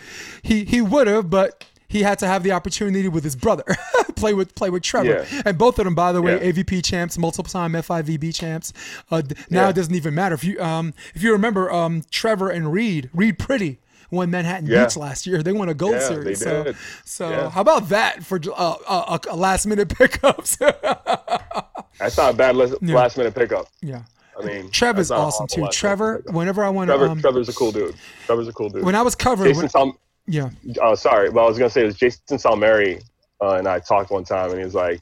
[0.43, 1.65] he he would have, but.
[1.89, 3.65] He had to have the opportunity with his brother,
[4.16, 5.43] play with play with Trevor, Yeah.
[5.47, 6.52] and both of them, by the way, Yeah.
[6.52, 8.74] AVP champs, multiple time FIVB champs.
[9.10, 9.69] Uh, now Yeah.
[9.70, 13.39] it doesn't even matter if you um if you remember um Trevor and Reid, Reid
[13.39, 13.78] Priddy
[14.10, 14.69] won Manhattan.
[14.69, 15.43] Beach last year.
[15.43, 16.40] They won a gold series.
[16.43, 16.74] So
[17.06, 20.56] so how about that for uh, uh, uh, last minute pickups?
[20.56, 23.66] That's not a bad last, minute pickup.
[23.81, 24.02] yeah.
[24.40, 25.66] I mean, Trevor's awesome too.
[25.73, 27.97] Trevor, whenever I want to, Trevor, um, Trevor's a cool dude.
[28.27, 28.85] Trevor's a cool dude.
[28.85, 29.98] when I was covering, Jason when, Sal-
[30.29, 30.51] yeah,
[30.83, 33.03] uh, sorry, well, I was gonna say it was Jason Salmeri
[33.43, 35.01] uh, and I talked one time, and he was like,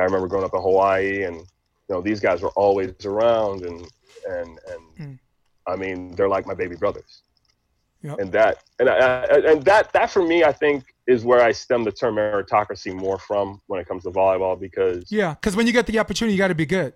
[0.00, 1.44] I remember growing up in Hawaii, and you
[1.94, 3.80] know these guys were always around, and
[4.28, 5.18] and and Mm.
[5.66, 7.22] I mean they're like my baby brothers,
[8.02, 8.18] Yep.
[8.20, 11.52] and that and I, I- and that that for me I think is where I
[11.52, 15.66] stem the term meritocracy more from when it comes to volleyball because yeah, because when
[15.66, 16.94] you get the opportunity, you got to be good.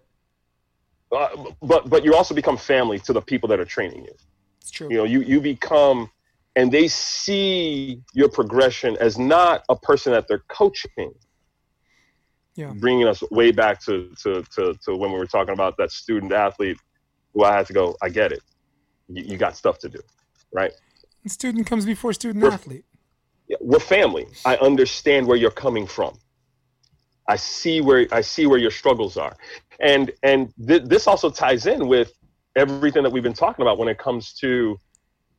[1.13, 1.29] uh,
[1.63, 4.15] but but you also become family to the people that are training you.
[4.61, 4.89] It's true.
[4.91, 6.11] you know you you become
[6.57, 11.13] and they see your progression as not a person that they're coaching.
[12.57, 12.73] Yeah.
[12.77, 16.33] bringing us way back to, to to to when we were talking about that student
[16.33, 16.77] athlete
[17.33, 18.43] who i had to go i get it.
[19.09, 20.01] You, you got stuff to do
[20.53, 20.73] right?
[21.27, 22.85] Student comes before student We're- athlete.
[23.49, 24.27] Yeah, we're family.
[24.45, 26.19] I understand where you're coming from.
[27.29, 29.37] I see where i see where your struggles are.
[29.81, 32.13] And and th- this also ties in with
[32.57, 34.79] everything that we've been talking about when it comes to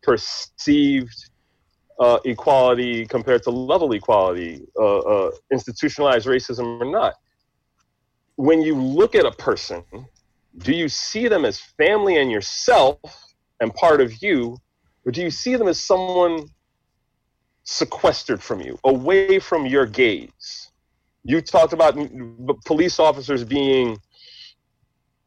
[0.03, 1.29] perceived
[1.99, 7.13] uh, equality compared to level equality uh, uh, institutionalized racism or not
[8.35, 9.83] when you look at a person
[10.59, 12.99] do you see them as family and yourself
[13.59, 14.57] and part of you
[15.05, 16.47] or do you see them as someone
[17.63, 20.71] sequestered from you, away from your gaze.
[21.23, 21.97] You talked about
[22.65, 23.97] police officers being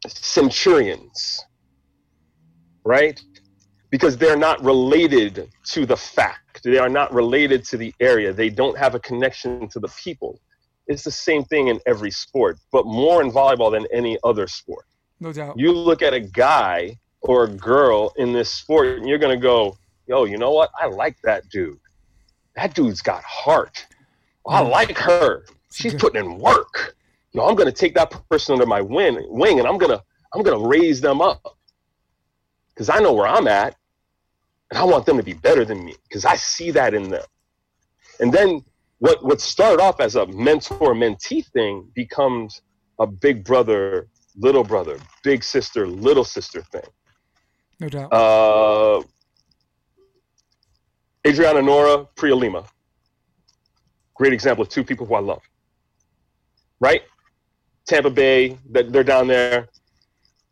[0.07, 1.45] centurions,
[2.85, 3.21] right?
[3.95, 8.51] Because they're not related to the fact, they are not related to the area, they
[8.51, 10.41] don't have a connection to the people.
[10.89, 14.87] It's the same thing in every sport, but more in volleyball than any other sport.
[15.21, 15.57] No doubt.
[15.57, 19.41] You look at a guy or a girl in this sport, and you're going to
[19.41, 20.71] go, yo, you know what?
[20.77, 21.79] I like that dude.
[22.57, 23.87] That dude's got heart.
[24.49, 24.71] I mm.
[24.71, 25.45] like her.
[25.71, 26.97] She's putting in work.
[27.31, 29.97] You know, I'm going to take that person under my wing, wing and I'm going
[29.97, 30.03] to
[30.35, 31.57] I'm going to raise them up
[32.75, 33.77] because I know where I'm at,
[34.71, 37.25] and I want them to be better than me because I see that in them.
[38.21, 38.65] And then
[38.99, 42.63] what what started off as a mentor mentee thing becomes
[42.99, 46.83] a big brother little brother big sister little sister thing
[47.81, 48.13] No doubt.
[48.13, 49.03] uh
[51.27, 52.65] adriana nora priya lima
[54.15, 55.43] great example of two people who i love
[56.81, 57.03] right
[57.87, 59.69] tampa bay that they're down there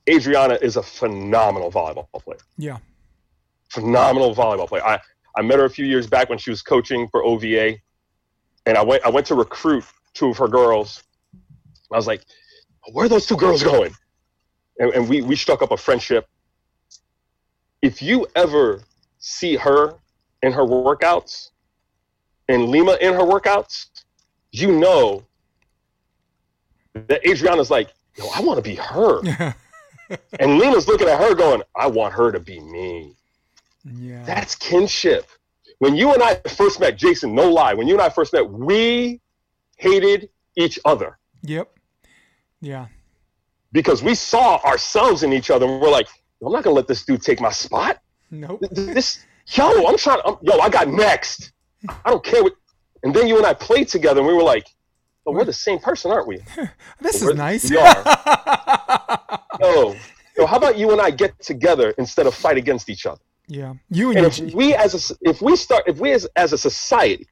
[0.08, 2.78] adriana is a phenomenal volleyball player yeah.
[3.72, 4.84] Phenomenal volleyball player.
[4.84, 5.00] I,
[5.36, 7.76] I met her a few years back when she was coaching for OVA,
[8.66, 11.02] and I went I went to recruit two of her girls.
[11.90, 12.24] I was like,
[12.92, 13.92] "Where are those two girls going?"
[14.78, 16.28] And, and we we struck up a friendship.
[17.80, 18.82] If you ever
[19.18, 19.94] see her
[20.42, 21.50] in her workouts,
[22.48, 23.86] and Lima in her workouts,
[24.50, 25.24] you know
[26.94, 29.22] that Adriana's like, "Yo, I want to be her,"
[30.38, 33.16] and Lima's looking at her going, "I want her to be me."
[33.84, 34.22] Yeah.
[34.24, 35.26] That's kinship.
[35.78, 38.48] When you and I first met, Jason, no lie, when you and I first met,
[38.48, 39.20] we
[39.78, 41.68] hated each other Yep.
[42.60, 42.86] Yeah.
[43.72, 46.06] because we saw ourselves in each other and we're like,
[46.44, 48.00] I'm not gonna let this dude take my spot.
[48.30, 48.60] Nope.
[48.70, 50.20] This, yo, I'm trying.
[50.24, 51.52] I'm, yo, I got next.
[51.88, 52.54] I don't care what.
[53.02, 54.66] And then you and I played together, and we were like,
[55.26, 56.38] oh, we're the same person, aren't we?
[57.00, 57.68] This is nice.
[57.68, 57.82] we Yo,
[59.60, 59.96] oh,
[60.36, 63.20] yo, how about you and I get together instead of fight against each other?
[63.52, 63.74] Yeah.
[63.90, 66.58] You and, And if we as a if we start if we as as a
[66.58, 67.26] society,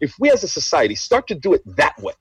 [0.00, 2.14] if we as a society start to do it that way,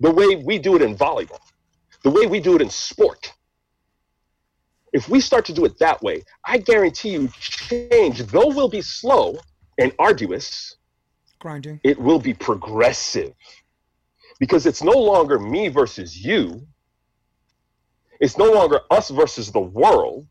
[0.00, 1.40] the way we do it in volleyball,
[2.02, 3.32] the way we do it in sport,
[4.92, 8.82] if we start to do it that way, I guarantee you change, though will be
[8.82, 9.38] slow
[9.78, 10.76] and arduous,
[11.38, 11.80] grinding.
[11.84, 13.34] it will be progressive.
[14.40, 16.66] Because it's no longer me versus you.
[18.20, 20.26] It's no longer us versus the world.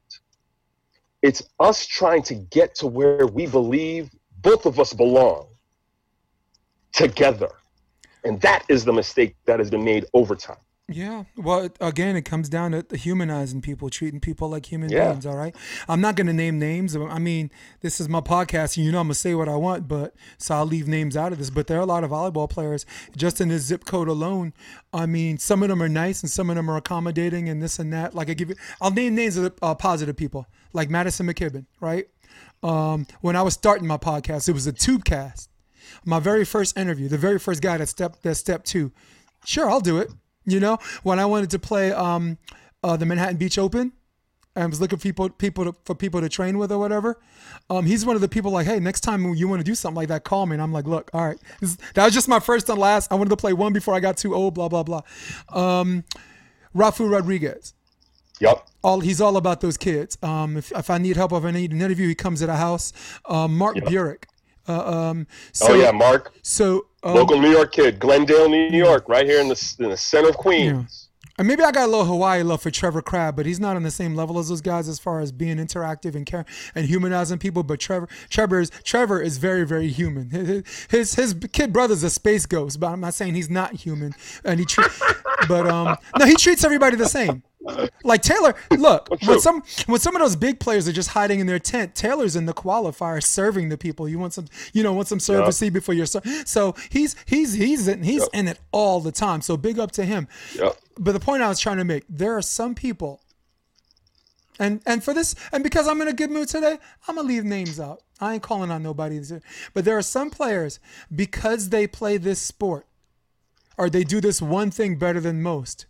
[1.21, 4.09] It's us trying to get to where we believe
[4.41, 5.47] both of us belong
[6.93, 7.49] together.
[8.23, 10.57] And that is the mistake that has been made over time.
[10.91, 11.25] Yeah.
[11.37, 15.11] Well, again, it comes down to humanizing people, treating people like human Yeah.
[15.11, 15.25] beings.
[15.27, 15.55] All right.
[15.87, 16.95] I'm not going to name names.
[16.95, 17.51] I mean,
[17.81, 20.15] this is my podcast, and you know I'm going to say what I want, but
[20.39, 21.51] so I'll leave names out of this.
[21.51, 24.51] But there are a lot of volleyball players just in this zip code alone.
[24.91, 27.77] I mean, some of them are nice, and some of them are accommodating, and this
[27.77, 28.15] and that.
[28.15, 32.07] Like I give you, I'll name names of uh, positive people, like Maddison McKibbin, right?
[32.63, 35.49] Um, when I was starting my podcast, it was a tube cast.
[36.05, 38.91] My very first interview, the very first guy that stepped that step two.
[39.45, 40.11] Sure, I'll do it.
[40.45, 42.37] You know, when I wanted to play um,
[42.83, 43.93] uh, the Manhattan Beach Open,
[44.55, 47.19] I was looking for people, people to, for people to train with or whatever.
[47.69, 49.95] Um, he's one of the people like, hey, next time you want to do something
[49.95, 50.53] like that, call me.
[50.53, 53.11] And I'm like, look, all right, this, that was just my first and last.
[53.11, 54.55] I wanted to play one before I got too old.
[54.55, 55.01] Blah blah blah.
[55.53, 56.03] Um,
[56.75, 57.73] Rafu Rodriguez
[58.39, 58.68] Yup.
[58.83, 60.17] All he's all about those kids.
[60.23, 62.55] Um, if, if I need help, if I need an interview, he comes to the
[62.55, 62.93] house.
[63.25, 64.23] Um, Mark Burik.
[64.67, 69.09] Uh, um, so, oh yeah, Mark, So um, local New York kid, Glendale, New York,
[69.09, 71.09] right here in the in the center of Queens.
[71.39, 73.81] and maybe I got a little Hawaii love for Trevor Crabb, but he's not on
[73.83, 76.45] the same level as those guys as far as being interactive and care
[76.75, 77.63] and humanizing people.
[77.63, 80.29] But Trevor, Trevor is Trevor is very very human.
[80.29, 84.13] His his, his kid brother's a space ghost, but I'm not saying he's not human.
[84.45, 84.87] And he, treat,
[85.47, 87.41] but um, no, he treats everybody the same.
[88.03, 91.47] Like Taylor, look when some when some of those big players are just hiding in
[91.47, 94.07] their tent, Taylor's in the qualifier serving the people.
[94.07, 97.87] You want some, you know, want some service before you're ser- so he's he's he's
[97.87, 99.41] in, he's in it all the time.
[99.41, 100.27] So big up to him.
[100.55, 100.77] Yep.
[100.97, 103.21] But the point I was trying to make, there are some people,
[104.57, 106.77] and and for this, and because I'm in a good mood today,
[107.07, 108.01] I'm gonna leave names out.
[108.19, 109.21] I ain't calling on nobody,
[109.73, 110.79] but there are some players
[111.13, 112.85] because they play this sport,
[113.77, 115.85] or they do this one thing better than most.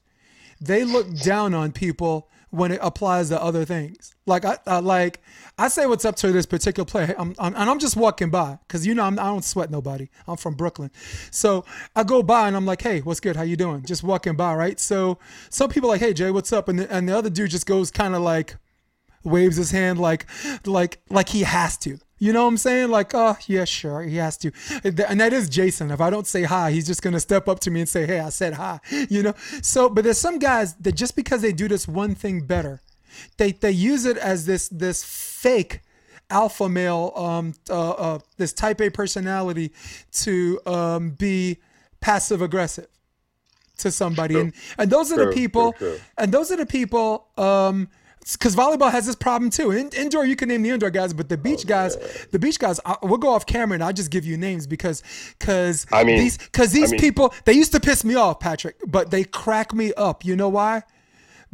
[0.61, 4.15] They look down on people when it applies to other things.
[4.25, 5.21] Like I, I like
[5.57, 8.57] I say what's up to this particular player, I'm, I'm, and I'm just walking by
[8.67, 10.09] because you know I'm, I don't sweat nobody.
[10.27, 10.91] I'm from Brooklyn,
[11.31, 11.65] so
[11.95, 13.35] I go by and I'm like, hey, what's good?
[13.35, 13.83] How you doing?
[13.85, 14.79] Just walking by, right?
[14.79, 15.19] So
[15.49, 16.69] some people like, hey Jay, what's up?
[16.69, 18.55] And the, and the other dude just goes kind of like
[19.23, 20.25] waves his hand like
[20.65, 21.99] like like he has to.
[22.19, 22.89] You know what I'm saying?
[22.89, 24.51] Like, oh, yeah, sure, he has to.
[24.83, 25.89] And that is Jason.
[25.89, 28.05] If I don't say hi, he's just going to step up to me and say,
[28.05, 28.79] hey, I said hi.
[29.09, 29.33] You know?
[29.61, 32.81] So, but there's some guys that just because they do this one thing better,
[33.37, 35.81] they, they use it as this, this fake
[36.29, 39.71] alpha male, um, uh, uh, this type A personality
[40.11, 41.57] to um, be
[42.01, 42.87] passive aggressive
[43.77, 44.39] to somebody.
[44.39, 45.73] And, and those are the people,
[46.17, 47.87] and those are the people, um,
[48.33, 49.71] because volleyball has this problem too.
[49.71, 52.59] In, indoor, you can name the indoor guys, but the beach oh, guys, the beach
[52.59, 55.03] guys, I, we'll go off camera and I'll just give you names because,
[55.39, 58.39] because I mean, these, because these I mean, people, they used to piss me off,
[58.39, 60.25] Patrick, but they crack me up.
[60.25, 60.83] You know why?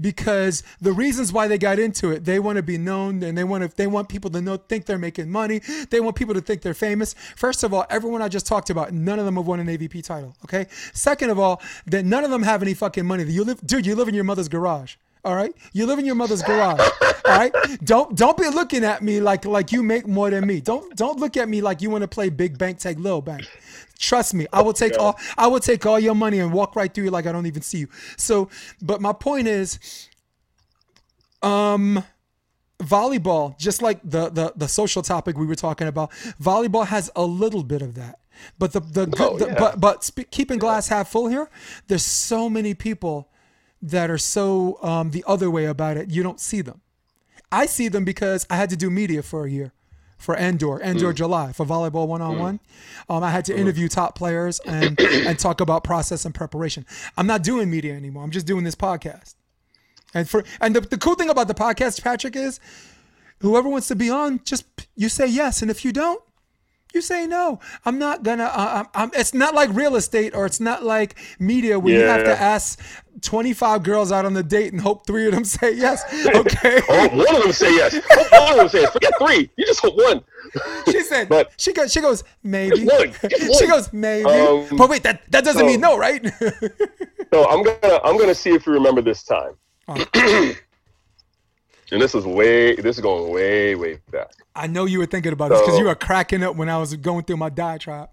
[0.02, 3.46] Because the reasons why they got into it, they want to be known and they
[3.46, 5.62] want to, they want people to know, think they're making money.
[5.90, 7.14] They want people to think they're famous.
[7.38, 10.04] First of all, everyone I just talked about, none of them have won an AVP
[10.04, 10.36] title.
[10.44, 10.68] Okay.
[10.94, 13.24] Second of all, that none of them have any fucking money.
[13.24, 14.96] You live, dude, you live in your mother's garage.
[15.26, 16.80] All right, you live in your mother's garage.
[16.80, 17.52] All right,
[17.84, 20.62] don't don't be looking at me like like you make more than me.
[20.62, 23.46] Don't don't look at me like you want to play big bank take little bank.
[23.98, 26.94] Trust me, I will take all I will take all your money and walk right
[26.94, 27.88] through you like I don't even see you.
[28.18, 28.50] So,
[28.84, 29.80] but my point is,
[31.42, 32.04] um,
[32.80, 36.12] volleyball, just like the the the social topic we were talking about,
[36.42, 38.20] volleyball has a little bit of that.
[38.60, 39.56] But the the, Oh, the yeah.
[39.58, 41.50] but but sp- keeping glass half full here,
[41.88, 43.30] there's so many people
[43.86, 46.10] that are so um, the other way about it.
[46.10, 46.82] You don't see them.
[47.52, 49.72] I see them because I had to do media for a year
[50.18, 51.16] for Endor, Endor mm.
[51.16, 52.60] July for volleyball one on one.
[53.10, 53.58] I had to mm.
[53.58, 56.86] interview top players and and talk about process and preparation.
[57.16, 58.24] I'm not doing media anymore.
[58.24, 59.36] I'm just doing this podcast.
[60.14, 62.60] And for and the, the cool thing about the podcast, Patrick, is
[63.40, 66.22] whoever wants to be on, just you say yes, and if you don't,
[66.96, 67.60] you say no.
[67.86, 68.46] I'm not gonna.
[68.46, 72.06] Uh, I'm, I'm, it's not like real estate or it's not like media where you
[72.06, 72.82] have to ask
[73.22, 76.04] 25 girls out on the date and hope three of them say yes.
[76.36, 76.82] Okay.
[76.90, 77.94] Oh, one of them say yes.
[78.10, 78.92] Hope one of them say yes.
[78.92, 79.50] Forget three.
[79.58, 80.24] You just hope one.
[80.90, 81.30] She said.
[81.30, 81.92] But- she goes.
[81.92, 82.24] She goes.
[82.44, 82.86] Maybe.
[82.86, 83.14] One.
[83.60, 83.92] She goes.
[83.94, 84.30] Maybe.
[84.30, 86.26] Um, but wait, that that doesn't so- mean no, right?
[87.34, 89.54] So I'm gonna I'm gonna see if you remember this time.
[89.88, 90.54] Oh.
[91.92, 94.32] and this is way this is going way way back.
[94.56, 96.96] I know you were thinking about this because you were cracking up when I was
[96.96, 98.10] going through my diatribe.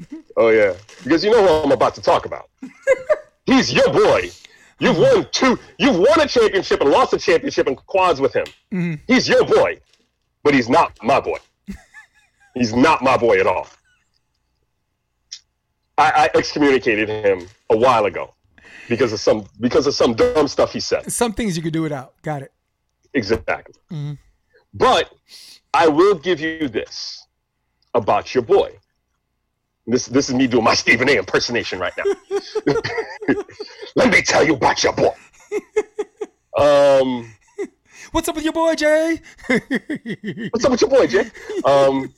[0.36, 2.48] Oh yeah, because you know what I'm about to talk about.
[3.46, 4.30] He's your boy.
[4.78, 5.58] You've won two.
[5.78, 8.44] You've won a championship and lost a championship in quads with him.
[8.72, 8.94] Mm-hmm.
[9.08, 9.80] He's your boy,
[10.44, 11.38] but he's not my boy.
[12.54, 13.66] he's not my boy at all.
[15.96, 18.34] I, I excommunicated him a while ago
[18.88, 21.10] because of some because of some dumb stuff he said.
[21.10, 22.14] Some things you could do without.
[22.22, 22.52] Got it.
[23.14, 23.74] Exactly.
[23.90, 24.14] Mm-hmm.
[24.74, 25.12] But
[25.74, 27.26] I will give you this
[27.94, 28.78] about your boy.
[29.86, 31.12] This this is me doing my Stephen A.
[31.12, 32.04] impersonation right now.
[33.96, 35.14] Let me tell you about your boy.
[36.58, 37.32] Um,
[38.12, 39.20] What's up with your boy, Jay?
[40.50, 41.30] what's up with your boy, Jay?
[41.64, 42.12] Um,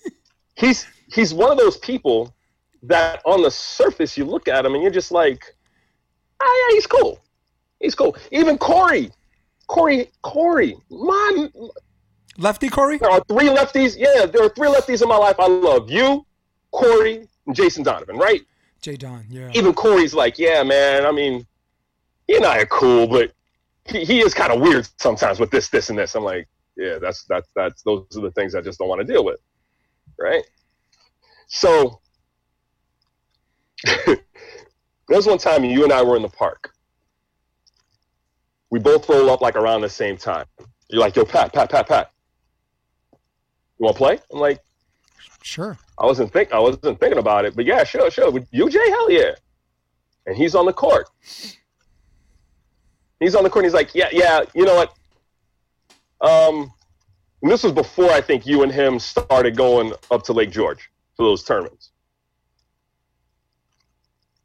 [0.55, 2.35] he's he's one of those people
[2.83, 5.45] that on the surface you look at him and you're just like,
[6.41, 7.21] ah, yeah, he's cool.
[7.81, 8.17] He's cool.
[8.31, 9.11] Even Corey,
[9.71, 11.49] Corey, Corey, my
[12.39, 12.99] Lefty Corey?
[12.99, 13.97] There are three lefties.
[13.97, 15.37] Yeah, there are three lefties in my life.
[15.39, 16.27] I love you,
[16.73, 18.41] Corey, and Jason Donovan, right?
[18.83, 19.49] Jay Don, yeah.
[19.55, 21.07] Even Corey's like, yeah, man.
[21.07, 21.47] I mean,
[22.27, 23.33] he and I are cool, but
[23.85, 26.17] he, he is kind of weird sometimes with this, this, and this.
[26.17, 29.13] I'm like, yeah, that's that's that's those are the things I just don't want to
[29.13, 29.39] deal with,
[30.19, 30.43] right?
[31.47, 32.01] So
[33.85, 34.17] there
[35.11, 36.73] was one time you and I were in the park.
[38.71, 40.47] We both roll up like around the same time.
[40.89, 42.13] You're like, yo, Pat, Pat, Pat, Pat.
[43.13, 44.19] You want to play?
[44.33, 44.61] I'm like,
[45.43, 45.79] Sure.
[45.99, 48.31] I wasn't think I wasn't thinking about it, but yeah, sure, sure.
[48.31, 49.33] With Jay, hell yeah.
[50.27, 51.09] And he's on the court.
[53.19, 53.65] He's on the court.
[53.65, 54.43] And he's like, yeah, yeah.
[54.55, 54.95] You know what?
[56.21, 56.73] Um,
[57.43, 60.91] and this was before I think you and him started going up to Lake George
[61.17, 61.91] for those tournaments.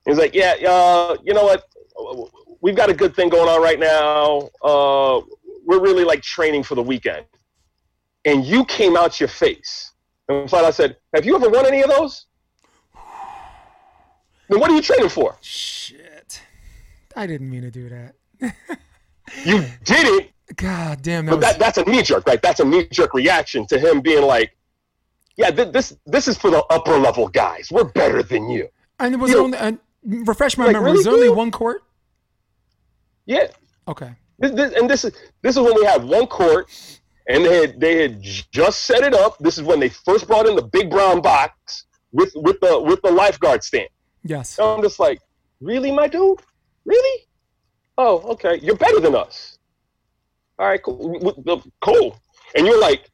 [0.05, 1.67] He's like, yeah, uh, you know what?
[2.65, 4.49] We've got a good thing going on right now.
[4.59, 5.21] Uh,
[5.67, 7.23] we're really like training for the weekend.
[8.25, 9.91] And you came out your face.
[10.29, 12.25] And flat out said, Have you ever won any of those?
[14.49, 15.37] Then what are you training for?
[15.41, 16.41] Shit.
[17.15, 18.15] I didn't mean to do that.
[19.43, 22.41] You did it, God damn, that but was that, that's a knee jerk, right?
[22.41, 24.55] That's a knee jerk reaction to him being like,
[25.35, 27.69] Yeah, th- this this is for the upper level guys.
[27.71, 28.69] We're better than you.
[28.99, 30.85] and it was you know, only and refresh my like, memory.
[30.91, 31.84] really, was there only one court?
[33.25, 33.47] Yeah.
[33.87, 34.11] Okay.
[34.39, 36.69] This, this, and this is this is when we had one court,
[37.27, 39.37] and they had they had just set it up.
[39.39, 43.01] This is when they first brought in the big brown box with with the with
[43.01, 43.89] the lifeguard stand.
[44.23, 44.57] Yes.
[44.57, 45.19] And I'm just like,
[45.61, 46.39] really, my dude?
[46.83, 47.27] Really?
[47.97, 48.59] Oh, okay.
[48.61, 49.57] You're better than us.
[50.57, 51.63] All right, cool.
[51.81, 52.19] Cool.
[52.55, 53.09] And you're like,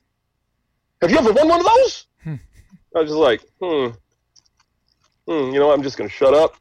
[1.02, 2.06] have you ever won one of those?
[2.96, 3.88] I was just like, hmm,
[5.28, 5.54] hmm.
[5.54, 5.78] You know, what?
[5.78, 6.56] I'm just gonna shut up.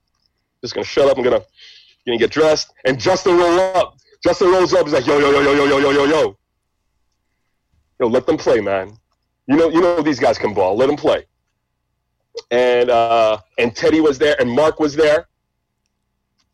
[0.62, 1.16] Just gonna shut up.
[1.18, 1.42] I'm gonna
[2.10, 2.72] gonna get dressed.
[2.84, 3.96] And Justin roll up.
[4.22, 4.84] Justin rolls up.
[4.84, 6.38] He's like, yo, yo, yo, yo, yo, yo, yo, yo, yo.
[8.00, 8.92] Yo, let them play, man.
[9.46, 10.76] You know, you know these guys can ball.
[10.76, 11.26] Let them play.
[12.50, 15.28] And uh, and Teddy was there, and Mark was there.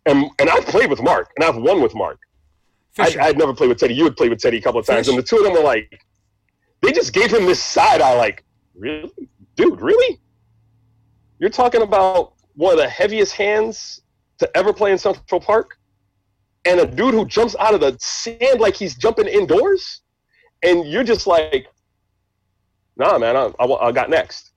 [0.06, 2.18] And and I've played with Mark, and I've won with Mark.
[2.98, 3.94] I, I'd never played with Teddy.
[3.94, 5.14] You had played with Teddy a couple of times, Fish.
[5.14, 6.02] and the two of them were like,
[6.80, 9.10] they just gave him this side eye, like, really,
[9.54, 10.18] dude, really?
[11.38, 14.00] You're talking about one of the heaviest hands
[14.38, 15.78] to ever play in Central Park,
[16.64, 20.02] and a dude who jumps out of the sand like he's jumping indoors,
[20.62, 21.66] and you're just like,
[22.96, 24.52] nah, man, I, I, I got next.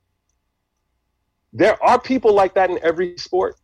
[1.54, 3.56] There are people like that in every sport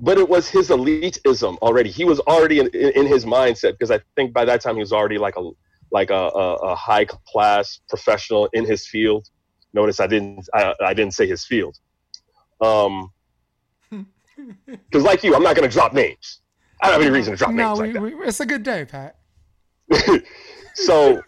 [0.00, 1.90] but it was his elitism already.
[1.90, 4.80] He was already in, in, in his mindset because I think by that time he
[4.80, 5.50] was already like a
[5.92, 9.28] like a, a, a high class professional in his field.
[9.74, 11.76] Notice I didn't I, I didn't say his field.
[12.60, 13.12] Um,
[14.66, 16.40] because like you, I'm not going to drop names.
[16.82, 17.94] I don't have any reason to drop no, names.
[17.94, 19.16] No, like it's a good day, Pat.
[20.74, 21.22] so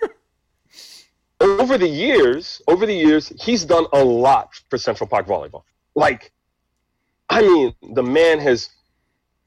[1.41, 5.63] over the years, over the years, he's done a lot for Central Park volleyball.
[5.95, 6.33] Like
[7.33, 8.69] I mean, the man has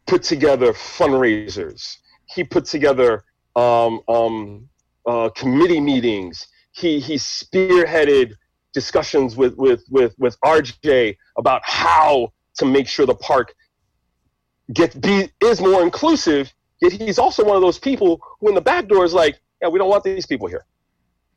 [0.08, 1.98] put together fundraisers.
[2.28, 3.24] He put together
[3.56, 4.68] um, um,
[5.06, 6.48] uh, committee meetings.
[6.72, 8.34] He he spearheaded
[8.74, 13.54] discussions with with with with RJ about how to make sure the park
[14.74, 16.54] get be is more inclusive.
[16.82, 19.70] Yet he's also one of those people who, in the back door, is like, yeah,
[19.70, 20.66] we don't want these people here.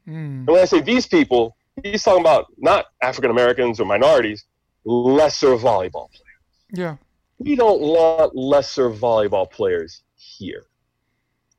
[0.07, 0.41] Mm.
[0.41, 4.45] And when I say these people, he's talking about not African Americans or minorities,
[4.85, 6.73] lesser volleyball players.
[6.73, 6.97] Yeah.
[7.39, 10.67] We don't want lesser volleyball players here.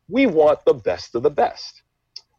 [0.09, 1.83] We want the best of the best.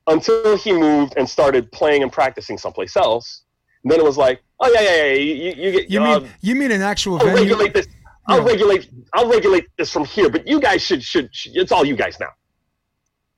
[0.07, 3.43] Until he moved and started playing and practicing someplace else.
[3.83, 5.15] And then it was like, oh yeah, yeah, yeah.
[5.15, 5.91] You, you get.
[5.91, 7.43] You mean you mean an actual I'll venue?
[7.43, 7.89] regulate this.
[8.27, 8.45] I'll yeah.
[8.45, 8.91] regulate.
[9.15, 10.29] I'll regulate this from here.
[10.29, 11.57] But you guys should, should should.
[11.57, 12.31] It's all you guys now.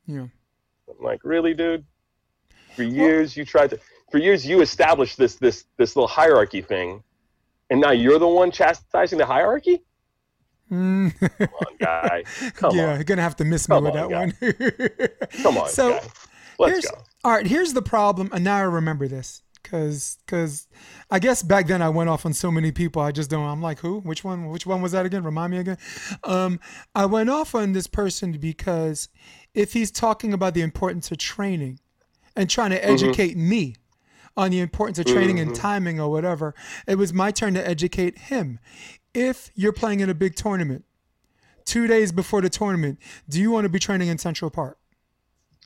[0.07, 0.27] Yeah.
[0.89, 1.85] I'm like, really, dude?
[2.75, 3.79] For years well, you tried to.
[4.11, 7.03] For years you established this this this little hierarchy thing,
[7.71, 9.83] and now you're the one chastising the hierarchy?
[10.71, 11.19] Mm.
[11.39, 12.25] Come on, guy.
[12.55, 12.95] Come yeah, on.
[12.97, 15.19] you're gonna have to miss me Come with on, that guy.
[15.29, 15.43] one.
[15.43, 16.09] Come on, so guy.
[16.59, 16.99] Let's go.
[17.25, 20.67] All right, here's the problem, and now I remember this because because
[21.11, 23.03] I guess back then I went off on so many people.
[23.03, 23.45] I just don't.
[23.45, 24.01] I'm like, who?
[24.01, 24.49] Which one?
[24.49, 25.25] Which one was that again?
[25.25, 25.79] Remind me again.
[26.25, 26.61] Um,
[26.95, 29.09] I went off on this person because
[29.55, 31.81] if he's talking about the importance of training
[32.37, 32.93] and trying to mm-hmm.
[32.93, 33.49] educate mm-hmm.
[33.49, 33.77] me
[34.37, 35.49] on the importance of training mm-hmm.
[35.49, 36.55] and timing or whatever.
[36.87, 38.59] It was my turn to educate him.
[39.15, 40.85] If you're playing in a big tournament,
[41.65, 42.99] two days before the tournament,
[43.29, 44.79] do you want to be training in Central Park?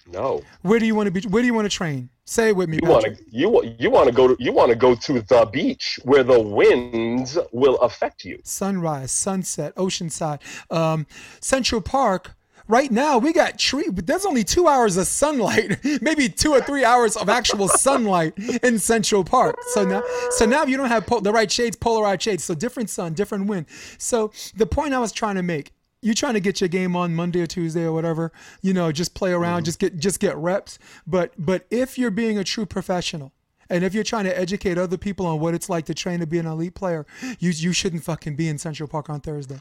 [0.07, 0.43] No.
[0.62, 1.27] Where do you want to be?
[1.28, 2.09] Where do you want to train?
[2.24, 2.78] Say it with me.
[2.83, 5.49] You want to you you want to go to you want to go to the
[5.53, 8.41] beach where the winds will affect you.
[8.45, 11.07] Sunrise, sunset, oceanside, um,
[11.41, 12.37] Central Park
[12.69, 13.89] Right now, we got tree.
[13.93, 18.37] But there's only two hours of sunlight, maybe two or three hours of actual sunlight
[18.62, 19.57] in Central Park.
[19.69, 22.45] So now, so now you don't have po- the right shades, polarized shades.
[22.45, 23.66] So different sun, different wind.
[23.99, 27.14] So the point I was trying to make you trying to get your game on
[27.14, 28.32] Monday or Tuesday or whatever,
[28.62, 29.64] you know, just play around, mm-hmm.
[29.64, 30.78] just get just get reps.
[31.06, 33.32] But but if you're being a true professional,
[33.68, 36.27] and if you're trying to educate other people on what it's like to train to
[36.27, 37.06] be an elite player,
[37.39, 39.60] you you shouldn't fucking be in Central Park on Thursday.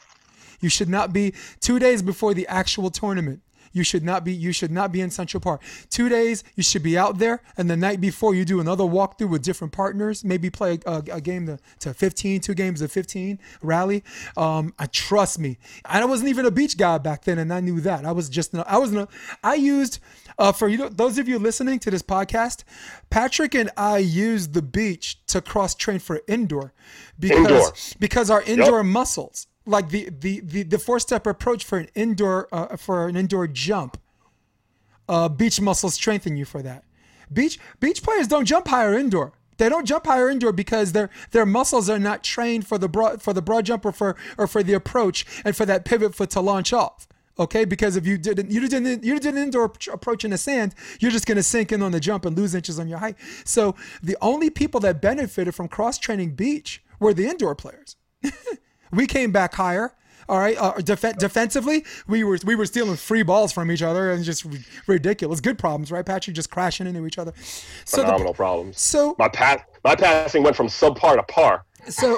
[0.61, 3.41] You should not be two days before the actual tournament.
[3.75, 5.61] You should not be you should not be in Central Park.
[5.89, 9.29] Two days you should be out there, and the night before you do another walkthrough
[9.29, 10.23] with different partners.
[10.23, 14.01] Maybe play a, a game to, to 15, two games of 15 rally.
[14.37, 15.57] Um, I trust me.
[15.83, 18.05] I wasn't even a beach guy back then, and I knew that.
[18.05, 18.95] I was just I was
[19.43, 19.99] I used
[20.37, 22.63] uh, for you know, those of you listening to this podcast,
[23.09, 26.73] Patrick and I used the beach to cross train for indoor
[27.19, 27.73] because indoor.
[27.99, 28.85] because our indoor yep.
[28.85, 33.15] muscles like the the the, the four step approach for an indoor uh, for an
[33.15, 33.97] indoor jump.
[35.07, 36.83] Uh, beach muscles strengthen you for that.
[37.31, 39.33] Beach beach players don't jump higher indoor.
[39.57, 43.21] They don't jump higher indoor because their their muscles are not trained for the broad
[43.21, 46.29] for the broad jump or for or for the approach and for that pivot foot
[46.31, 47.07] to launch off.
[47.37, 50.73] Okay, because if you didn't you didn't you did an indoor approach in the sand,
[50.99, 53.15] you're just gonna sink in on the jump and lose inches on your height.
[53.43, 57.97] So the only people that benefited from cross training beach were the indoor players.
[58.95, 59.93] We came back higher.
[60.27, 60.57] All right.
[60.59, 64.45] Uh, def- defensively, we were we were stealing free balls from each other and just
[64.87, 65.39] ridiculous.
[65.39, 66.35] Good problems, right, Patrick?
[66.35, 67.33] Just crashing into each other.
[67.85, 68.81] So Phenomenal the, problems.
[68.81, 71.63] So my pass my passing went from subpar to par.
[71.89, 72.17] So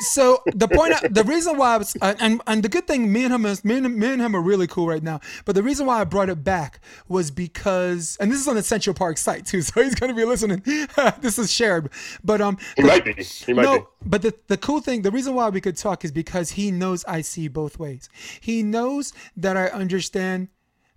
[0.00, 3.24] so the point, the reason why I was, uh, and and the good thing, me
[3.24, 5.20] and him, is, me and, me and him are really cool right now.
[5.44, 8.62] But the reason why I brought it back was because, and this is on the
[8.62, 10.62] Central Park site too, so he's going to be listening.
[11.20, 11.90] this is shared,
[12.22, 13.14] but um, he the, might be.
[13.14, 13.84] He might no, be.
[14.04, 17.04] but the the cool thing, the reason why we could talk is because he knows
[17.06, 18.08] I see both ways.
[18.40, 20.48] He knows that I understand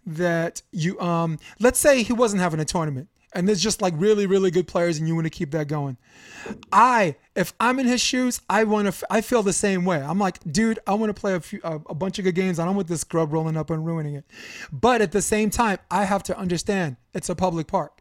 [0.05, 4.25] that you um let's say he wasn't having a tournament and there's just like really
[4.25, 5.97] really good players and you want to keep that going.
[6.71, 10.01] I if i'm in his shoes i want to i feel the same way.
[10.01, 12.59] I'm like dude i want to play a, few, a, a bunch of good games.
[12.59, 14.25] I don't want this grub rolling up and ruining it.
[14.71, 17.98] But at the same time i have to understand it's a public park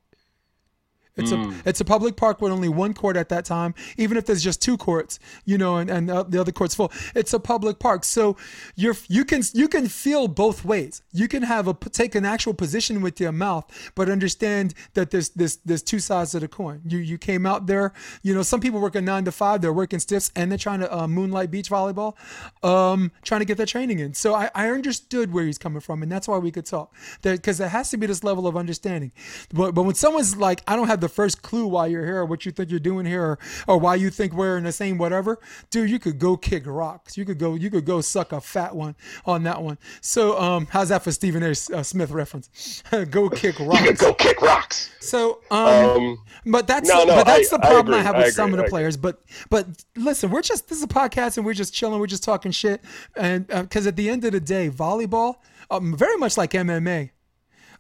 [1.18, 1.64] it's mm.
[1.64, 3.74] a it's a public park with only one court at that time.
[3.96, 6.92] Even if there's just two courts, you know, and, and the other court's full.
[7.14, 8.36] It's a public park, so
[8.76, 11.02] you're you can you can feel both ways.
[11.12, 13.64] You can have a take an actual position with your mouth,
[13.94, 16.82] but understand that there's there's there's two sides of the coin.
[16.86, 17.92] You you came out there,
[18.22, 20.80] you know, some people work a nine to five, they're working stiffs, and they're trying
[20.80, 22.14] to uh, moonlight beach volleyball,
[22.62, 24.14] um, trying to get their training in.
[24.14, 26.94] So I, I understood where he's coming from, and that's why we could talk.
[27.22, 29.12] Because there has to be this level of understanding.
[29.52, 32.18] But but when someone's like, I don't have the the first clue why you're here
[32.18, 34.72] or what you think you're doing here or, or why you think we're in the
[34.72, 35.38] same whatever,
[35.70, 37.16] dude, you could go kick rocks.
[37.16, 38.94] You could go you could go suck a fat one
[39.24, 39.78] on that one.
[40.00, 41.50] So um, how's that for Stephen A.
[41.50, 42.82] Uh, Smith reference?
[43.10, 43.80] go kick rocks.
[43.80, 44.90] You could go kick rocks.
[45.00, 48.16] So um, um but that's no, no, but that's I, the problem I, I have
[48.16, 48.96] with I some of the players.
[48.96, 49.66] But but
[49.96, 51.98] listen, we're just this is a podcast and we're just chilling.
[51.98, 52.82] We're just talking shit.
[53.16, 55.36] And because uh, at the end of the day, volleyball,
[55.70, 57.10] um, very much like MMA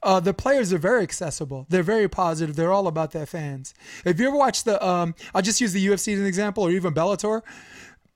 [0.02, 1.66] uh, the players are very accessible.
[1.68, 2.56] They're very positive.
[2.56, 3.74] They're all about their fans.
[4.04, 6.70] If you ever watch the, um, I'll just use the UFC as an example, or
[6.70, 7.42] even Bellator,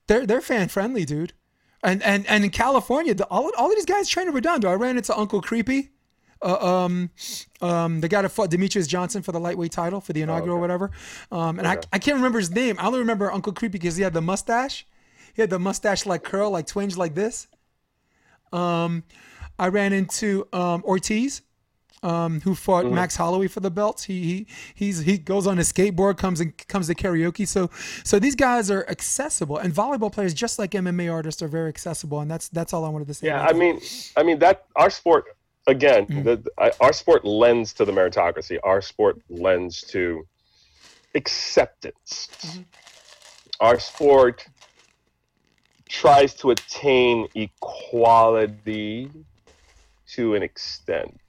[0.06, 1.32] they're they're fan friendly, dude.
[1.82, 4.70] And and and in California, the, all all of these guys train in Redondo.
[4.70, 5.90] I ran into Uncle Creepy.
[6.44, 7.10] Uh, um,
[7.60, 10.52] um, the guy that fought Demetrious Johnson for the lightweight title for the inaugural oh,
[10.54, 10.58] okay.
[10.58, 10.90] or whatever.
[11.30, 11.86] Um, and okay.
[11.92, 12.74] I, I can't remember his name.
[12.80, 14.84] I only remember Uncle Creepy because he had the mustache.
[15.34, 17.46] He had the mustache like curl, like twinge like this.
[18.52, 19.04] Um,
[19.56, 21.42] I ran into um, Ortiz
[22.02, 22.94] um, who fought mm-hmm.
[22.94, 24.04] Max Holloway for the belts.
[24.04, 27.46] He he he's he goes on a skateboard, comes and comes to karaoke.
[27.46, 27.70] So
[28.04, 32.20] so these guys are accessible, and volleyball players, just like MMA artists, are very accessible.
[32.20, 33.28] And that's that's all I wanted to say.
[33.28, 33.80] Yeah, I mean,
[34.16, 35.26] I mean that our sport
[35.66, 36.22] again, mm-hmm.
[36.22, 38.58] the, our sport lends to the meritocracy.
[38.62, 40.26] Our sport lends to
[41.14, 42.28] acceptance.
[42.32, 42.62] Mm-hmm.
[43.60, 44.46] Our sport
[45.88, 49.10] tries to attain equality
[50.08, 51.20] to an extent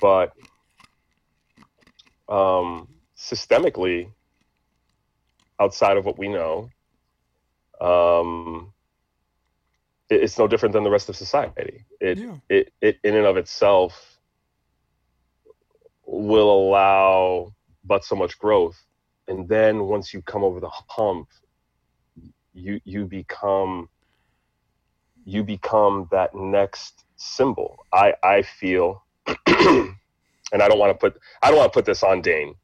[0.00, 0.32] but
[2.28, 4.10] um, systemically,
[5.60, 6.70] outside of what we know,
[7.80, 8.72] um,
[10.08, 11.84] it, it's no different than the rest of society.
[12.00, 12.36] It, yeah.
[12.48, 14.18] it, it, in and of itself,
[16.06, 17.52] will allow
[17.84, 18.80] but so much growth,
[19.28, 21.28] and then once you come over the hump,
[22.54, 23.88] you you become
[25.24, 27.84] you become that next symbol.
[27.92, 29.04] I I feel
[29.46, 32.54] and I don't want to put I don't want to put this on Dain.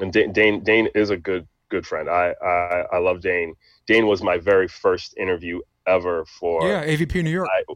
[0.00, 2.08] And Dain Dain, Dain is a good good friend.
[2.08, 3.54] I, I I love Dain.
[3.86, 7.48] Dain was my very first interview ever for yeah AVP New York.
[7.50, 7.74] I,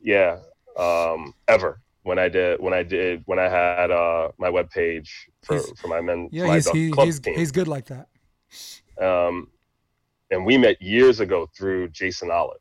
[0.00, 0.38] yeah,
[0.78, 5.28] um, ever when I did when I did when I had uh, my web page
[5.42, 6.28] for, for my men.
[6.30, 8.08] Yeah, he's he, he's, he's good like that.
[9.00, 9.48] Um,
[10.30, 12.56] and we met years ago through Jason Olive.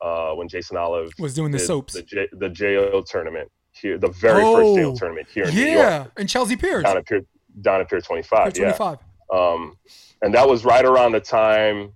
[0.00, 3.50] Uh, when Jason Olive was doing the soaps, the, J, the JO tournament,
[3.80, 6.12] here, the very oh, first JO tournament here in yeah, New York.
[6.16, 6.84] and Chelsea Piers.
[6.84, 7.22] Down at Pier,
[7.60, 8.54] down at Pier 25.
[8.54, 8.98] Pier 25.
[9.32, 9.38] Yeah.
[9.38, 9.76] Um,
[10.22, 11.92] and that was right around the time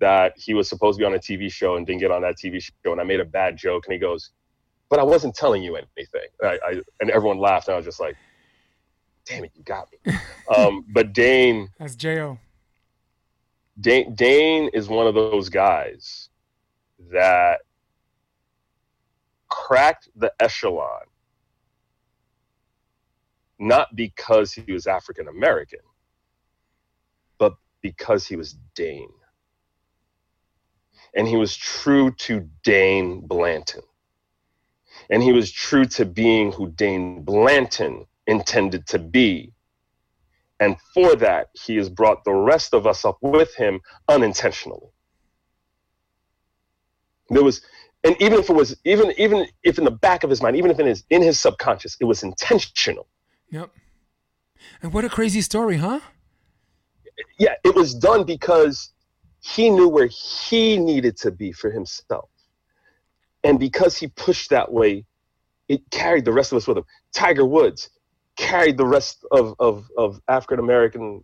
[0.00, 2.36] that he was supposed to be on a TV show and didn't get on that
[2.36, 2.92] TV show.
[2.92, 4.30] And I made a bad joke, and he goes,
[4.88, 8.00] "But I wasn't telling you anything." I, I, and everyone laughed, and I was just
[8.00, 8.16] like,
[9.24, 10.14] "Damn it, you got me."
[10.56, 12.38] um, but Dain, that's Jo.
[13.80, 16.28] Dain, Dain is one of those guys
[17.10, 17.60] that
[19.48, 21.02] cracked the echelon
[23.58, 25.80] not because he was African American,
[27.38, 29.08] but because he was Dain.
[31.14, 33.82] And he was true to Dain Blanton.
[35.10, 39.52] And he was true to being who Dain Blanton intended to be.
[40.60, 44.88] And for that, he has brought the rest of us up with him unintentionally.
[47.28, 47.60] There was
[48.04, 50.70] and even if it was even even if in the back of his mind even
[50.70, 53.08] if in his in his subconscious it was intentional
[53.54, 53.70] yep
[54.82, 56.00] and what a crazy story huh
[57.38, 58.92] yeah it was done because
[59.40, 62.28] he knew where he needed to be for himself
[63.42, 65.04] and because he pushed that way
[65.68, 67.90] it carried the rest of us with him tiger woods
[68.36, 71.22] carried the rest of of, of african american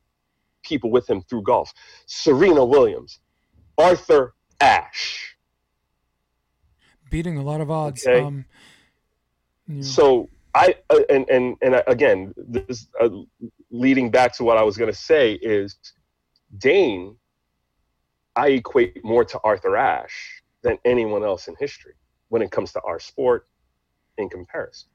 [0.62, 1.72] people with him through golf.
[2.06, 3.20] Serena Williams,
[3.78, 5.36] Arthur Ashe.
[7.10, 8.06] Beating a lot of odds.
[8.06, 8.20] Okay.
[8.20, 8.44] Um,
[9.66, 9.82] yeah.
[9.82, 13.08] So I uh, and and and again, this uh,
[13.70, 15.76] leading back to what I was going to say is
[16.58, 17.16] Dain.
[18.36, 21.94] I equate more to Arthur Ashe than anyone else in history
[22.28, 23.46] when it comes to our sport
[24.18, 24.88] in comparison.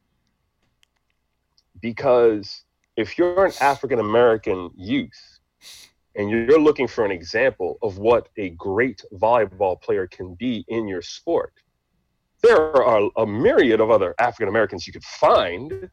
[1.81, 2.63] Because
[2.95, 5.39] if you're an African American youth
[6.15, 10.87] and you're looking for an example of what a great volleyball player can be in
[10.87, 11.53] your sport,
[12.45, 15.89] there are a myriad of other African Americans you could find,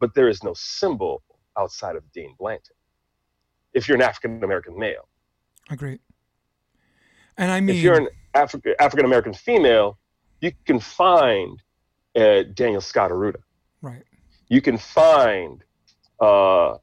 [0.00, 1.22] but there is no symbol
[1.58, 2.76] outside of Dain Blanton.
[3.74, 5.08] If you're an African American male,
[5.70, 6.00] Agreed.
[7.36, 9.98] And I mean, if you're an African African American female,
[10.40, 11.60] you can find
[12.16, 13.40] uh, Danielle Scott Arruda.
[13.82, 14.02] right.
[14.48, 15.62] You can find
[16.20, 16.78] uh,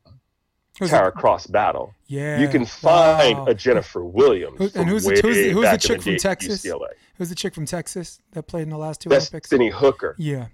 [0.80, 1.16] Who's Tara it?
[1.16, 1.94] Cross Battle.
[2.08, 2.40] Yeah.
[2.40, 3.46] You can find Wow.
[3.48, 4.58] a Jennifer Williams.
[4.58, 6.64] Who- and who's the- who's the- who's the chick from Texas?
[6.66, 6.90] UCLA.
[7.18, 9.32] Who's the chick from Texas that played in the last two Olympics?
[9.50, 10.16] Destiny Hooker.
[10.18, 10.48] Yeah,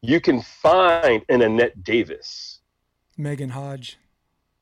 [0.00, 2.60] You can find an Annette Davis,
[3.16, 3.98] Megan Hodge.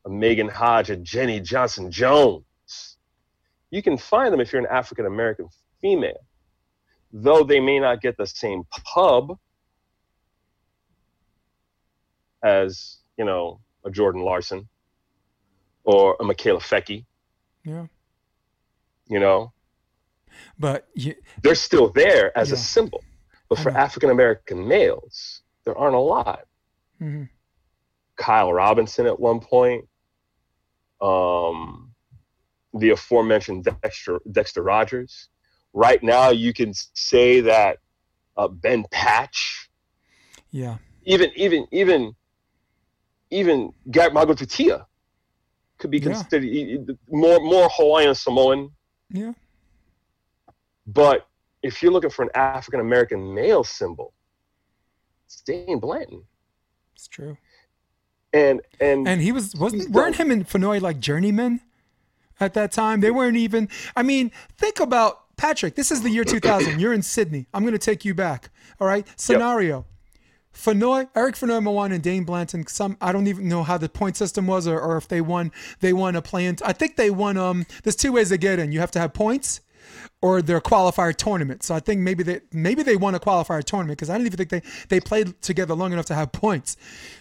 [0.04, 2.44] a Megan Hodge, a Jenny Johnson Jones.
[3.70, 5.48] You can find them if you're an African American
[5.80, 6.26] female,
[7.12, 9.38] though they may not get the same pub
[12.42, 14.68] as you know a Jordan Larson
[15.84, 17.04] or a Michaela Fecky.
[17.64, 17.86] Yeah,
[19.08, 19.52] You know,
[20.58, 22.54] but you, they're still there as Yeah.
[22.54, 23.04] a symbol.
[23.48, 23.70] But for.
[23.76, 26.46] African American males, there aren't a lot.
[27.00, 27.28] mhm.
[28.16, 29.88] Kyle Robinson at one point,
[31.00, 31.92] um,
[32.74, 35.28] the aforementioned Dexter, Dexter Rogers.
[35.72, 37.78] Right now, you can say that
[38.36, 39.70] uh, Ben Patch,
[40.50, 42.14] yeah, even even even
[43.30, 44.84] even Garrett Muagututia
[45.78, 46.78] could be considered e-
[47.08, 48.70] more more Hawaiian Samoan.
[49.10, 49.32] yeah.
[50.86, 51.26] But
[51.62, 54.12] if you're looking for an African American male symbol,
[55.26, 56.24] it's Dain Blanton.
[56.94, 57.36] It's true.
[58.32, 60.26] And and, And he was wasn't weren't done.
[60.26, 61.60] him and Fenoy like journeymen
[62.38, 63.00] at that time?
[63.00, 63.68] They weren't even.
[63.96, 65.74] I mean, think about Patrick.
[65.74, 66.80] This is the year 2000.
[66.80, 67.46] You're in Sydney.
[67.54, 68.50] I'm going to take you back.
[68.80, 69.06] All right.
[69.16, 69.86] Scenario.
[70.54, 72.66] Fenoy, Eric Fonoimoana and Dain Blanton.
[72.66, 75.52] Some I don't even know how the point system was, or, or if they won.
[75.80, 76.56] They won a play-in.
[76.64, 77.36] I think they won.
[77.36, 78.72] Um, there's two ways to get in.
[78.72, 79.60] You have to have points,
[80.20, 81.62] or their qualifier tournament.
[81.62, 84.36] So I think maybe they maybe they won a qualifier tournament because I don't even
[84.36, 86.76] think they they played together long enough to have points.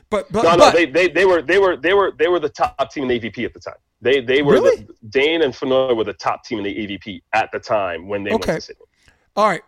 [0.09, 2.39] But but no, no, but they, they they were they were they were they were
[2.39, 3.75] the top team in the AVP at the time.
[4.01, 4.85] They they were Really?
[4.85, 8.23] the, Dain and Fenoy were the top team in the AVP at the time when
[8.23, 8.51] they Okay.
[8.51, 8.85] went to Sydney.
[9.35, 9.61] All right.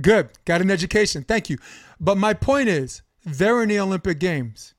[0.00, 0.30] Good.
[0.44, 1.24] Got an education.
[1.24, 1.58] Thank you.
[2.00, 4.74] But my point is, they're in the Olympic Games.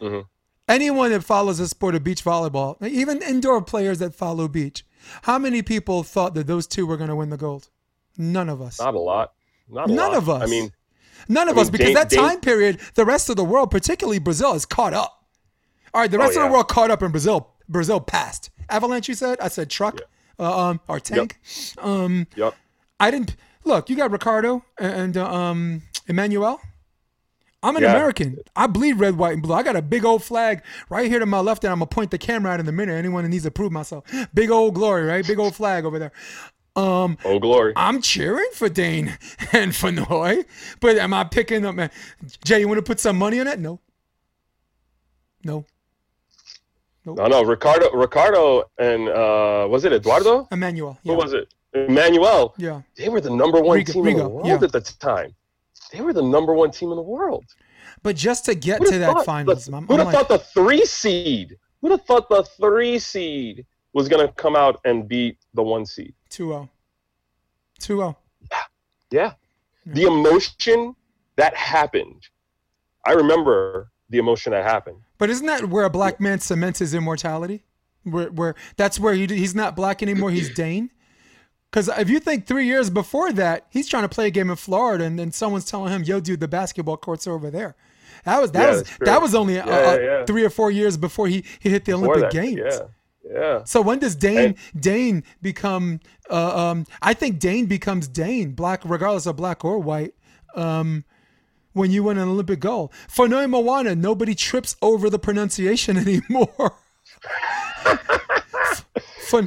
[0.00, 0.26] Mhm.
[0.68, 4.84] Anyone that follows the sport of beach volleyball, even indoor players that follow beach,
[5.22, 7.68] how many people thought that those two were going to win the gold?
[8.16, 8.78] None of us.
[8.80, 9.32] Not a lot.
[9.68, 10.16] Not a None lot.
[10.18, 10.42] of us.
[10.42, 10.72] I mean,
[11.28, 13.70] None of I us, because Dain- that Dain- time period, the rest of the world,
[13.70, 15.24] particularly Brazil, is caught up.
[15.92, 17.50] All right, the Oh, rest of the world caught up in Brazil.
[17.68, 18.50] Brazil passed.
[18.70, 19.38] Avalanche, you said?
[19.40, 20.00] I said truck,
[20.38, 21.38] uh, um, or tank.
[21.78, 22.54] Um, yep.
[23.00, 23.36] I didn't
[23.68, 23.88] look.
[23.88, 26.60] You got Ricardo and uh, um Emanuel.
[27.62, 27.90] I'm an Yeah.
[27.92, 28.38] American.
[28.54, 29.54] I bleed red, white, and blue.
[29.54, 32.10] I got a big old flag right here to my left, and I'm gonna point
[32.10, 32.94] the camera out in a minute.
[32.94, 34.04] Anyone that needs to prove myself,
[34.34, 35.26] big old glory, right?
[35.26, 36.12] Big old flag over there.
[36.76, 37.72] Um, Oh glory.
[37.74, 39.18] I'm cheering for Dain
[39.52, 40.44] and for Noy,
[40.80, 41.90] but am I picking up, man?
[42.44, 43.58] Jay, you want to put some money on that?
[43.58, 43.80] No.
[45.44, 45.64] No.
[47.04, 50.46] No, no, Ricardo, Ricardo, and uh, was it Eduardo?
[50.52, 50.98] Emanuel.
[51.04, 51.52] Who was it?
[51.86, 52.54] Emanuel.
[52.58, 52.82] Yeah.
[52.96, 54.54] They were the number one Riga- team in the world yeah.
[54.54, 55.34] at the time.
[55.92, 57.44] They were the number one team in the world.
[58.02, 60.28] But just to get Who'd to that finals, the- I'm, Who'd I'm have like, thought
[60.28, 61.56] the three seed?
[61.80, 65.86] Who'd have thought the three seed was going to come out and beat the one
[65.86, 66.14] seed?
[66.30, 66.68] 2-0.
[67.80, 68.16] 2-0.
[69.10, 69.32] Yeah.
[69.86, 70.94] The emotion
[71.36, 72.28] that happened.
[73.06, 74.98] I remember the emotion that happened.
[75.16, 77.64] But isn't that where a black man cements his immortality?
[78.04, 80.30] Where, where that's where he, he's not black anymore.
[80.30, 80.90] He's Dain.
[81.70, 84.56] Because if you think three years before that, he's trying to play a game in
[84.56, 87.76] Florida, and then someone's telling him, "Yo, dude, the basketball courts are over there."
[88.24, 90.24] That was that Yeah, was that was only Yeah, uh, yeah, yeah.
[90.24, 92.60] three or four years before he, he hit the Before Olympic that, Games.
[92.64, 92.80] Yeah.
[93.30, 93.64] Yeah.
[93.64, 96.00] So when does Dain Dain become?
[96.30, 100.14] Uh, um, I think Dain becomes Dain, black regardless of black or white.
[100.54, 101.04] Um,
[101.74, 106.78] when you win an Olympic gold, for Noe Moana, nobody trips over the pronunciation anymore.
[109.28, 109.42] for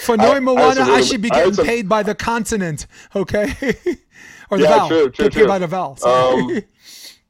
[0.00, 3.44] for I- I Moana, also I, should be getting also- paid by the continent, okay,
[4.50, 4.88] or the Yeah, vowel.
[4.88, 5.46] true, true, true.
[5.46, 5.98] by the vowel.
[6.04, 6.60] Um,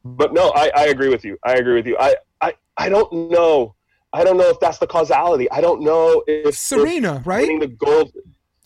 [0.08, 1.36] But no, I, I agree with you.
[1.44, 1.96] I agree with you.
[1.98, 3.74] I, I, I don't know.
[4.12, 5.50] I don't know if that's the causality.
[5.50, 7.42] I don't know if if Serena, right?
[7.42, 8.12] winning the gold.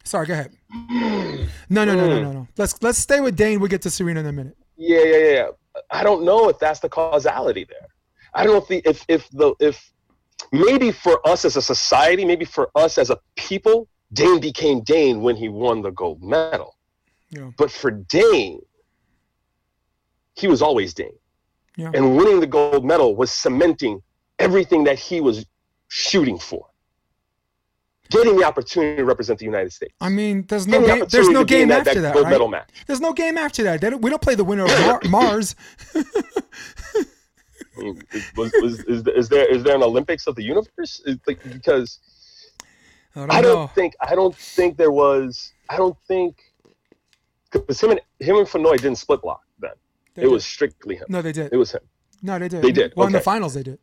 [0.05, 0.53] Sorry, go ahead.
[1.71, 2.49] No, no, no, no, no, no.
[2.59, 3.59] Let's let's stay with Dain.
[3.59, 4.55] We'll get to Serena in a minute.
[4.77, 5.49] Yeah, yeah, yeah, yeah.
[5.91, 7.89] I don't know if that's the causality there.
[8.35, 9.90] I don't know if the if if the if
[10.53, 15.23] maybe for us as a society, maybe for us as a people, Dain became Dain
[15.23, 16.77] when he won the gold medal.
[17.31, 17.51] Yeah.
[17.57, 18.61] But for Dain,
[20.35, 21.13] he was always Dain.
[21.77, 21.93] Yeah.
[21.95, 24.03] And winning the gold medal was cementing
[24.39, 25.47] everything that he was
[25.89, 26.67] shooting for.
[28.11, 29.95] Getting the opportunity to represent the United States.
[30.01, 31.07] I mean, there's no Getting the game.
[31.09, 32.31] There's no to be in game after that, that, gold right?
[32.33, 32.69] medal match.
[32.89, 33.81] There's no game after that.
[33.81, 35.55] Don't, we don't play the winner of Mar- Mars.
[37.81, 41.01] I mean, is, was, was, is, is there is there an Olympics of the universe?
[41.07, 41.99] It's like, because
[43.17, 46.37] I don't, I don't think I don't think there was I don't think
[47.51, 49.73] because him and him and Fenoy didn't split block then.
[50.15, 50.33] They it did.
[50.33, 51.07] was strictly him.
[51.09, 51.53] no, they did.
[51.53, 51.81] It was him.
[52.23, 52.63] no, they did.
[52.63, 53.79] They did, Well, in the finals, they did.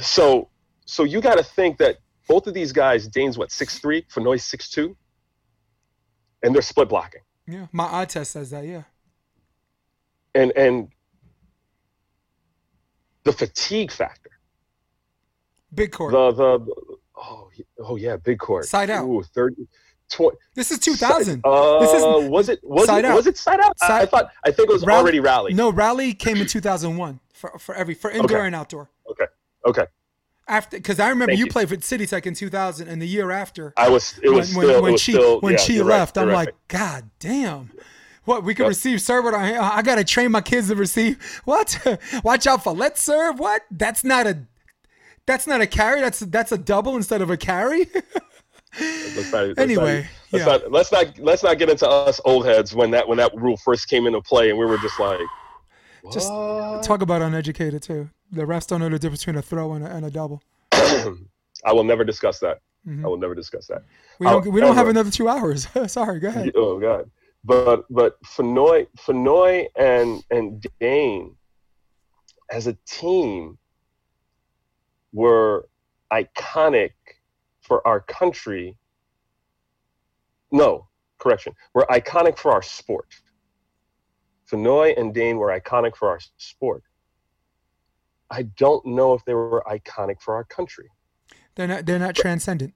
[0.00, 0.48] So
[0.84, 1.98] so you got to think that
[2.28, 4.96] both of these guys, Dain's what six three, Fenoy's six two,
[6.42, 7.22] and they're split blocking.
[7.46, 8.64] Yeah, my eye test says that.
[8.64, 8.82] Yeah.
[10.34, 10.88] And and
[13.24, 14.30] the fatigue factor,
[15.74, 16.12] Big court.
[16.12, 16.74] the the
[17.16, 17.50] oh
[17.84, 19.06] oh yeah, big court, Side out.
[19.06, 19.66] Ooh, 30,
[20.10, 21.40] 20, this is 2000.
[21.44, 23.16] Uh, This is- was it was Side it out.
[23.16, 23.76] was it side out?
[23.80, 25.54] I- I thought I think it was Rally- already rally.
[25.54, 28.46] No, rally came in 2001 for for every for indoor Okay.
[28.46, 28.90] and outdoor.
[29.10, 29.26] Okay,
[29.66, 29.86] Okay.
[30.48, 31.50] After, because I remember you you.
[31.52, 34.18] played for City Tech in 2000, and the year after, I was.
[34.20, 34.82] It was when, still.
[34.82, 36.54] when, was she still, when yeah, she you're right, left, I'm you're like, right.
[36.66, 37.70] God damn.
[38.30, 38.68] What we can Yep.
[38.68, 41.18] receive serve, but I, I gotta train my kids to receive.
[41.46, 41.76] What?
[42.22, 43.40] Watch out for let's serve.
[43.40, 43.62] What?
[43.72, 44.38] That's not a,
[45.26, 46.00] that's not a carry.
[46.00, 47.88] That's that's a double instead of a carry.
[48.78, 50.52] Let's not- let's Anyway, not, let's, yeah.
[50.52, 53.56] not, let's not let's not get into us old heads when that when that rule
[53.56, 55.18] first came into play and we were just like,
[56.12, 56.28] Just?
[56.86, 58.08] Talk about uneducated too.
[58.30, 60.40] The refs don't know the difference between a throw and a, and a double.
[60.72, 62.60] I will never discuss that.
[62.88, 63.04] Mhm.
[63.04, 63.82] I will never discuss that.
[64.20, 65.66] We don't we don't have another two hours.
[65.88, 66.52] Sorry, go ahead.
[66.54, 67.10] Oh God.
[67.44, 71.36] But but Fenoy Fenoy and and Dain
[72.50, 73.58] as a team
[75.12, 75.68] were
[76.12, 76.92] iconic
[77.62, 78.76] for our country.
[80.52, 80.88] No,
[81.18, 81.54] correction.
[81.74, 83.08] Were iconic for our sport.
[84.50, 86.82] Fenoy and Dain were iconic for our sport.
[88.30, 90.88] I don't know if they were iconic for our country.
[91.54, 92.74] They're not they're not transcendent.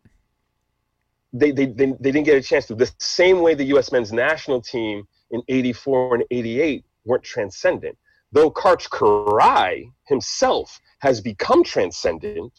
[1.36, 2.74] They, they, they, they didn't get a chance to.
[2.76, 3.90] The same way the U.S.
[3.90, 7.98] men's national team in 84 and 88 weren't transcendent.
[8.32, 12.52] Though Karch Kiraly himself has become transcendent,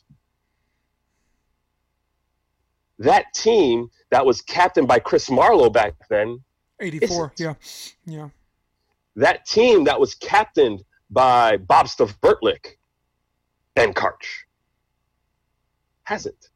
[2.99, 6.43] that team that was captained by Chris Marlowe back then,
[6.79, 7.33] 84.
[7.37, 7.39] Isn't.
[7.39, 7.53] Yeah.
[8.05, 8.29] Yeah.
[9.15, 12.77] that team that was captained by Bob Ctvrtlik
[13.77, 14.43] and Karch
[16.03, 16.49] hasn't.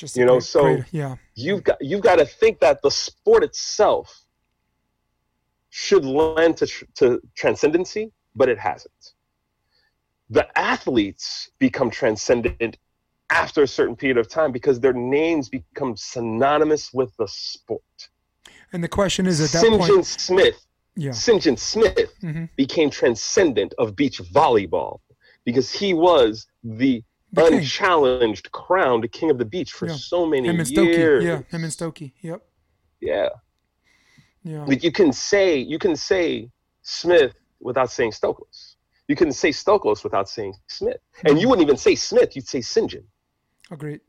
[0.00, 1.16] Just You know, great- so- great- yeah.
[1.34, 4.24] you've got you've got to think that the sport itself
[5.68, 9.12] should lend to, tr- to transcendency, but it hasn't.
[10.30, 12.78] The athletes become transcendent
[13.30, 17.82] after a certain period of time because their names become synonymous with the sport.
[18.72, 19.78] And the question is at that St.
[19.82, 20.66] John point, Smith,
[20.96, 21.10] yeah.
[21.10, 25.00] Sinjin Smith hmm became transcendent of beach volleyball
[25.44, 27.58] because he was the, The king.
[27.58, 29.94] unchallenged crowned king of the beach for Yeah.
[29.94, 30.96] so many Him and Stokey.
[30.96, 31.24] years.
[31.24, 31.42] Yeah.
[31.48, 32.12] Him and Stokey.
[32.20, 32.42] Yep.
[33.00, 33.28] yeah.
[34.42, 34.64] Yeah.
[34.64, 36.50] Like you can say you can say
[36.82, 38.76] Smith without saying Stoklos.
[39.06, 41.50] You can say Stoklos without saying Smith, and you mm-hmm.
[41.50, 42.34] wouldn't even say Smith.
[42.36, 43.04] You'd say Sinjin
[43.70, 44.00] Agreed.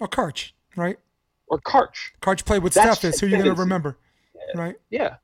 [0.00, 0.98] Or Karch, right?
[1.52, 2.12] or Karch.
[2.22, 3.20] Karch played with That's Steffes.
[3.20, 3.98] Who you gonna remember?
[4.54, 4.76] Right.
[4.90, 5.16] Yeah,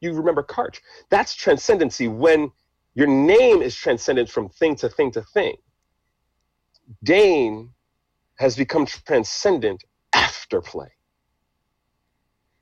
[0.00, 0.80] you remember Karch.
[1.10, 2.50] That's transcendency when
[2.94, 5.54] your name is transcendent from thing to thing to thing.
[7.02, 7.70] Dain
[8.38, 9.84] has become transcendent
[10.14, 10.88] after play.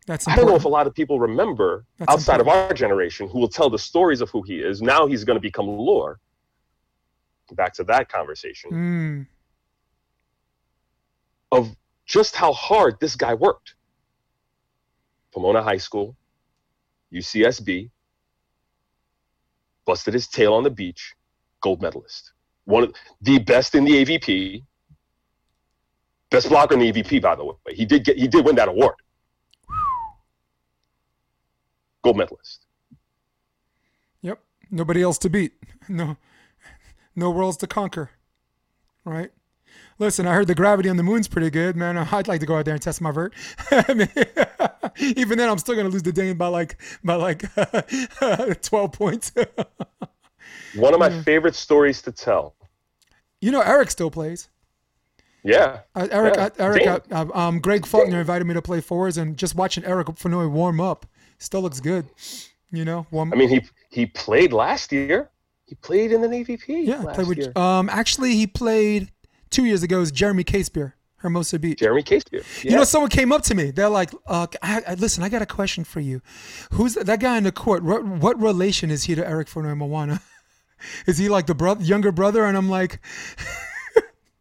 [0.07, 3.29] That's I don't know if a lot of people remember That's outside of our generation
[3.29, 4.83] who will tell the stories of who he is.
[4.83, 6.21] Now he's going to become lore.
[7.53, 9.27] Back to that conversation Mm,
[11.53, 11.77] of
[12.07, 13.75] just how hard this guy worked.
[15.33, 16.17] Pomona High School,
[17.13, 17.91] UCSB,
[19.85, 21.15] busted his tail on the beach,
[21.61, 22.34] gold medalist.
[22.65, 24.63] One of the best in the AVP.
[26.31, 27.55] Best blocker in the AVP, by the way.
[27.71, 28.95] He did get he did win that award.
[32.03, 32.67] Gold medalist.
[34.21, 34.41] yep.
[34.71, 35.53] Nobody else to beat.
[35.89, 36.17] No.
[37.15, 38.11] No worlds to conquer.
[39.05, 39.31] Right.
[39.99, 41.97] Listen, I heard the gravity on the moon's pretty good, man.
[42.13, 43.35] I'd like to go out there and test my vert.
[44.99, 47.43] Even then, I'm still gonna lose the Dain by like by like
[48.63, 49.33] 12 points.
[50.77, 52.55] One of my favorite stories to tell
[53.41, 54.49] You know, Eric still plays.
[55.43, 55.81] Yeah.
[55.95, 56.45] Uh, Eric, Yeah.
[56.45, 59.85] uh, Eric, uh, uh, um, Greg Faulkner invited me to play fours, and just watching
[59.85, 61.05] Eric Fenoy warm up
[61.39, 62.07] still looks good.
[62.73, 63.33] You know, warm.
[63.33, 63.61] I mean, he
[63.91, 65.31] he played last year.
[65.67, 66.81] He played in the Navy P.
[66.83, 67.39] yeah, last played with.
[67.39, 67.53] year.
[67.57, 69.13] Um, actually, he played
[69.51, 70.01] two years ago.
[70.01, 71.79] Is Jeremy Casebeer, Hermosa Beach.
[71.79, 72.41] Jeremy Casey.
[72.63, 73.71] You know, someone came up to me.
[73.71, 76.21] They're like, uh, I, I, "Listen, I got a question for you.
[76.73, 77.85] Who's that guy in the court?
[77.85, 80.21] What, what relation is he to Eric Fonoimoana?
[81.07, 83.01] is he like the brother, younger brother?" And I'm like,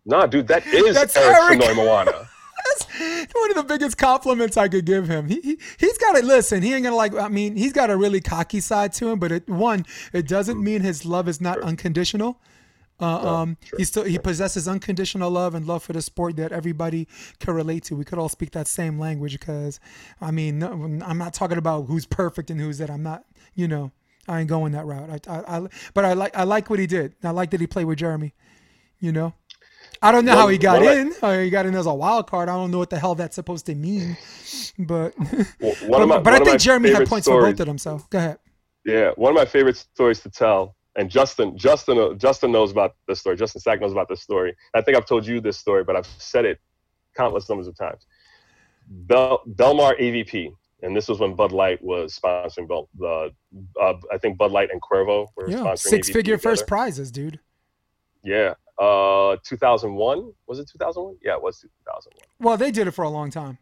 [0.06, 1.78] Nah, dude, that is That's Eric, Eric.
[1.78, 2.12] Moana.
[2.66, 5.28] That's one of the biggest compliments I could give him.
[5.28, 6.62] He, he he's got to listen.
[6.62, 7.14] He ain't gonna like.
[7.14, 10.62] I mean, he's got a really cocky side to him, but it one it doesn't
[10.62, 12.40] mean his love is not unconditional.
[13.00, 17.08] Uh, um, he still he possesses unconditional love and love for the sport that everybody
[17.40, 17.96] can relate to.
[17.96, 19.80] We could all speak that same language because,
[20.22, 22.90] I mean, no, I'm not talking about who's perfect and who's that.
[22.90, 23.26] I'm not,
[23.56, 23.92] you know,
[24.28, 25.10] I ain't going that route.
[25.28, 27.16] I, I, I but I like I like what he did.
[27.24, 28.34] I like that he played with Jeremy.
[29.00, 29.34] You know,
[30.02, 31.14] I don't know how he got of- in.
[31.22, 32.50] Uh, he got in as a wild card.
[32.50, 34.18] I don't know what the hell that's supposed to mean,
[34.80, 35.14] but
[35.60, 37.78] Well, but, my, but I think Jeremy had points for stories, both of them.
[37.78, 38.40] So go ahead.
[38.86, 43.20] Yeah, one of my favorite stories to tell, and Justin, Justin, Justin knows about this
[43.20, 43.38] story.
[43.38, 44.56] Justin Sack knows about this story.
[44.74, 46.60] I think I've told you this story, but I've said it
[47.16, 48.06] countless numbers of times.
[48.88, 50.54] Bel, Belmar AVP,
[50.84, 53.34] and this was when Bud Light was sponsoring the.
[53.80, 57.12] Uh, I think Bud Light and Cuervo were Yeah, sponsoring six AVP figure first prizes,
[57.12, 57.40] dude.
[58.24, 61.18] Yeah, uh, 2001 was it 2001?
[61.24, 62.12] Yeah, it was 2001.
[62.40, 63.58] Well, they did it for a long time.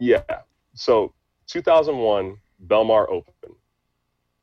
[0.00, 0.22] Yeah.
[0.74, 1.14] So
[1.46, 2.36] 2001,
[2.66, 3.32] Belmar Open.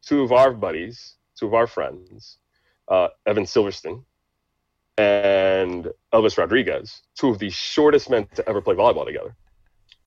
[0.02, 2.38] Two of our buddies, two of our friends,
[2.88, 4.04] uh, Evan Silverstein
[4.98, 9.36] and Elvis Rodriguez, two of the shortest men to ever play volleyball together.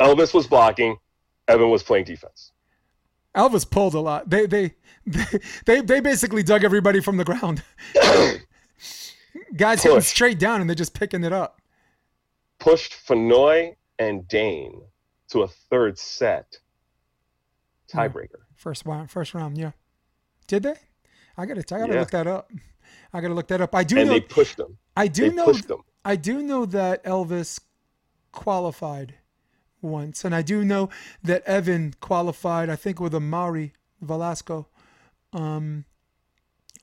[0.00, 0.96] Elvis was blocking,
[1.48, 2.52] Evan was playing defense.
[3.36, 4.28] Elvis pulled a lot.
[4.28, 4.74] They they
[5.06, 5.24] they
[5.66, 7.62] they, they basically dug everybody from the ground.
[9.56, 11.60] Guys hitting straight down and they're just picking it up.
[12.60, 14.82] Pushed Fenoy and Dane
[15.30, 16.58] to a third set
[17.90, 18.40] tiebreaker.
[18.54, 19.72] First round, first round, yeah.
[20.46, 20.74] Did they?
[21.36, 22.00] I gotta I gotta Yeah.
[22.00, 22.50] look that up.
[23.12, 23.74] I gotta look that up.
[23.74, 24.76] I do And know they pushed them.
[24.96, 25.80] I They do know pushed them.
[26.04, 27.60] I do know that Elvis
[28.32, 29.14] qualified
[29.82, 30.88] once, and I do know
[31.22, 32.70] that Evan qualified.
[32.70, 34.68] I think with Amari Velasco,
[35.32, 35.84] um,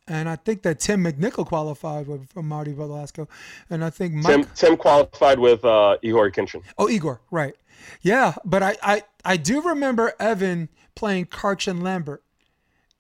[0.08, 3.28] and I think that Tim McNichol qualified with Amari Velasco,
[3.70, 4.26] and I think Mike.
[4.26, 6.64] Tim, Tim qualified with uh, Igor Kinchin.
[6.78, 7.56] Oh, Igor, right?
[8.02, 12.24] Yeah, but I I I do remember Evan playing Karch and Lambert,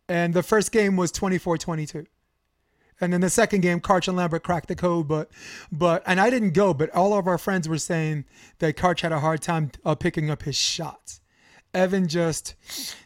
[0.08, 2.06] and the first game was 24-22.
[3.02, 5.30] And then the second game, Karch and Lambert cracked the code, but,
[5.72, 8.26] but, and I didn't go, but all of our friends were saying
[8.60, 11.22] that Karch had a hard time uh, picking up his shots.
[11.74, 12.56] Evan just,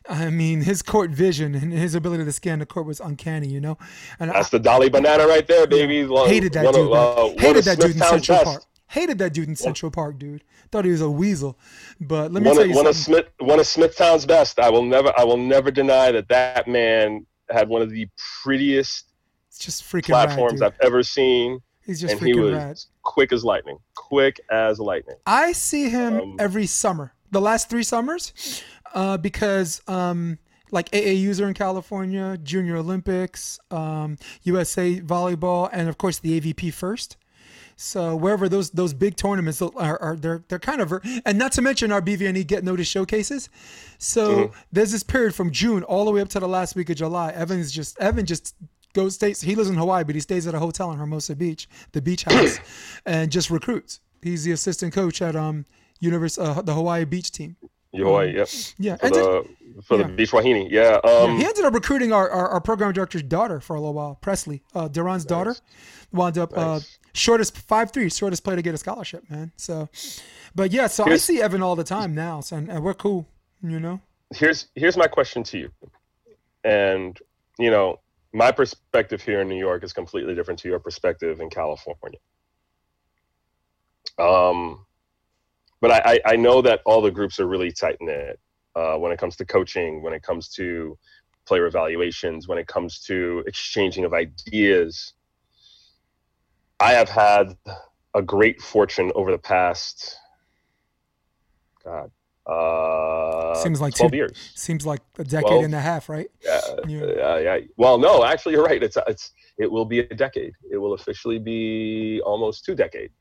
[0.07, 3.59] I mean, his court vision and his ability to scan the court was uncanny, you
[3.59, 3.77] know.
[4.19, 6.05] And I That's the Dolly Banana right there, baby.
[6.05, 6.91] One- hated that dude.
[6.91, 8.45] of, uh, hated that dude in Central best.
[8.45, 8.63] Park.
[8.87, 10.43] Hated that dude in Central Park, dude.
[10.71, 11.57] Thought he was a weasel.
[11.99, 12.95] But let me One tell of, you one of.
[12.95, 14.59] Smith, one of Smithtown's best.
[14.59, 18.07] I will never, I will never deny that that man had one of the
[18.43, 19.12] prettiest
[19.55, 20.63] It's just freaking platforms dude.
[20.63, 22.80] I've ever seen, He's just and he freaking was rad.
[23.03, 23.77] quick as lightning.
[23.95, 25.17] Quick as lightning.
[25.27, 27.13] I see him Um, every summer.
[27.30, 28.63] The last three summers,
[28.95, 30.39] uh, because um,
[30.71, 36.73] like AAUs are in California, Junior Olympics, um, USA volleyball, and of course the AVP
[36.73, 37.17] first.
[37.75, 40.93] So wherever those those big tournaments are, are they're they're kind of
[41.25, 43.49] and not to mention our BVNE get notice showcases.
[43.97, 46.97] So there's this period from June all the way up to the last week of
[46.97, 47.31] July.
[47.31, 48.55] Evan's just Evan just
[48.93, 49.41] goes stays.
[49.41, 52.23] He lives in Hawaii, but he stays at a hotel in Hermosa Beach, the beach
[52.23, 52.59] house,
[53.05, 53.99] and just recruits.
[54.21, 55.65] He's the assistant coach at um
[55.99, 57.55] Univers uh, the Hawaii Beach team.
[57.95, 58.49] Hawaii, yep.
[58.79, 59.47] Yeah, For the
[59.83, 60.07] for yeah.
[60.07, 60.99] the Beach Wahine, yeah.
[61.03, 63.93] yeah, Um, he ended up recruiting our, our, our program director's daughter for a little
[63.93, 65.55] while, Presley, uh, Duran's daughter.
[66.11, 66.79] Wound up uh,
[67.13, 69.51] shortest five three, shortest player to get a scholarship, man.
[69.57, 69.89] So,
[70.55, 73.27] but yeah, so I see Evan all the time now, so, and, and we're cool,
[73.61, 73.99] you know.
[74.35, 75.71] here's here's my question to you,
[76.63, 77.19] and
[77.57, 77.99] you know
[78.34, 82.19] my perspective here in New York is completely different to your perspective in California.
[84.18, 84.85] Um,
[85.80, 88.39] but I, I, know that all the groups are really tight knit
[88.76, 90.97] uh, when it comes to coaching, when it comes to
[91.45, 95.14] player evaluations, when it comes to exchanging of ideas.
[96.80, 97.57] I have had
[98.14, 100.18] a great fortune over the past,
[101.84, 102.11] God,
[102.45, 104.51] uh, Seems like 12 two- years.
[104.55, 106.27] Seems like a decade Well, and a half, right?
[106.43, 107.05] Yeah, Yeah.
[107.05, 107.57] yeah, yeah.
[107.77, 108.81] Well, no, actually, you're right.
[108.83, 110.53] It's it's it will be a decade.
[110.71, 113.13] It will officially be almost two decades.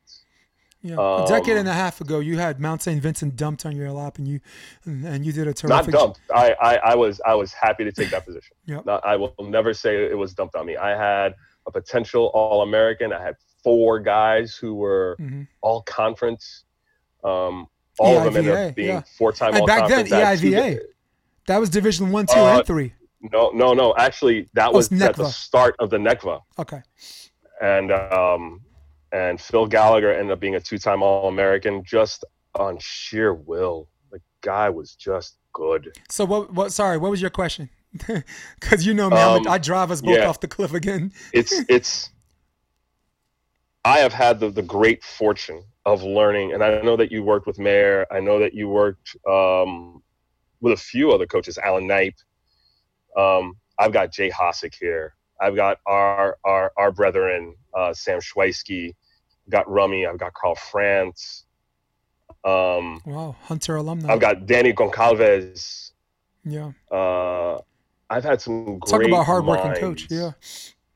[0.84, 3.00] Yeah, a decade Um, and a half ago, you had Mount St.
[3.00, 4.40] Vincent dumped on your lap, and you
[4.84, 5.92] and, and you did a terrific.
[5.94, 6.20] Not dumped.
[6.34, 8.56] I, I I was I was happy to take that position.
[8.66, 10.76] Not, I will never say it was dumped on me.
[10.76, 11.36] I had
[11.66, 13.12] a potential All American.
[13.12, 15.46] I had four guys who were Mhm.
[15.60, 16.64] all conference.
[17.22, 17.68] Um,
[17.98, 19.02] all of them ended up being yeah.
[19.18, 22.94] four-time all back then, had two EIVA—that was Division One, Two, Uh, and Three.
[23.32, 23.94] No, no, no.
[23.96, 26.40] Actually, that Oh, was at the start of the NECVA.
[26.58, 26.82] Okay.
[27.60, 28.60] and um,
[29.12, 32.24] and Phil Gallagher ended up being a two-time All-American just
[32.54, 33.88] on sheer will.
[34.10, 35.94] The guy was just good.
[36.08, 36.52] So what?
[36.52, 36.72] What?
[36.72, 37.68] Sorry, what was your question?
[38.58, 40.26] Because you know me, Um, I drive us both yeah.
[40.26, 41.12] off the cliff again.
[41.32, 42.08] It's it's.
[43.84, 47.46] I have had the, the great fortune of learning, and I know that you worked
[47.46, 48.06] with Mayor.
[48.10, 50.02] I know that you worked um,
[50.60, 52.14] with a few other coaches, Alan Knipe.
[53.16, 55.14] Um, I've got Jay Hosick here.
[55.40, 58.94] I've got our our our brethren, uh, Sam Schweisky.
[59.50, 60.06] Got Rummy.
[60.06, 61.44] I've got Carl France.
[62.44, 64.12] Um, Wow, Hunter alumni.
[64.12, 65.90] I've got Danny Goncalves.
[66.44, 66.70] yeah.
[66.90, 67.60] Uh,
[68.08, 70.06] I've had some great Talk about hardworking coach.
[70.10, 70.32] Yeah.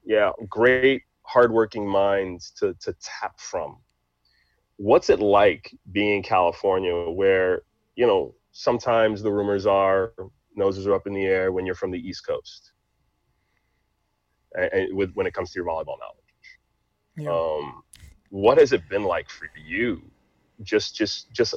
[0.04, 3.78] yeah, great hardworking minds to to tap from.
[4.76, 7.62] What's it like being in California, where
[7.96, 10.12] you know sometimes the rumors are
[10.54, 12.72] noses are up in the air when you're from the East Coast,
[14.54, 16.26] and, and with when it comes to your volleyball knowledge.
[17.16, 17.30] Yeah.
[17.30, 17.82] Um,
[18.30, 20.02] what has it been like for you,
[20.62, 21.54] just just just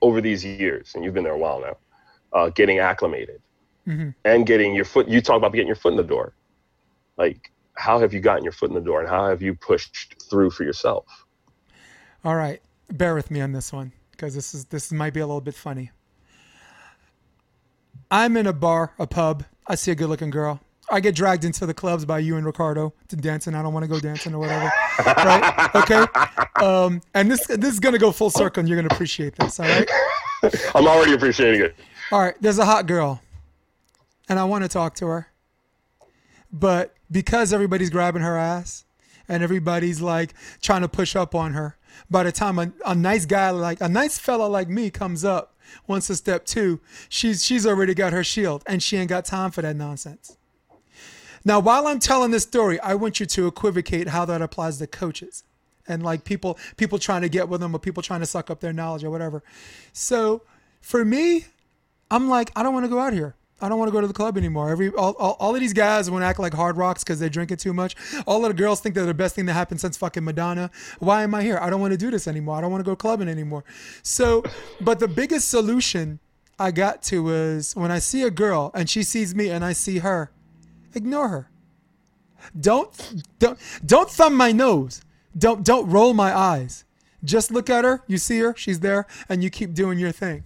[0.00, 1.76] over these years, and you've been there a while now,
[2.32, 3.40] uh, getting acclimated
[3.84, 5.08] hmm and getting your foot?
[5.08, 6.34] You talk about getting your foot in the door.
[7.16, 10.22] Like, how have you gotten your foot in the door, and how have you pushed
[10.28, 11.06] through for yourself?
[12.24, 12.60] All right,
[12.92, 15.54] bear with me on this one because this is this might be a little bit
[15.54, 15.90] funny.
[18.10, 19.44] I'm in a bar, a pub.
[19.66, 20.60] I see a good-looking girl.
[20.90, 23.54] I get dragged into the clubs by you and Ricardo to dancing.
[23.54, 24.72] I don't want to go dancing or whatever.
[25.06, 25.70] right?
[25.74, 26.04] Okay.
[26.64, 29.60] Um, and this this is gonna go full circle, and you're gonna appreciate this.
[29.60, 29.88] All right.
[30.74, 31.76] I'm already appreciating it.
[32.10, 33.20] All right, there's a hot girl,
[34.28, 35.28] and I want to talk to her,
[36.52, 38.84] but because everybody's grabbing her ass
[39.28, 41.76] and everybody's like trying to push up on her,
[42.10, 45.54] by the time a, a nice guy like a nice fella like me comes up,
[45.86, 49.50] wants to step two, she's she's already got her shield, and she ain't got time
[49.50, 50.36] for that nonsense.
[51.44, 54.86] Now, while I'm telling this story, I want you to equivocate how that applies to
[54.86, 55.44] coaches
[55.86, 58.60] and like people people trying to get with them or people trying to suck up
[58.60, 59.42] their knowledge or whatever.
[59.92, 60.42] So,
[60.80, 61.46] for me,
[62.10, 63.34] I'm like, I don't want to go out here.
[63.60, 64.70] I don't want to go to the club anymore.
[64.70, 67.28] Every all, all, all of these guys want to act like hard rocks because they
[67.28, 67.96] drink it too much.
[68.26, 70.70] All of the girls think they're the best thing that happened since fucking Madonna.
[71.00, 71.58] Why am I here?
[71.60, 72.56] I don't want to do this anymore.
[72.56, 73.64] I don't want to go clubbing anymore.
[74.02, 74.44] So,
[74.80, 76.20] but the biggest solution
[76.58, 79.72] I got to was when I see a girl and she sees me and I
[79.72, 80.30] see her,
[80.94, 81.50] ignore her.
[82.58, 82.90] Don't
[83.38, 85.02] don't don't thumb my nose.
[85.36, 86.84] Don't don't roll my eyes.
[87.24, 88.02] Just look at her.
[88.06, 88.54] You see her.
[88.56, 90.44] She's there, and you keep doing your thing.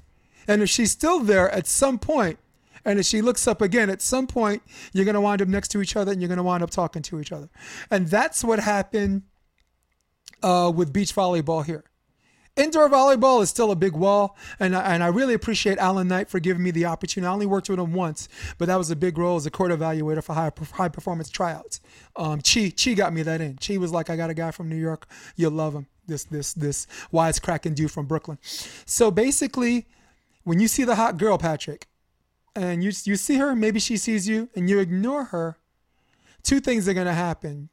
[0.48, 2.39] And if she's still there at some point,
[2.84, 5.80] and if she looks up again, at some point, you're gonna wind up next to
[5.80, 7.48] each other, and you're gonna wind up talking to each other.
[7.90, 9.22] And that's what happened
[10.42, 11.84] uh, with beach volleyball here.
[12.54, 16.28] Indoor volleyball is still a big wall, and I, and I really appreciate Alan Knipe
[16.28, 17.26] for giving me the opportunity.
[17.26, 18.28] I only worked with him once,
[18.59, 21.80] but that was a big role as a court evaluator for high high performance tryouts.
[22.14, 23.56] Um, Chi Chi got me that in.
[23.56, 26.52] Chi was like, "I got a guy from New York, you'll love him." This this
[26.52, 28.38] this wisecracking dude from Brooklyn.
[28.84, 29.86] So basically,
[30.44, 31.86] when you see the hot girl, Patrick,
[32.54, 35.56] and you you see her, maybe she sees you, and you ignore her,
[36.42, 37.68] two things are gonna happen.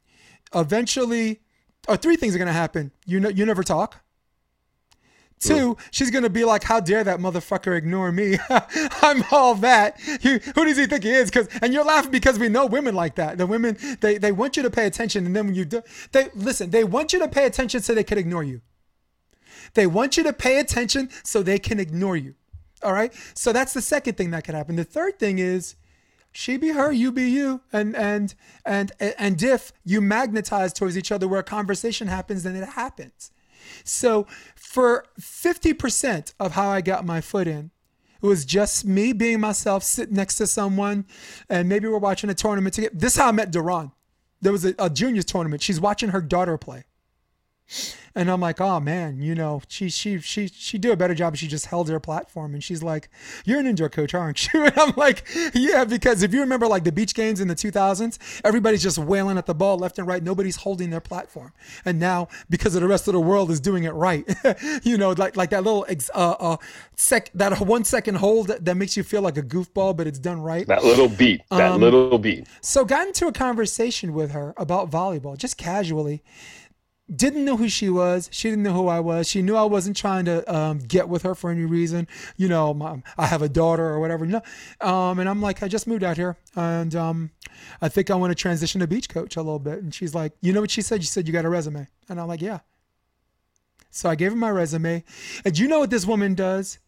[0.54, 1.40] Eventually,
[1.88, 2.92] or three things are gonna happen.
[3.06, 4.02] You know, you never talk.
[5.40, 8.38] Two, she's gonna be like, "How dare that motherfucker ignore me?
[8.50, 9.98] I'm all that.
[10.22, 12.94] You, who does he think he is?" Because and you're laughing because we know women
[12.94, 13.38] like that.
[13.38, 15.82] The women they they want you to pay attention, and then when you do,
[16.12, 16.68] they listen.
[16.68, 18.60] They want you to pay attention so they can ignore you.
[19.72, 22.34] They want you to pay attention so they can ignore you.
[22.82, 23.12] All right.
[23.34, 24.76] So that's the second thing that could happen.
[24.76, 25.76] The third thing is
[26.32, 28.34] she be her, you be you, and and
[28.64, 33.32] and and if you magnetize towards each other where a conversation happens, then it happens.
[33.84, 37.70] So for 50% of how I got my foot in,
[38.22, 41.06] it was just me being myself, sitting next to someone,
[41.48, 42.94] and maybe we're watching a tournament together.
[42.94, 43.92] This is how I met Duran.
[44.40, 45.62] There was a, a juniors tournament.
[45.62, 46.84] She's watching her daughter play.
[48.14, 51.36] And I'm like, oh man, you know, she she she she do a better job
[51.36, 52.54] she just held her platform.
[52.54, 53.08] And she's like,
[53.44, 54.60] you're an indoor coach, aren't you?
[54.70, 58.18] And I'm like, yeah, because if you remember like the beach games in the 2000s,
[58.44, 60.22] everybody's just wailing at the ball left and right.
[60.22, 61.52] Nobody's holding their platform.
[61.84, 64.28] And now because of the rest of the world is doing it right,
[64.82, 66.56] you know, like like that little ex- uh uh
[66.96, 70.18] sec that one second hold that, that makes you feel like a goofball, but it's
[70.18, 70.66] done right.
[70.66, 71.42] That little beat.
[71.50, 72.48] That little beat.
[72.60, 76.22] So got into a conversation with her about volleyball, just casually.
[77.14, 78.28] Didn't know who she was.
[78.32, 79.28] She didn't know who I was.
[79.28, 82.06] She knew I wasn't trying to um, get with her for any reason.
[82.36, 84.26] You know, my, I have a daughter or whatever.
[84.26, 84.42] No,
[84.80, 87.30] um, and I'm like, I just moved out here, and um,
[87.82, 89.82] I think I want to transition to beach coach a little bit.
[89.82, 91.02] And she's like, you know what she said?
[91.02, 92.60] She said you got a resume, and I'm like, yeah.
[93.90, 95.02] So I gave her my resume,
[95.44, 96.78] and you know what this woman does?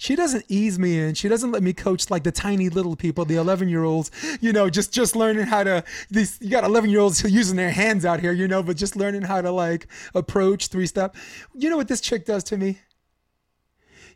[0.00, 1.12] She doesn't ease me in.
[1.12, 4.10] She doesn't let me coach like the tiny little people, the 11 year olds,
[4.40, 7.70] you know, just, just learning how to, these, you got 11 year olds using their
[7.70, 11.14] hands out here, you know, but just learning how to like approach three step.
[11.54, 12.78] You know what this chick does to me?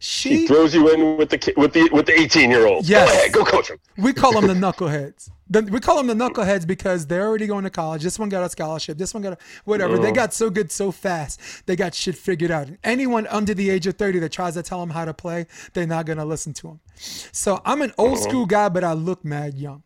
[0.04, 2.86] She, she throws you in with the with the with the 18 year old.
[2.86, 3.78] Yes, go ahead, go coach them.
[3.96, 5.30] We call them the knuckleheads.
[5.48, 8.02] The, we call them the knuckleheads because they're already going to college.
[8.02, 8.98] This one got a scholarship.
[8.98, 9.96] This one got a whatever.
[9.96, 10.12] They uh-huh.
[10.12, 11.40] got so good so fast.
[11.64, 12.68] They got shit figured out.
[12.84, 15.86] anyone under the age of 30 that tries to tell them how to play, they're
[15.86, 16.80] not gonna listen to them.
[16.96, 18.28] So I'm an old uh-huh.
[18.28, 19.84] school guy, but I look mad young.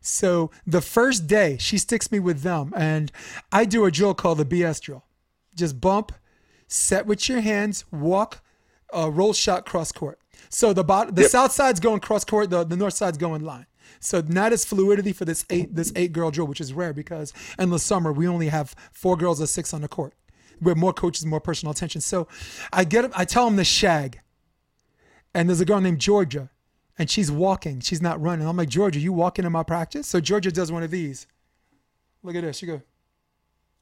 [0.00, 3.10] So the first day she sticks me with them, and
[3.50, 5.06] I do a drill called the BS drill.
[5.56, 6.12] Just bump,
[6.68, 8.42] set with your hands, walk
[8.96, 10.18] uh, roll shot cross court.
[10.48, 11.30] So the bot, the yep.
[11.30, 13.66] south side's going cross court, the, the north side's going line.
[14.00, 17.32] So not as fluidity for this eight this eight girl drill, which is rare because
[17.58, 20.14] in the summer we only have four girls or six on the court.
[20.60, 22.00] We have more coaches, more personal attention.
[22.00, 22.28] So
[22.72, 24.20] I get I tell them the shag,
[25.34, 26.50] and there's a girl named Georgia,
[26.98, 28.46] and she's walking, she's not running.
[28.46, 30.06] I'm like Georgia, you walking in my practice?
[30.06, 31.26] So Georgia does one of these.
[32.22, 32.58] Look at this.
[32.58, 32.82] She go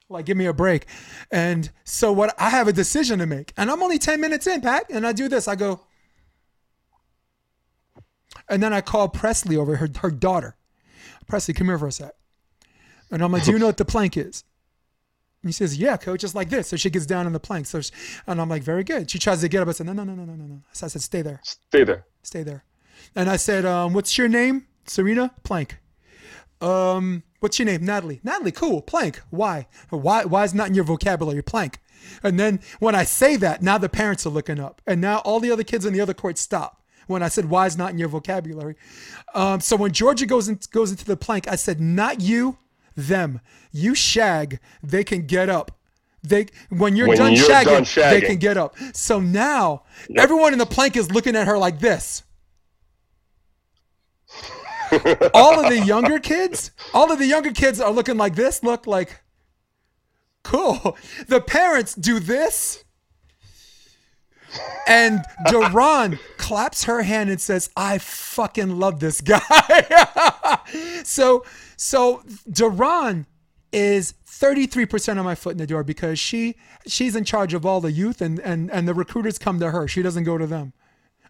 [0.08, 0.86] like give me a break.
[1.30, 3.52] And so what i have a decision to make.
[3.56, 5.48] And i'm only 10 minutes in pat and i do this.
[5.48, 5.80] I go
[8.48, 10.56] and then i call presley over her, her daughter.
[11.26, 12.12] Presley come here for a sec.
[13.10, 14.44] And i'm like do you know what the plank is?
[15.42, 16.68] And he says yeah coach just like this.
[16.68, 17.66] So she gets down in the plank.
[17.66, 17.92] So she,
[18.26, 19.10] and i'm like very good.
[19.10, 19.68] She tries to get up.
[19.68, 20.62] I said no no no no no no no.
[20.72, 21.40] So i said stay there.
[21.44, 22.06] Stay there.
[22.22, 22.64] Stay there.
[23.14, 24.66] And i said um, what's your name?
[24.86, 25.32] Serena?
[25.44, 25.78] Plank.
[26.60, 27.84] Um What's your name?
[27.84, 28.20] Natalie.
[28.24, 28.82] Natalie, cool.
[28.82, 29.22] Plank.
[29.30, 29.66] Why?
[29.90, 31.42] Why why is not in your vocabulary?
[31.42, 31.78] Plank.
[32.22, 34.82] And then when I say that, now the parents are looking up.
[34.86, 37.66] And now all the other kids in the other court stop when I said why
[37.66, 38.76] is not in your vocabulary.
[39.34, 42.58] Um, so when Georgia goes in, goes into the plank, I said, not you,
[42.96, 43.40] them.
[43.72, 45.72] You shag, they can get up.
[46.22, 48.76] They when you're, when done, you're shagging, done, shagging, they can get up.
[48.92, 50.24] So now yep.
[50.24, 52.24] everyone in the plank is looking at her like this
[55.34, 58.62] all of the younger kids, all of the younger kids are looking like this.
[58.62, 59.20] Look like,
[60.44, 60.96] cool.
[61.26, 62.84] The parents do this.
[64.86, 65.20] And
[65.50, 70.58] Duran claps her hand and says, I fucking love this guy.
[71.04, 71.44] so,
[71.76, 73.26] so Duran
[73.72, 76.54] is 33% of my foot in the door because she
[76.86, 79.88] she's in charge of all the youth and and and the recruiters come to her.
[79.88, 80.72] She doesn't go to them.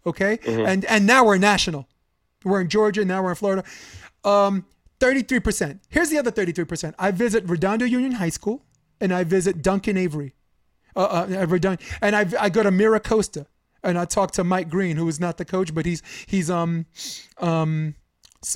[0.07, 0.37] Okay?
[0.39, 0.67] Mm-hmm.
[0.67, 1.89] And and now we're national.
[2.45, 3.65] We're in Georgia, now we're in Florida.
[4.25, 4.67] Um,
[5.01, 5.81] 33%.
[5.89, 6.95] Here's the other 33%.
[6.99, 8.65] I visit Redondo Union High School
[9.01, 10.35] and I visit Duncan Avery.
[10.97, 13.47] Uh, uh, and I, I go to Mira Costa
[13.83, 16.87] and I talk to Mike Green, who is not the coach, but he's, he's, um,
[17.39, 17.95] um,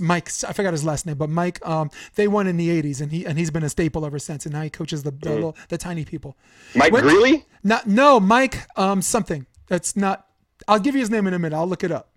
[0.01, 3.11] Mike, I forgot his last name, but Mike, um, they won in the '80s, and
[3.11, 4.47] he and he's been a staple ever since.
[4.47, 5.35] And now he coaches the the, mm.
[5.35, 6.37] little, the tiny people.
[6.77, 7.45] Mike Went, Greeley?
[7.65, 9.45] Not no, Mike, um, something.
[9.67, 10.29] That's not.
[10.69, 11.57] I'll give you his name in a minute.
[11.57, 12.13] I'll look it up.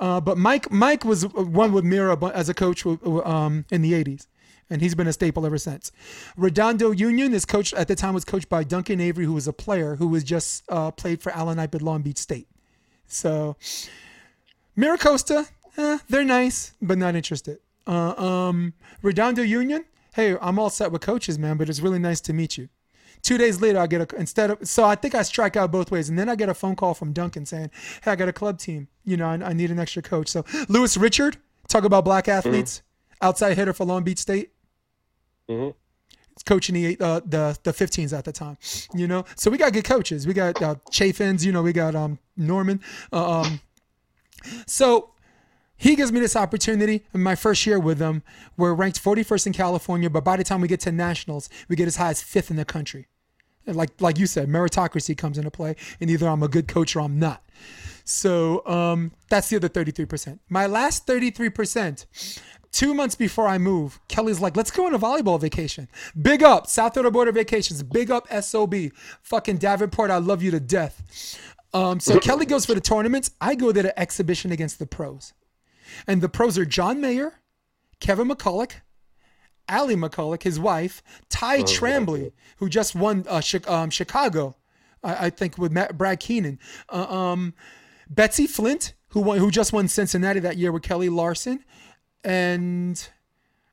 [0.00, 4.26] Uh, but Mike Mike was one with Mira as a coach um, in the 80s,
[4.70, 5.92] and he's been a staple ever since.
[6.38, 9.52] Redondo Union is coached at the time was coached by Duncan Avery, who was a
[9.52, 12.48] player who was just uh, played for Allen at Long Beach State.
[13.06, 13.56] So
[14.76, 17.58] Miracosta, eh, they're nice, but not interested.
[17.86, 18.72] Uh, um,
[19.02, 22.56] Redondo Union, hey, I'm all set with coaches, man, but it's really nice to meet
[22.56, 22.70] you.
[23.22, 25.90] Two days later, I get a instead of so I think I strike out both
[25.90, 27.70] ways, and then I get a phone call from Duncan saying,
[28.02, 28.88] "Hey, I got a club team.
[29.10, 31.36] You know, I, I need an extra coach." So Lewis Richard,
[31.68, 32.38] talk about black mm-hmm.
[32.38, 33.26] athletes, mm-hmm.
[33.26, 34.52] outside hitter for Long Beach State.
[35.48, 35.76] Mm-hmm.
[36.46, 38.56] Coaching the uh, the the 15s at the time,
[38.94, 39.24] you know.
[39.36, 40.26] So we got good coaches.
[40.26, 41.60] We got uh, Chaffins, you know.
[41.60, 42.80] We got um Norman.
[43.12, 43.60] Uh, um,
[44.66, 45.10] so
[45.80, 48.22] he gives me this opportunity in my first year with them.
[48.58, 51.88] We're ranked 41st in California, but by the time we get to nationals, we get
[51.88, 53.08] as high as fifth in the country.
[53.66, 56.96] And like like you said, meritocracy comes into play, and either I'm a good coach
[56.96, 57.42] or I'm not.
[58.04, 60.38] So um, that's the other 33%.
[60.48, 62.06] My last 33%,
[62.72, 65.88] two months before I move, Kelly's like, let's go on a volleyball vacation.
[66.20, 67.82] Big up, South Florida Border Vacations.
[67.82, 68.74] Big up, SOB.
[69.22, 71.38] Fucking Davenport, I love you to death.
[71.72, 73.30] Um, so Kelly goes for the tournaments.
[73.40, 75.32] I go there to exhibition against the pros.
[76.06, 77.34] And the pros are John Mayer,
[78.00, 78.72] Kevin McCulloch,
[79.68, 84.56] Allie McCulloch, his wife, Ty oh, Tramblie, who just won uh, um, Chicago,
[85.02, 86.58] I, I, think with Matt, Brad Keenan,
[86.88, 87.54] uh, um,
[88.10, 91.64] Betsy Flint, who won, who just won Cincinnati that year with Kelley Larsen,
[92.24, 93.08] and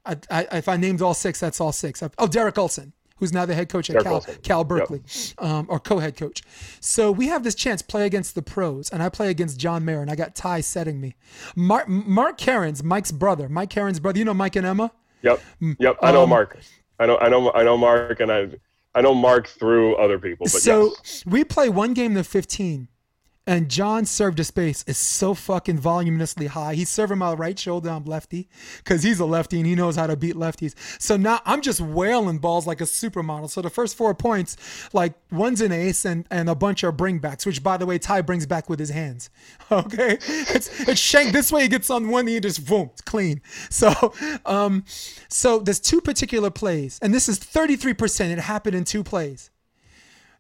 [0.05, 2.01] I, I, if I named all six, that's all six.
[2.18, 4.35] Oh, Derek Olson, who's now the head coach at Derek Cal.
[4.43, 5.01] Cal Berkeley,
[5.39, 6.43] um, or co-head coach.
[6.80, 10.01] So we have this chance play against the pros, and I play against John Mayer,
[10.01, 11.15] and I got Ty setting me.
[11.55, 14.19] Mark, Mark Cairns, Mike's brother, Mike Cairns' brother.
[14.19, 14.91] You know Mike and Emma.
[15.23, 15.41] Yep.
[15.80, 15.97] Yep.
[16.01, 16.57] I know Um, Mark.
[16.99, 17.18] I know.
[17.18, 17.51] I know.
[17.53, 18.49] I know Mark, and I.
[18.95, 20.45] I know Mark through other people.
[20.45, 21.23] But so yes.
[21.27, 22.88] we play one game to 15
[23.48, 26.76] and John's serve to space is so fucking voluminously high.
[26.76, 27.90] He's serving my right shoulder.
[27.90, 28.49] I'm lefty
[28.80, 30.76] because he's a lefty and he knows how to beat lefties.
[31.02, 33.49] So now I'm just wailing balls like a supermodel.
[33.49, 34.57] So the first four points,
[34.94, 38.22] like one's an ace and, and a bunch are bringbacks, which by the way, Ty
[38.22, 39.30] brings back with his hands.
[39.69, 40.18] Okay.
[40.28, 41.64] It's, it's shank this way.
[41.64, 43.41] He gets on one knee and just boom, it's clean.
[43.69, 44.14] So,
[44.45, 44.86] um,
[45.28, 48.32] so there's two particular plays and this is 33%.
[48.32, 49.52] It happened in two plays.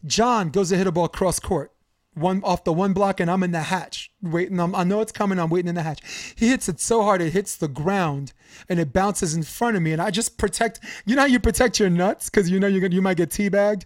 [0.05, 1.71] John goes to hit a ball cross court,
[2.17, 4.59] one off the one block, and I'm in the hatch waiting.
[4.59, 5.39] I'm, I know it's coming.
[5.39, 6.33] I'm waiting in the hatch.
[6.35, 8.33] He hits it so hard it hits the ground
[8.69, 10.79] and it bounces in front of me, and I just protect.
[11.05, 13.85] You know how you protect your nuts because you know gonna you might get teabagged.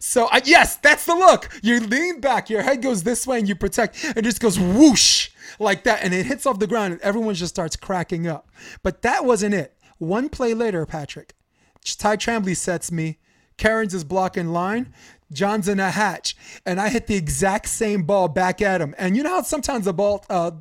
[0.00, 1.48] So I, yes, that's the look.
[1.62, 4.02] You lean back, your head goes this way, and you protect.
[4.04, 7.34] and It just goes whoosh like that, and it hits off the ground, and everyone
[7.34, 8.50] just starts cracking up.
[8.82, 9.74] But that wasn't it.
[9.98, 11.34] One play later, Patrick,
[11.84, 13.18] Ty Tramblie sets me.
[13.56, 14.92] Karens is blocking line.
[15.32, 18.94] John's in a hatch, and I hit the exact same ball back at him.
[18.98, 20.52] And you know how sometimes the ball uh,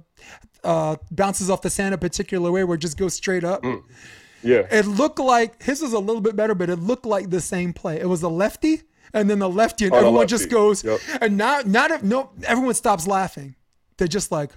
[0.63, 3.63] uh, bounces off the sand a particular way where it just goes straight up?
[4.43, 4.67] yeah.
[4.71, 7.73] It looked like his was a little bit better, but it looked like the same
[7.73, 7.99] play.
[7.99, 8.81] It was a lefty,
[9.13, 10.29] and then the lefty, and Oh, everyone lefty.
[10.31, 10.99] just goes, Yep.
[11.21, 13.55] and not not no, everyone stops laughing.
[13.97, 14.51] They're just like,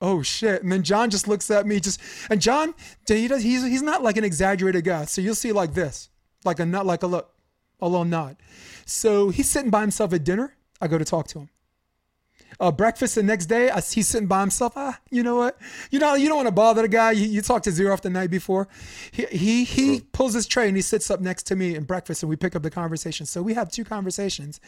[0.00, 0.62] oh shit.
[0.62, 2.00] And then John just looks at me, just
[2.30, 2.74] and John,
[3.08, 5.04] he does, he's he's not like an exaggerated guy.
[5.06, 6.10] So you'll see like this,
[6.44, 7.33] like a nut, like a look,
[7.84, 8.36] a little nod.
[8.86, 10.56] So he's sitting by himself at dinner.
[10.80, 11.50] I go to talk to him.
[12.60, 14.74] Uh, breakfast the next day, I, he's sitting by himself.
[14.76, 15.58] Ah, you know what?
[15.90, 17.12] You know you don't want to bother the guy.
[17.12, 18.68] You, you talked to Zero off the night before.
[19.10, 22.22] He he he pulls his tray and he sits up next to me in breakfast,
[22.22, 23.26] and we pick up the conversation.
[23.26, 24.60] So we have two conversations,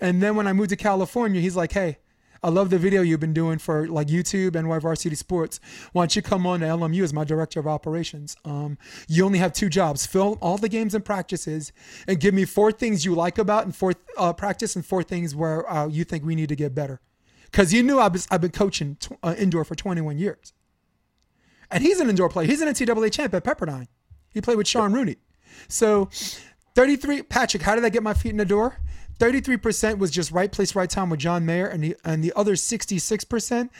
[0.00, 1.98] and then when I moved to California, he's like, "Hey,
[2.44, 5.60] I love the video you've been doing for like YouTube and Varsity Sports.
[5.92, 8.36] Why don't you come on to LMU as my director of operations?
[8.44, 11.72] Um, you only have two jobs: film all the games and practices,
[12.08, 15.36] and give me four things you like about and four uh, practice and four things
[15.36, 17.00] where uh, you think we need to get better.
[17.44, 20.52] Because you knew I've been, I've been coaching tw- uh, indoor for 21 years,
[21.70, 22.46] and he's an indoor player.
[22.48, 23.86] He's an NCAA champ at Pepperdine.
[24.30, 25.16] He played with Sean Rooney.
[25.68, 26.08] So
[26.74, 28.78] 33 Patrick, how did I get my feet in the door?
[29.22, 32.54] 33% was just right place, right time with John Mayer, and the and the other
[32.54, 33.70] 66%,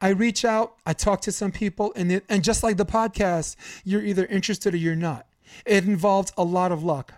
[0.00, 3.56] I reach out, I talk to some people, and it, and just like the podcast,
[3.84, 5.26] you're either interested or you're not.
[5.66, 7.12] It involved a lot of luck,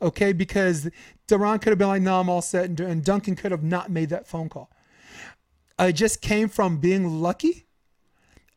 [0.00, 0.32] okay?
[0.32, 0.88] Because
[1.26, 3.90] Duran could have been like, "No, I'm all set," and, and Duncan could have not
[3.90, 4.70] made that phone call.
[5.76, 7.66] I just came from being lucky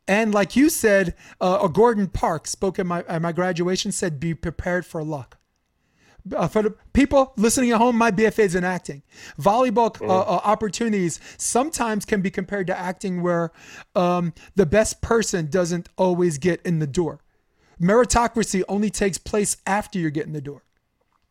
[0.08, 4.20] and like you said, uh, or Gordon Park spoke at my at my graduation said,
[4.20, 5.40] "Be prepared for luck."
[6.35, 9.02] Uh, for the people listening at home, my BFA is in acting.
[9.39, 13.52] Volleyball uh, uh, opportunities sometimes can be compared to acting, where
[13.95, 17.22] um, the best person doesn't always get in the door.
[17.81, 20.64] Meritocracy only takes place after you get in the door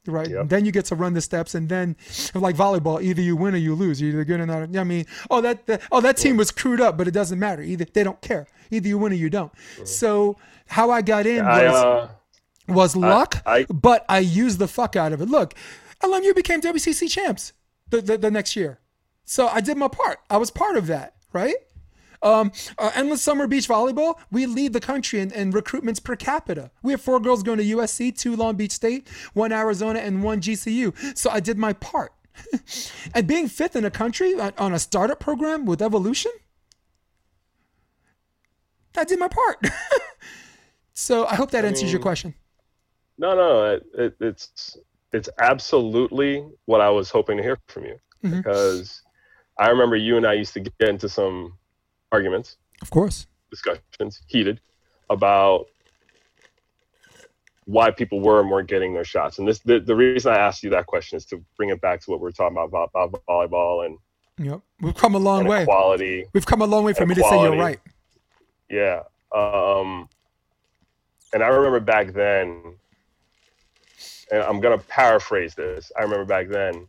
[0.06, 0.28] right?
[0.28, 0.48] Yep.
[0.48, 1.96] Then you get to run the steps, and then
[2.34, 4.00] like volleyball, either you win or you lose.
[4.00, 4.76] You're either good or not.
[4.76, 7.62] I mean, oh that, that oh that team was crewed up, but it doesn't matter.
[7.62, 8.46] Either they don't care.
[8.70, 9.52] Either you win or you don't.
[9.84, 10.36] So
[10.66, 12.08] how I got in I, was uh,
[12.70, 15.28] was luck, I- but I used the fuck out of it.
[15.28, 15.55] Look,
[16.02, 17.52] LMU became WCC champs
[17.88, 18.80] the, the, the next year.
[19.24, 20.18] So I did my part.
[20.28, 21.55] I was part of that, right?
[22.22, 26.70] Um, uh, Endless Summer Beach Volleyball, we lead the country in, in recruitments per capita.
[26.82, 30.40] We have four girls going to USC, two Long Beach State, one Arizona, and one
[30.40, 31.16] GCU.
[31.16, 32.12] So I did my part.
[33.14, 36.32] and being fifth in a country on, on a startup program with Evolution,
[38.97, 39.66] I did my part.
[40.92, 42.34] so I hope that answers your mean, question.
[43.20, 44.76] No, no, it, it, it's
[45.12, 48.36] it's absolutely what I was hoping to hear from you Mhm.
[48.38, 49.02] because
[49.59, 51.59] I remember you and I used to get into some
[52.12, 53.26] arguments, Of course.
[53.51, 54.60] discussions, heated
[55.10, 55.66] about
[57.66, 59.38] why people were and weren't getting their shots.
[59.38, 62.01] And this the, the reason I asked you that question is to bring it back
[62.02, 63.98] to what we are talking about about, volleyball and,
[64.38, 64.60] Yep.
[64.80, 65.62] We've come a long way.
[65.64, 66.24] equality.
[66.32, 67.78] We've come a long way for me to say you're right.
[68.70, 69.02] Yeah.
[69.34, 70.09] Um,
[71.34, 72.76] and I remember back then,
[74.31, 75.90] and I'm gonna paraphrase this.
[75.98, 76.86] I remember back then,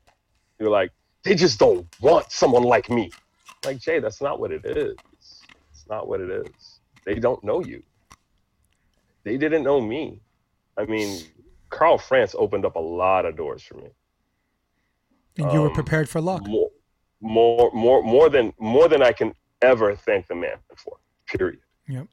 [0.60, 0.92] you're like,
[1.24, 3.12] they just don't want someone like me.
[3.66, 4.96] Like Jay, that's not what it is.
[5.72, 6.80] It's not what it is.
[7.06, 7.84] They don't know you.
[9.24, 10.20] They didn't know me.
[10.78, 11.24] I mean,
[11.70, 13.90] Carl France opened up a lot of doors for me.
[15.38, 16.46] And you were Um, prepared for luck.
[16.48, 16.70] More,
[17.22, 20.98] more, more, more than more than I can ever thank the man for.
[21.28, 22.08] Period Yep.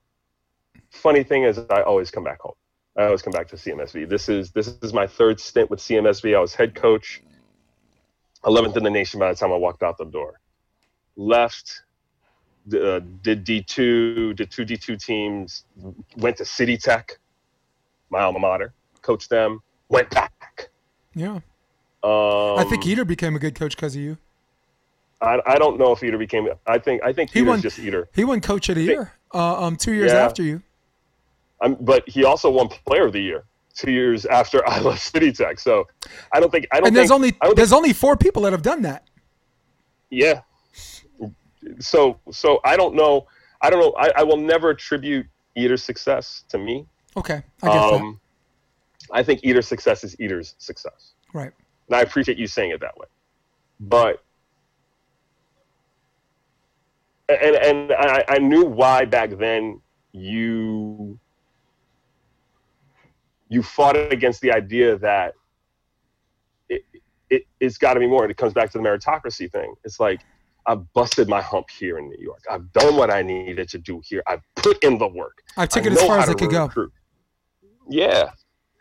[0.90, 2.54] funny thing is I always come back home.
[2.98, 4.08] I always come back to CMSV.
[4.08, 6.36] This is this is my third stint with CMSV.
[6.36, 7.22] I was head coach,
[8.44, 10.40] 11th in the nation by the time I walked out the door.
[11.16, 11.82] Left,
[12.74, 15.64] uh, did D2, did two D2 teams,
[16.16, 17.18] went to City Tech,
[18.10, 20.68] my alma mater, coached them, went back.
[21.14, 21.36] Yeah.
[22.02, 24.18] Um, I think Eater became a good coach because of you.
[25.20, 26.48] I, I don't know if Eater became.
[26.66, 28.08] I think I think He Eater's won- just Eater.
[28.12, 30.24] He won Coach of the Year uh, um, two years Yeah.
[30.24, 30.62] after you.
[31.60, 33.44] I'm, but he also won Player of the Year
[33.78, 35.58] two years after I left City Tech.
[35.58, 35.86] So
[36.32, 38.62] I don't think I don't And there's think, only there's only four people that have
[38.62, 39.04] done that.
[40.10, 40.42] Yeah.
[41.80, 43.26] So so I don't know.
[43.60, 43.94] I don't know.
[43.98, 45.26] I, I will never attribute
[45.56, 46.86] Eater's success to me.
[47.16, 48.20] Okay, I get Um,
[49.10, 51.12] I think Eater's success is Eater's success.
[51.32, 51.52] Right.
[51.88, 53.06] And I appreciate you saying it that way.
[53.80, 54.22] But
[57.28, 59.80] and and I, I knew why back then
[60.12, 61.18] you
[63.48, 65.34] you fought against the idea that
[66.68, 66.82] it,
[67.30, 68.22] it it's got to be more.
[68.22, 69.74] And it comes back to the meritocracy thing.
[69.84, 70.20] It's like
[70.66, 72.42] I've busted my hump here in New York.
[72.50, 74.22] I've done what I needed to do here.
[74.26, 75.42] I've put in the work.
[75.56, 76.64] I took I it as far as it could go.
[76.64, 76.92] recruit.
[77.88, 78.30] Yeah,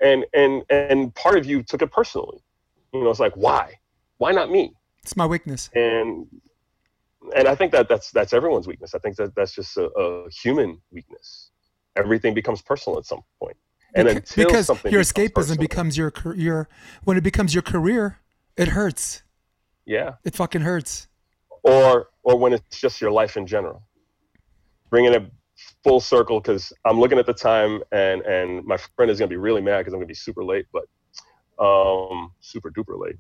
[0.01, 2.43] and and and part of you took it personally.
[2.93, 3.75] You know, it's like why,
[4.17, 4.73] why not me?
[5.03, 5.69] It's my weakness.
[5.73, 6.27] And
[7.35, 8.93] and I think that that's that's everyone's weakness.
[8.93, 11.51] I think that that's just a, a human weakness.
[11.95, 13.57] Everything becomes personal at some point.
[13.95, 16.69] And Beca- until because something your escapism personal- becomes your your
[17.03, 18.19] when it becomes your career,
[18.55, 19.23] it hurts.
[19.85, 21.07] yeah, It fucking hurts.
[21.63, 23.83] or or when it's just your life in general.
[24.89, 25.31] Bringing it
[25.83, 29.37] full circle because I'm looking at the time and and my friend is gonna be
[29.37, 30.83] really mad because I'm gonna be super late, but
[31.63, 33.15] um, super duper late.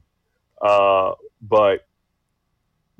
[0.61, 1.87] Uh, but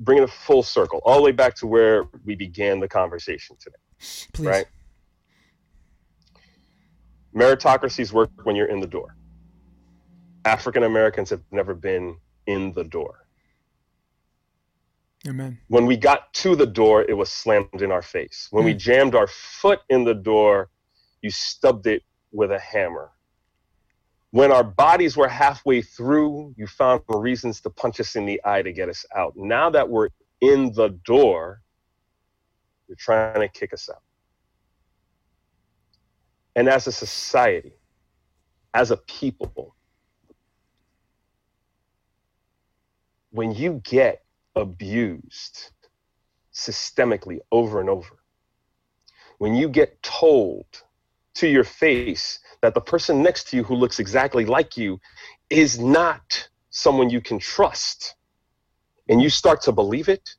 [0.00, 3.76] bringing it full circle, all the way back to where we began the conversation today.
[4.32, 4.46] Please.
[4.46, 4.66] Right.
[7.34, 9.14] Meritocracies work when you're in the door.
[10.44, 13.26] African Americans have never been in the door.
[15.26, 15.58] Amen.
[15.68, 18.48] When we got to the door, it was slammed in our face.
[18.50, 18.78] When we Mm.
[18.78, 20.70] jammed our foot in the door,
[21.22, 23.10] you stubbed it with a hammer.
[24.30, 28.62] When our bodies were halfway through, you found reasons to punch us in the eye
[28.62, 29.36] to get us out.
[29.36, 30.08] Now that we're
[30.40, 31.62] in the door,
[32.86, 34.02] you're trying to kick us out.
[36.58, 37.74] And as a society,
[38.74, 39.76] as a people,
[43.30, 44.24] when you get
[44.56, 45.70] abused
[46.52, 48.24] systemically over and over,
[49.38, 50.66] when you get told
[51.34, 55.00] to your face that the person next to you who looks exactly like you
[55.50, 58.16] is not someone you can trust,
[59.08, 60.30] and you start to believe it,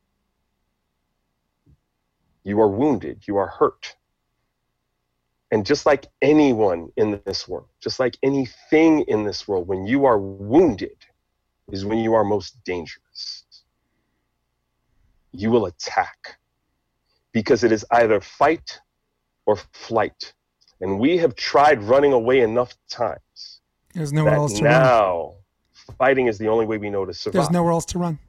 [2.44, 3.96] you are wounded, you are hurt.
[5.52, 10.06] And just like anyone in this world, just like anything in this world, when you
[10.06, 10.96] are wounded,
[11.72, 13.46] is when you are most dangerous.
[15.32, 16.38] You will attack
[17.32, 18.80] because it is either fight
[19.46, 20.34] or flight.
[20.82, 23.62] And we have tried running away enough times
[23.94, 24.72] There's nowhere else to run.
[24.72, 25.34] now
[25.98, 27.34] fighting is the only way we know to survive.
[27.34, 28.20] There's nowhere else to run.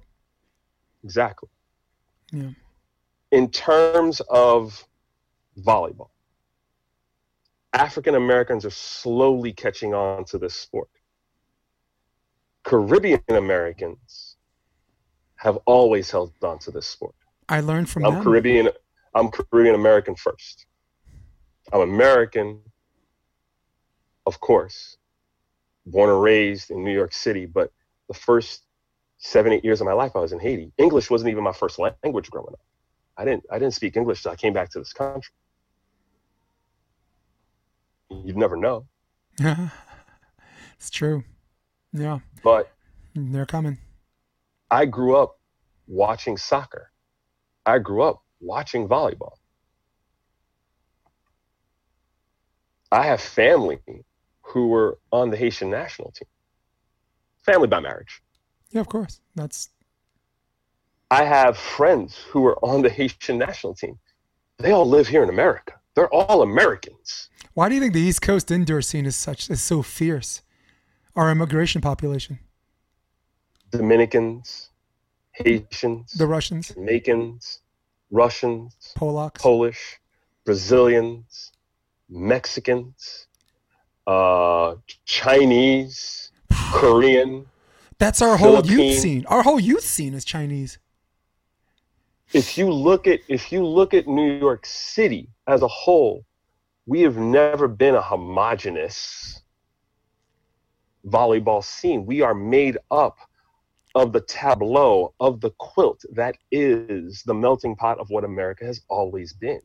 [1.05, 1.48] Exactly.
[2.32, 2.51] Yeah.
[3.32, 4.86] In terms of
[5.60, 6.10] volleyball,
[7.72, 10.88] African Americans are slowly catching on to this sport.
[12.64, 14.36] Caribbean Americans
[15.36, 17.14] have always held on to this sport.
[17.48, 18.24] I learned from I'm them.
[18.24, 18.68] Caribbean.
[19.14, 20.66] I'm Caribbean American first.
[21.72, 22.60] I'm American,
[24.26, 24.97] of course,
[25.86, 27.47] born and raised in New York City.
[27.47, 27.72] But
[28.09, 28.64] the first
[29.18, 30.72] seven, eight years of my life, I was in Haiti.
[30.78, 32.60] English wasn't even my first language growing up.
[33.16, 33.44] I didn't.
[33.51, 35.32] I didn't speak English till I came back to this country.
[38.11, 38.87] You'd never know,
[39.39, 39.69] Yeah,
[40.77, 41.24] it's true.
[41.93, 42.19] Yeah.
[42.43, 42.70] but
[43.15, 43.78] They're coming.
[44.70, 45.39] I grew up
[45.87, 46.91] watching soccer.
[47.66, 49.35] I grew up watching volleyball.
[52.93, 53.78] I have family
[54.43, 56.27] who were on the Haitian national team.
[57.45, 58.20] Family by marriage.
[58.70, 59.20] Yeah, of course.
[59.37, 59.70] That's
[61.12, 63.99] I have friends who are on the Haitian national team.
[64.59, 65.74] They all live here in America.
[65.95, 67.30] They're all Americans.
[67.55, 70.43] Why do you think the East Coast indoor scene is such is so fierce?
[71.16, 72.39] Our immigration population,
[73.70, 74.70] Dominicans,
[75.32, 77.60] Haitians, the Russians, Jamaicans,
[78.10, 79.40] Russians, Polacks.
[79.40, 80.01] Polish,
[80.44, 81.52] Brazilians,
[82.09, 83.27] Mexicans,
[84.06, 86.31] uh, Chinese,
[86.72, 87.47] Korean.
[87.98, 89.27] That's our whole youth scene.
[89.27, 90.78] Our whole youth scene is Chinese.
[92.32, 96.24] If you look at if you look at New York City as a whole,
[96.90, 99.42] we have never been a homogenous
[101.06, 102.04] volleyball scene.
[102.04, 103.16] We are made up
[103.94, 108.80] of the tableau of the quilt that is the melting pot of what America has
[108.88, 109.60] always been.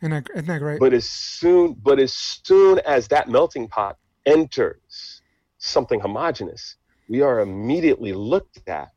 [0.00, 0.78] Isn't that, isn't that great?
[0.78, 5.22] But as soon, but as soon as that melting pot enters
[5.58, 6.76] something homogenous,
[7.08, 8.92] we are immediately looked at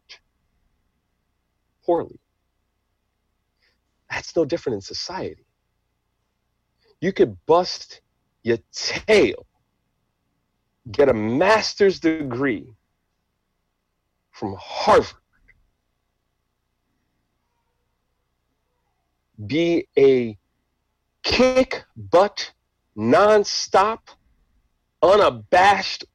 [1.84, 2.20] poorly.
[4.12, 5.45] That's no different in society.
[7.02, 8.02] You could bust
[8.44, 9.46] your tail,
[10.92, 12.68] get a master's degree
[14.32, 15.16] from Harvard,
[19.46, 20.38] be a
[21.24, 22.52] kick butt,
[22.98, 24.00] nonstop,
[25.02, 26.06] unabashed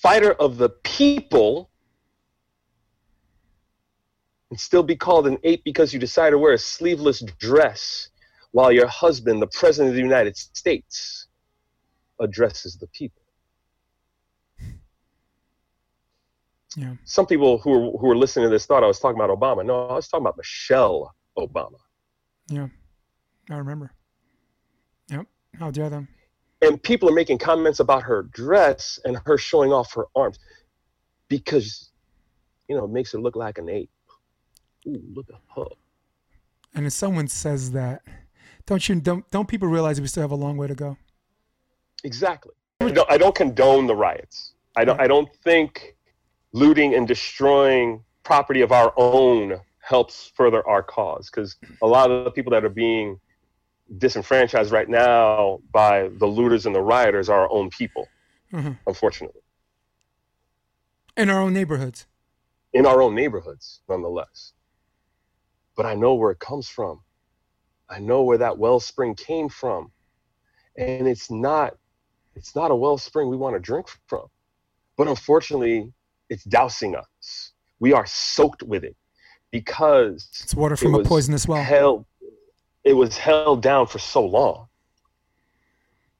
[0.00, 1.70] fighter of the people
[4.50, 8.08] and still be called an ape because you decide to wear a sleeveless dress
[8.52, 11.26] while your husband, the President of the United States,
[12.20, 13.22] addresses the people.
[16.76, 16.94] Yeah.
[17.04, 19.64] Some people who were, who are listening to this thought I was talking about Obama.
[19.64, 21.76] No, I was talking about Michelle Obama.
[22.48, 22.68] Yeah.
[23.50, 23.92] I remember.
[25.08, 25.26] Yep.
[25.58, 26.08] How dare them?
[26.62, 30.38] And people are making comments about her dress and her showing off her arms
[31.28, 31.90] because,
[32.68, 33.90] you know, it makes her look like an ape.
[34.86, 35.68] Ooh, look at her.
[36.74, 38.02] And if someone says that,
[38.66, 40.96] don't you don't don't people realize we still have a long way to go?
[42.04, 42.52] Exactly.
[42.80, 44.54] I don't, I don't condone the riots.
[44.76, 45.00] I don't.
[45.00, 45.96] I don't think
[46.52, 52.24] looting and destroying property of our own helps further our cause because a lot of
[52.24, 53.18] the people that are being
[53.98, 58.08] disenfranchised right now by the looters and the rioters are our own people,
[58.52, 58.78] Mhm.
[58.86, 59.40] unfortunately,
[61.16, 62.06] In our own neighborhoods.
[62.72, 64.52] in our own neighborhoods, nonetheless.
[65.76, 67.02] But I know where it comes from.
[67.92, 69.92] I know where that wellspring came from,
[70.76, 71.76] and it's not.
[72.34, 74.26] It's not a wellspring we want to drink from,
[74.96, 75.92] but unfortunately,
[76.30, 77.52] it's dousing us.
[77.78, 78.96] We are soaked with it
[79.50, 81.62] because It's water from a poisonous well.
[81.62, 82.06] held
[82.84, 84.66] it was held down for so long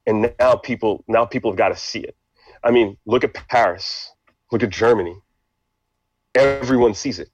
[0.07, 2.16] and now people now people have got to see it
[2.62, 4.12] i mean look at paris
[4.53, 5.16] look at germany
[6.35, 7.31] everyone sees it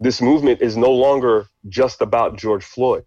[0.00, 3.04] this movement is no longer just about george floyd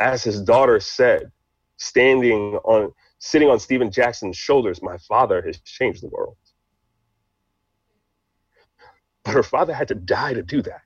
[0.00, 1.30] as his daughter said
[1.76, 6.36] standing on sitting on stephen jackson's shoulders my father has changed the world
[9.24, 10.82] but her father had to die to do that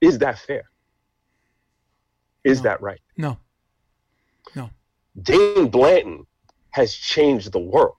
[0.00, 0.70] is that fair?
[2.42, 2.62] Is No.
[2.64, 3.00] that right?
[3.16, 3.38] No.
[4.54, 4.70] No.
[5.20, 6.26] Dain Blanton
[6.70, 7.96] has changed the world.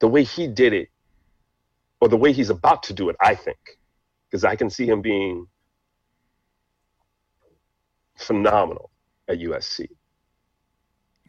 [0.00, 0.88] The way he did it,
[2.00, 3.58] or the way he's about to do it, I think,
[4.28, 5.46] because I can see him being
[8.16, 8.90] phenomenal
[9.28, 9.88] at USC.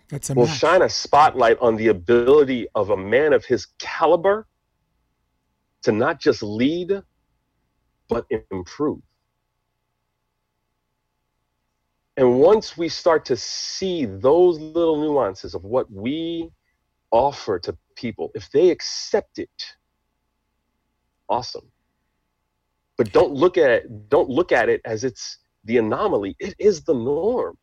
[0.10, 4.48] That's a will shine a spotlight on the ability of a man of his caliber
[5.84, 7.02] to not just lead,
[8.08, 9.02] but improve.
[12.18, 16.52] And once we start to see those little nuances of what we
[17.12, 19.50] offer to people, if they accept it,
[21.30, 21.72] awesome.
[22.98, 26.36] But don't look at it, don't look at it as it's the anomaly.
[26.40, 27.58] It is the norm.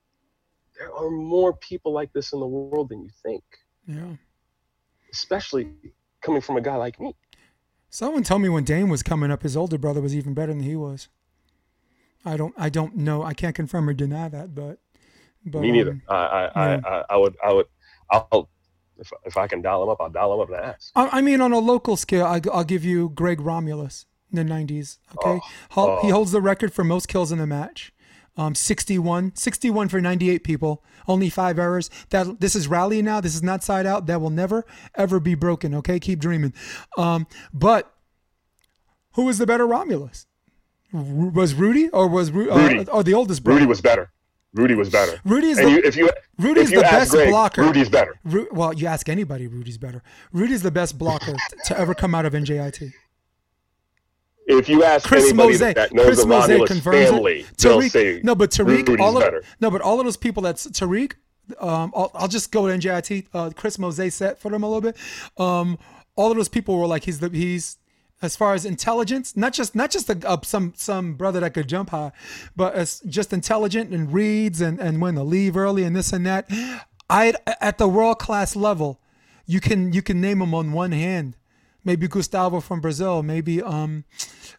[0.78, 3.42] There are more people like this in the world than you think,
[3.86, 4.16] Yeah.
[5.12, 5.72] especially
[6.22, 7.14] coming from a guy like me.
[7.90, 10.62] Someone told me when Dain was coming up, his older brother was even better than
[10.62, 11.08] he was.
[12.24, 12.52] I don't.
[12.58, 13.22] I don't know.
[13.22, 14.78] I can't confirm or deny that, but.
[15.44, 15.92] but Me neither.
[15.92, 16.80] um, I, I, yeah.
[16.84, 17.66] I, I, I would, I would,
[18.10, 18.50] I'll,
[18.98, 20.90] if, if I can dial him up, I'll dial him up and ask.
[20.94, 24.54] I, I mean, on a local scale, I, will give you Greg Romulus in the
[24.54, 24.98] '90s.
[25.18, 25.40] Okay,
[25.76, 26.14] Oh, he oh.
[26.14, 27.92] holds the record for most kills in a match.
[28.38, 31.88] Um, 61, 61 for 98 people, only five errors.
[32.10, 33.20] That this is rally now.
[33.22, 34.06] This is not side out.
[34.06, 35.74] That will never ever be broken.
[35.74, 36.52] Okay, keep dreaming.
[36.98, 37.94] Um, but
[39.14, 40.26] who was the better Romulus?
[40.92, 42.80] Was Rudy or was Ru- Rudy.
[42.80, 43.60] Uh, or the oldest brother?
[43.60, 44.10] Rudy was better.
[44.56, 45.20] Rudy was better.
[45.24, 47.62] Rudy is and the you, if you, Rudy's if you the best Greg, blocker.
[47.62, 48.14] Rudy's better.
[48.24, 50.02] Ru- well, you ask anybody, Rudy's better.
[50.32, 52.92] Rudy's the best blocker t- to ever come out of NJIT.
[54.46, 57.58] If you ask Chris anybody Mose, that knows Chris the Romulus family, it.
[57.58, 59.42] they'll Tariq, say no, but Tariq, Rudy's all of better.
[59.60, 61.12] no, but all of those people that's Tariq.
[61.60, 63.26] Um, I'll, I'll just go to NJIT.
[63.34, 64.96] Uh, Chris Mose set for them a little bit.
[65.36, 65.78] Um,
[66.16, 67.76] all of those people were like, he's the he's
[68.22, 71.68] as far as intelligence, not just not just a, uh, some some brother that could
[71.68, 72.12] jump high,
[72.56, 76.26] but as just intelligent and reads and and when to leave early and this and
[76.26, 76.48] that.
[77.08, 79.00] I at the world class level,
[79.46, 81.36] you can you can name them on one hand.
[81.84, 83.22] Maybe Gustavo from Brazil.
[83.22, 84.04] Maybe um,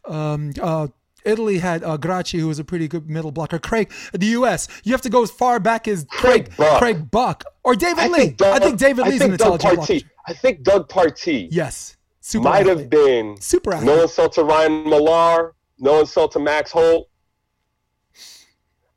[0.05, 0.87] um, uh,
[1.25, 3.59] Italy had uh, Gracchi, who was a pretty good middle blocker.
[3.59, 4.69] Craig, the U.S.
[4.85, 6.79] You have to go as far back as Craig Craig Buck.
[6.79, 8.17] Craig Buck or David I Lee.
[8.19, 9.93] think Doug, I think David I Lee's think an Doug intelligent blocker.
[9.93, 10.05] Partee.
[10.25, 11.96] I think Doug Partie Yes,
[12.27, 13.87] super might have been super athlete.
[13.87, 17.09] no insult to Ryan Millar, no insult to Max Holt.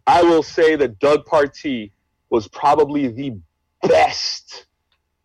[0.07, 1.93] I will say that Doug Partie
[2.28, 3.39] was probably the
[3.82, 4.66] best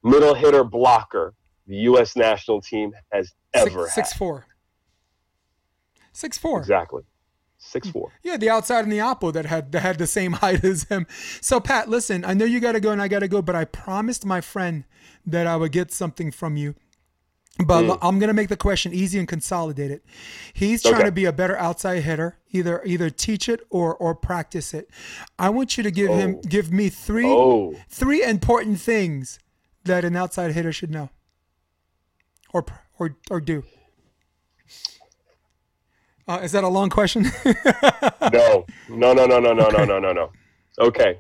[0.04, 1.34] middle hitter blocker
[1.66, 2.16] the U.S.
[2.16, 4.20] national team has ever six, six had.
[4.20, 4.46] four.
[6.14, 6.60] Six four.
[6.60, 7.02] Exactly,
[7.58, 8.12] six four.
[8.22, 11.08] Yeah, the outside and the oppo that had that had the same height as him.
[11.42, 13.56] So Pat, listen, I know you got to go and I got to go, but
[13.56, 14.84] I promised my friend
[15.26, 16.76] that I would get something from you.
[17.58, 17.98] But mm.
[18.02, 20.04] I'm going to make the question easy and consolidate it.
[20.54, 21.06] He's trying okay.
[21.06, 22.38] to be a better outside hitter.
[22.52, 24.90] Either either teach it or or practice it.
[25.40, 26.16] I want you to give oh.
[26.16, 27.76] him give me three oh.
[27.90, 29.40] three important things
[29.86, 31.10] that an outside hitter should know
[32.52, 32.66] or
[33.00, 33.64] or or do.
[36.28, 37.24] Uh, is that a long question?
[38.34, 39.78] no, no, no, no, no, no, okay.
[39.78, 40.32] no, no, no, no.
[40.80, 41.20] Okay.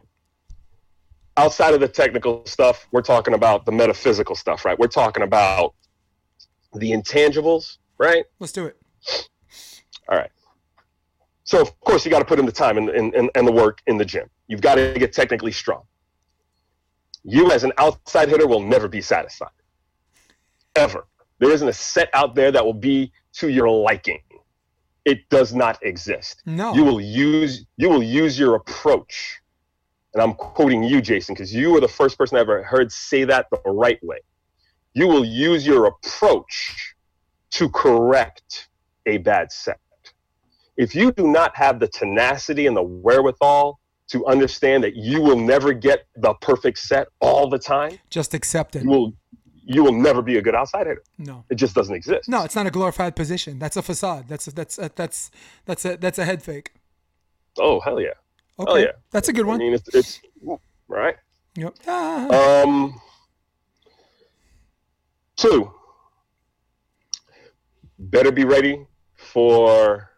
[1.38, 4.80] Outside of the technical stuff, we're talking about the metaphysical stuff, right?
[4.80, 5.76] We're talking about
[6.76, 8.26] the intangibles, right?
[8.40, 8.78] Let's do it.
[10.10, 10.32] All right.
[11.44, 13.82] So of course you got to put in the time and, and, and, the work
[13.88, 14.28] in the gym.
[14.48, 15.84] You've got to get technically strong.
[17.24, 19.50] You as an outside hitter will never be satisfied.
[20.76, 21.08] Ever.
[21.40, 24.22] There isn't a set out there that will be to your liking.
[25.06, 26.42] It does not exist.
[26.46, 26.74] No.
[26.74, 29.40] You will use you will use your approach.
[30.14, 33.26] And I'm quoting you, Jason, because you were the first person I ever heard say
[33.26, 34.20] that the right way.
[34.96, 36.96] You will use your approach
[37.52, 38.70] to correct
[39.06, 39.80] a bad set.
[40.78, 45.36] If you do not have the tenacity and the wherewithal to understand that you will
[45.38, 48.84] never get the perfect set all the time, Just accept it.
[48.84, 49.14] you will
[49.68, 51.02] you will never be a good outside hitter.
[51.18, 51.44] No.
[51.50, 52.30] It just doesn't exist.
[52.30, 53.58] No, it's not a glorified position.
[53.58, 54.26] That's a facade.
[54.28, 55.32] That's a, that's a, that's
[55.66, 56.72] that's a that's a head fake.
[57.58, 58.10] Oh hell yeah.
[58.60, 58.84] Okay.
[58.84, 58.92] yeah.
[59.12, 59.56] That's a good one.
[59.56, 60.22] I mean it's it's
[60.88, 61.16] right.
[61.56, 61.74] Yep.
[61.88, 62.62] Ah.
[62.64, 63.02] Um,
[65.36, 65.72] two,
[67.98, 68.86] better be ready
[69.16, 70.10] for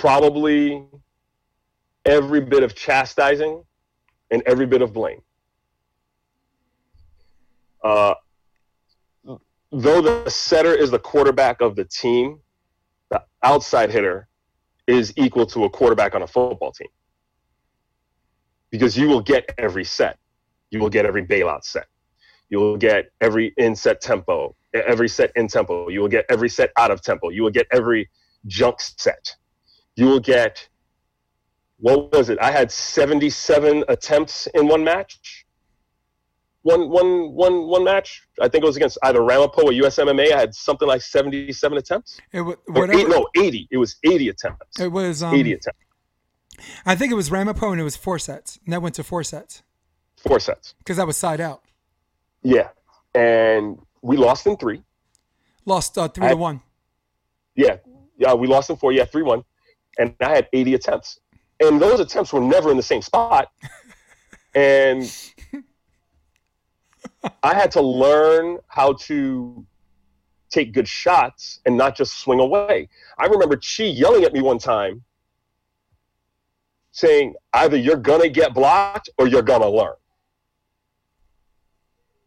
[0.00, 0.84] probably
[2.04, 3.62] every bit of chastising
[4.30, 5.20] and every bit of blame.
[7.82, 8.14] Uh,
[9.70, 12.40] though the setter is the quarterback of the team,
[13.10, 14.28] the outside hitter
[14.86, 16.88] is equal to a quarterback on a football team
[18.70, 20.18] because you will get every set.
[20.70, 21.86] You will get every bailout set.
[22.50, 25.88] You will get every in set tempo, every set in tempo.
[25.88, 27.30] You will get every set out of tempo.
[27.30, 28.08] You will get every
[28.46, 29.34] junk set.
[29.96, 30.68] You will get,
[31.78, 32.38] what was it?
[32.40, 35.46] I had 77 attempts in one match.
[36.62, 38.22] One, one, one, one match.
[38.40, 40.32] I think it was against either Ramapo or USMMA.
[40.32, 42.18] I had something like 77 attempts.
[42.32, 43.00] It wa- Or whatever.
[43.00, 43.68] eight, no, 80.
[43.70, 44.80] It was 80 attempts.
[44.80, 45.22] It was.
[45.22, 45.78] Um, 80 attempts.
[46.86, 48.58] I think it was Ramapo and it was four sets.
[48.64, 49.62] And that went to four sets
[50.16, 50.74] Four sets.
[50.78, 51.62] because that was side out.
[52.44, 52.68] Yeah.
[53.14, 54.82] And we lost in three.
[55.66, 56.60] Lost uh, three I- to one.
[57.56, 57.76] Yeah,
[58.18, 58.90] yeah, we lost in four.
[58.90, 59.44] Yeah, three one,
[59.96, 61.20] and I had eighty attempts,
[61.60, 63.52] and those attempts were never in the same spot,
[64.56, 65.04] and
[67.44, 69.64] I had to learn how to
[70.50, 72.88] take good shots and not just swing away.
[73.18, 75.04] I remember Chi yelling at me one time,
[76.90, 79.94] saying, "Either you're gonna get blocked or you're gonna learn."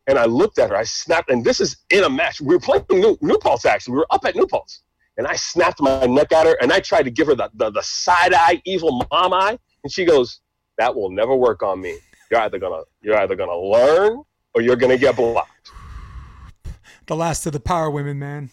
[0.07, 0.75] And I looked at her.
[0.77, 2.39] I snapped, and this is in a match.
[2.41, 3.93] We were playing New, New Paltz, actually.
[3.93, 4.83] We were up at New Paltz
[5.17, 7.71] and I snapped my neck at her and I tried to give her the, the,
[7.71, 10.41] the side eye, evil mom eye, and she goes,
[10.77, 11.97] "That will never work on me.
[12.31, 15.71] You're either gonna you're either gonna learn or you're gonna get blocked."
[17.07, 18.49] The last of the power women, man.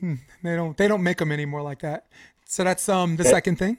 [0.00, 2.06] Hmm, They don't they don't make them anymore like that.
[2.44, 3.78] So that's um the second thing.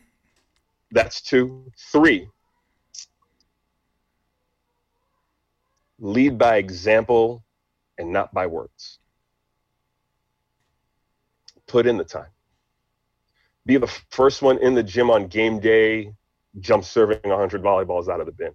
[0.92, 1.72] That's two.
[1.92, 2.28] Three.
[6.00, 7.44] Lead by example
[7.98, 9.00] and not by words.
[11.68, 12.32] Put in the time.
[13.66, 16.14] Be the first one in the gym on game day,
[16.60, 18.54] jump serving 100 volleyballs out of the bin.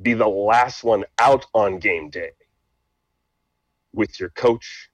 [0.00, 2.30] Be the last one out on game day
[3.92, 4.90] with your coach,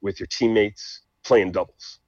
[0.00, 2.00] with your teammates, playing doubles.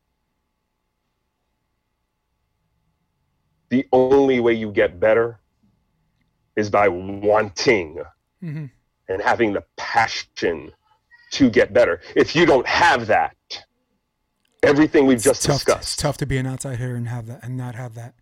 [3.68, 5.40] the only way you get better
[6.56, 8.02] is by wanting
[8.40, 8.66] hmm
[9.08, 10.72] and having the passion
[11.30, 12.00] to get better.
[12.16, 13.36] If you don't have that,
[14.62, 15.64] everything we've just tough.
[15.64, 17.94] To, it's discussed, tough to be an outside hitter and have that and not have
[17.94, 18.14] that.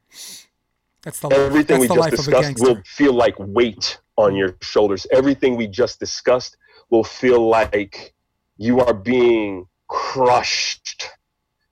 [1.03, 5.07] That's the everything that's we the just discussed will feel like weight on your shoulders.
[5.13, 6.57] Everything we just discussed
[6.91, 8.15] will feel like
[8.57, 11.11] you are being crushed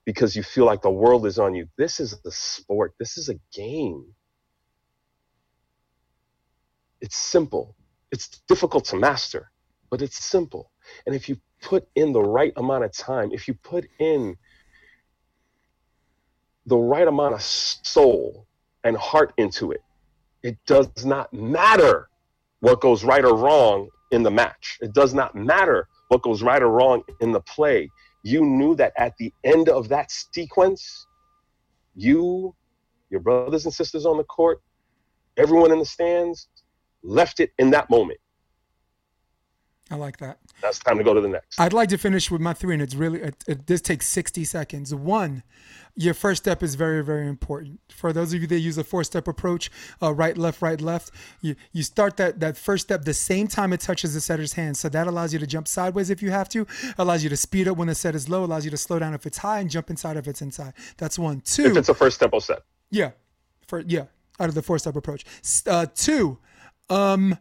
[0.05, 1.67] because you feel like the world is on you.
[1.79, 4.05] This is a sport, this is a game.
[7.03, 7.75] It's simple.
[8.13, 9.51] It's difficult to master,
[9.91, 10.71] but it's simple.
[11.05, 14.37] And if you put in the right amount of time, if you put in
[16.67, 18.47] the right amount of soul
[18.85, 19.83] and heart into it,
[20.43, 22.09] it does not matter
[22.61, 24.79] what goes right or wrong in the match.
[24.81, 27.91] It does not matter what goes right or wrong in the play.
[28.23, 31.07] You knew that at the end of that sequence,
[31.97, 32.55] you,
[33.11, 34.61] your brothers and sisters on the court,
[35.37, 36.49] everyone in the stands,
[37.03, 38.19] left it in that moment.
[39.91, 40.39] I like that.
[40.63, 41.61] That's time to go to the next.
[41.61, 44.43] I'd like to finish with my three, and it's really it, it, this takes sixty
[44.43, 44.95] seconds.
[44.95, 45.43] One,
[45.95, 47.81] your first step is very very important.
[47.91, 51.11] For those of you that use a four step approach, uh, right left right left,
[51.43, 54.79] you you start that that first step the same time it touches the setter's hand.
[54.79, 56.67] So that allows you to jump sideways if you have to,
[56.97, 59.13] allows you to speed up when the set is low, allows you to slow down
[59.13, 60.73] if it's high, and jump inside if it's inside.
[60.97, 61.43] That's one.
[61.43, 61.67] Two.
[61.67, 62.63] If it's a first tempo set.
[62.91, 63.11] Yeah,
[63.67, 64.05] for yeah,
[64.41, 65.27] out of the four step approach.
[65.67, 66.39] Uh, two.
[66.93, 67.39] Um,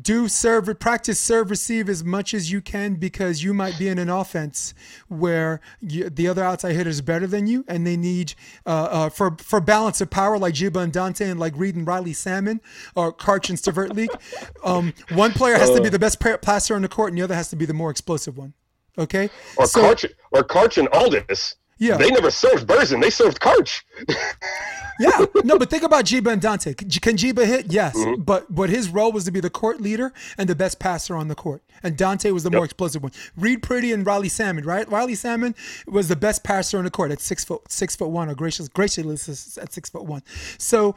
[0.00, 3.98] do serve practice serve receive as much as you can because you might be in
[3.98, 4.72] an offense
[5.08, 8.34] where you, the other outside hitter is better than you and they need
[8.66, 11.86] uh, uh, for for balance of power like Giba and Dante and like Reid and
[11.86, 12.60] Riley Salmon
[12.94, 14.10] or Karch and Stavert Leak.
[14.62, 17.34] Um, one player has to be the best passer on the court and the other
[17.34, 18.52] has to be the more explosive one.
[18.98, 19.30] Okay.
[19.56, 21.56] Or so, Karch or Karch and Aldis.
[21.80, 21.96] Yeah.
[21.96, 23.00] They never served Berzin.
[23.00, 23.82] They served Karch.
[25.00, 26.74] yeah, no, but think about Giba and Dante.
[26.74, 27.72] Can Giba hit?
[27.72, 28.20] Yes, mm-hmm.
[28.20, 31.28] but but his role was to be the court leader and the best passer on
[31.28, 32.58] the court, and Dante was the yep.
[32.58, 33.12] more explosive one.
[33.34, 34.86] Reid Priddy and Riley Salmon, right?
[34.90, 35.54] Riley Salmon
[35.86, 38.68] was the best passer on the court at six foot six foot one, or gracious
[38.68, 39.14] graciously
[39.62, 40.22] at six foot one.
[40.58, 40.94] So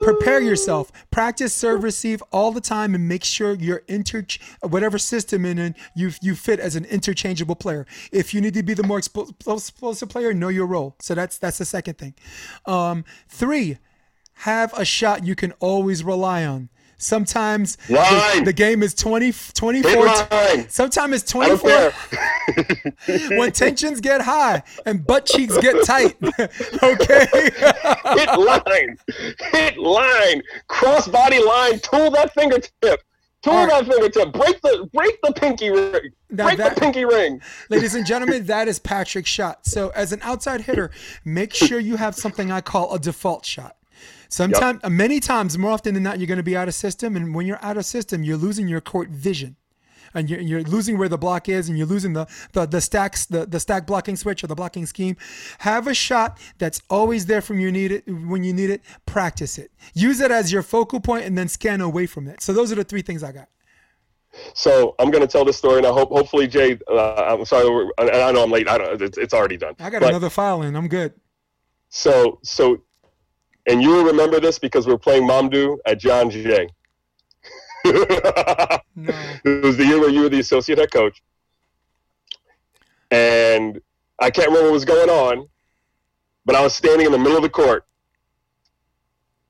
[0.00, 0.92] prepare yourself.
[1.10, 4.24] Practice serve receive all the time and make sure your inter
[4.62, 7.86] whatever system in it you you fit as an interchangeable player.
[8.12, 10.96] If you need to be the more explosive player know your role.
[11.00, 12.14] So that's that's the second thing.
[12.66, 13.78] Um, three
[14.42, 16.68] have a shot you can always rely on
[17.00, 20.08] Sometimes the, the, game is 20, 24.
[20.68, 21.92] Sometimes it's 24.
[23.38, 26.16] when tensions get high and butt cheeks get tight.
[26.82, 27.26] okay.
[27.32, 28.98] hit line.
[29.52, 30.42] Hit line.
[30.66, 31.78] Cross body line.
[31.78, 33.00] Tool that fingertip.
[33.42, 33.68] Tool right.
[33.68, 34.32] that fingertip.
[34.32, 36.10] Break the break the pinky ring.
[36.30, 37.40] Now break that, the pinky ring.
[37.70, 39.64] ladies and gentlemen, that is Patrick's shot.
[39.64, 40.90] So as an outside hitter,
[41.24, 43.76] make sure you have something I call a default shot.
[44.28, 44.92] Sometimes, yep.
[44.92, 47.46] many times, more often than not, you're going to be out of system, and when
[47.46, 49.56] you're out of system, you're losing your court vision,
[50.12, 53.24] and you're, you're losing where the block is, and you're losing the the, the stacks,
[53.24, 55.16] the, the stack blocking switch or the blocking scheme.
[55.60, 58.82] Have a shot that's always there from you need it when you need it.
[59.06, 59.70] Practice it.
[59.94, 62.42] Use it as your focal point, and then scan away from it.
[62.42, 63.48] So those are the three things I got.
[64.52, 66.78] So I'm going to tell this story, and I hope, hopefully, Jay.
[66.86, 68.68] Uh, I'm sorry, I know I'm late.
[68.68, 69.00] I don't.
[69.00, 69.74] It's, it's already done.
[69.78, 70.76] I got but, another file in.
[70.76, 71.14] I'm good.
[71.88, 72.82] So, so
[73.68, 76.68] and you will remember this because we are playing Mamdouh at John Jay.
[77.84, 78.04] no.
[79.44, 81.22] It was the year where you were the associate head coach.
[83.12, 83.80] And
[84.18, 85.48] I can't remember what was going on,
[86.44, 87.86] but I was standing in the middle of the court.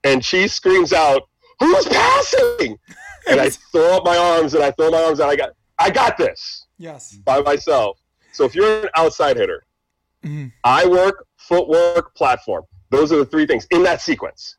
[0.04, 1.22] And she screams out,
[1.60, 2.78] Who's passing?
[3.28, 5.30] and I throw up my arms and I throw my arms out.
[5.30, 6.66] I got I got this.
[6.76, 7.14] Yes.
[7.24, 7.98] By myself.
[8.32, 9.64] So if you're an outside hitter,
[10.24, 10.48] mm-hmm.
[10.62, 12.64] I work, footwork, platform.
[12.90, 14.56] Those are the three things in that sequence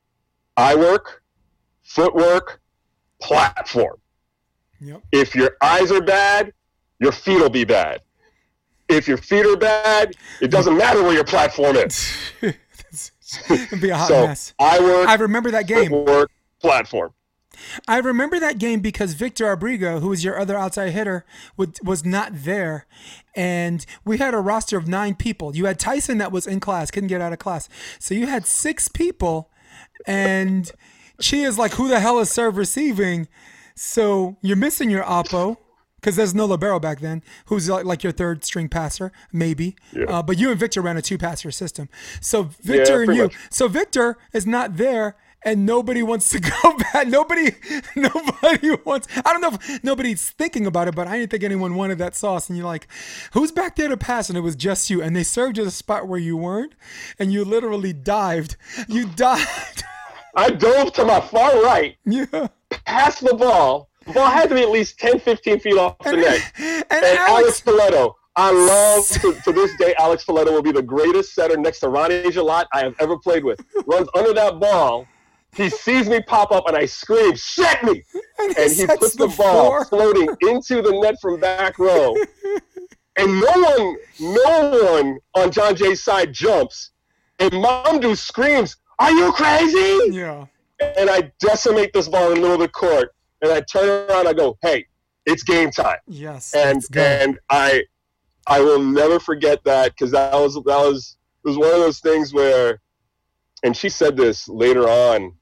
[0.57, 1.23] eye work,
[1.83, 2.61] footwork,
[3.21, 3.97] platform.
[4.81, 5.01] Yep.
[5.11, 6.53] If your eyes are bad,
[6.99, 8.01] your feet will be bad.
[8.87, 12.11] If your feet are bad, it doesn't matter where your platform is.
[12.41, 14.53] It'd be a hot so, mess.
[14.57, 15.07] I work.
[15.07, 15.91] I remember that game.
[15.91, 17.13] Work platform.
[17.87, 21.25] I remember that game because Victor Abrigo, who was your other outside hitter,
[21.57, 22.85] was not there.
[23.35, 25.55] And we had a roster of nine people.
[25.55, 27.69] You had Tyson that was in class, couldn't get out of class.
[27.99, 29.49] So you had six people.
[30.05, 30.71] And
[31.31, 33.27] is like, who the hell is serve receiving?
[33.75, 35.57] So you're missing your Oppo
[35.99, 39.75] because there's no libero back then, who's like, like your third string passer, maybe.
[39.91, 40.05] Yeah.
[40.05, 41.89] Uh, but you and Victor ran a two passer system.
[42.21, 43.35] So Victor yeah, and you, much.
[43.49, 47.07] so Victor is not there and nobody wants to go back.
[47.07, 47.51] Nobody,
[47.95, 49.07] nobody wants.
[49.25, 52.15] I don't know if nobody's thinking about it, but I didn't think anyone wanted that
[52.15, 52.49] sauce.
[52.49, 52.87] And you're like,
[53.33, 54.29] who's back there to pass?
[54.29, 55.01] And it was just you.
[55.01, 56.73] And they served you the spot where you weren't,
[57.17, 58.57] and you literally dived.
[58.87, 59.83] You dived.
[60.35, 61.97] I dove to my far right.
[62.05, 62.47] Yeah.
[62.85, 63.89] Passed the ball.
[64.05, 66.51] The ball had to be at least 10, 15 feet off the and, net.
[66.57, 69.93] And, and Alex, Alex I love to, to, this day.
[69.99, 73.43] Alex Folletto will be the greatest setter next to Ronnie Gelot I have ever played
[73.43, 73.59] with.
[73.85, 75.07] Runs under that ball
[75.59, 78.03] he sees me pop up and I scream, "Set me!"
[78.39, 82.15] And, and he, puts the, the ball floating into the net from back row,
[83.17, 86.91] and no one, no one on John Jay's side jumps,
[87.39, 90.45] and Mamdou screams, "Are you crazy?" Yeah.
[90.97, 94.27] And I decimate this ball in the middle of the court, and I turn around,
[94.27, 94.85] I go, "Hey,
[95.25, 96.53] it's game time!" Yes.
[96.53, 97.83] And and I,
[98.47, 101.99] I will never forget that because that was that was it was one of those
[101.99, 102.81] things where,
[103.63, 105.33] and she said this later on,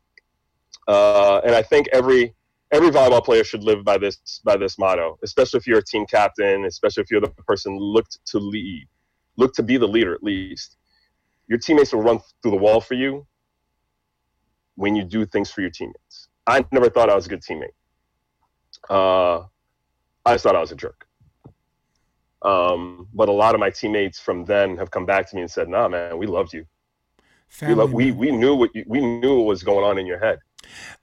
[0.88, 2.34] uh, and I think every
[2.72, 6.06] every volleyball player should live by this by this motto, especially if you're a team
[6.06, 8.88] captain, especially if you're the person looked to lead,
[9.38, 10.78] look to be the leader at least.
[11.48, 13.26] Your teammates will run through the wall for you
[14.76, 16.28] when you do things for your teammates.
[16.46, 17.74] I never thought I was a good teammate.
[18.90, 19.46] Uh,
[20.26, 21.08] I just thought I was a jerk.
[22.44, 25.52] Um, but a lot of my teammates from then have come back to me and
[25.52, 26.66] said, "Nah, man, we loved you.
[27.48, 30.20] Family, we, we we knew what you, we knew what was going on in your
[30.20, 30.40] head."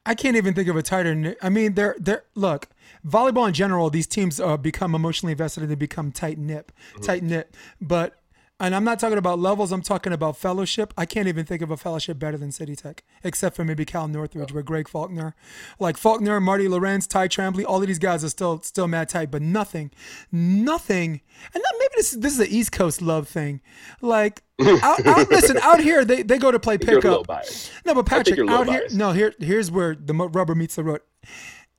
[0.06, 1.36] I can't even think of a tighter.
[1.42, 2.68] I mean, they're they're look,
[3.06, 3.90] volleyball in general.
[3.90, 7.02] These teams uh, become emotionally invested and they become tight knit, Mm-hmm.
[7.02, 7.54] tight knit.
[7.80, 8.18] But
[8.64, 9.72] and I'm not talking about levels.
[9.72, 10.94] I'm talking about fellowship.
[10.96, 14.08] I can't even think of a fellowship better than City Tech, except for maybe Cal
[14.08, 15.34] Northridge, where Greg Faulkner,
[15.78, 19.30] like Faulkner, Marty Lorenz, Ty Tramblie, all of these guys are still still mad tight.
[19.30, 19.90] But nothing,
[20.32, 21.20] nothing.
[21.52, 23.60] And not, maybe this this is the East Coast love thing.
[24.00, 27.44] Like, out, out, listen, out here they, they go to play You're a little pickup.
[27.84, 30.76] No, but Patrick, you're a little out here, no, here, here's where the rubber meets
[30.76, 31.00] the road.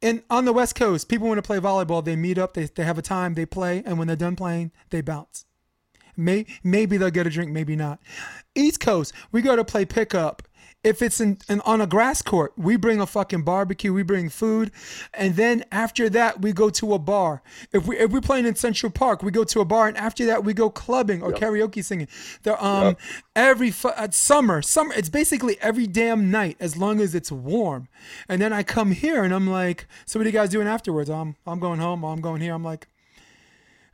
[0.01, 2.03] And on the West Coast, people want to play volleyball.
[2.03, 4.71] They meet up, they, they have a time, they play, and when they're done playing,
[4.91, 5.45] they bounce.
[6.17, 7.99] May, maybe they'll get a drink, maybe not.
[8.55, 10.43] East Coast, we go to play pickup.
[10.83, 14.29] If it's in, in on a grass court, we bring a fucking barbecue, we bring
[14.29, 14.69] food,
[15.15, 17.41] and then after that we go to a bar.
[17.73, 20.27] If we if we're playing in Central Park, we go to a bar, and after
[20.27, 22.07] that we go clubbing or karaoke singing.
[22.43, 22.97] There um
[23.35, 27.87] every fu- at summer, summer it's basically every damn night as long as it's warm.
[28.29, 31.09] And then I come here and I'm like, so what are you guys doing afterwards?
[31.09, 32.03] I'm I'm going home.
[32.05, 32.53] I'm going here.
[32.53, 32.87] I'm like,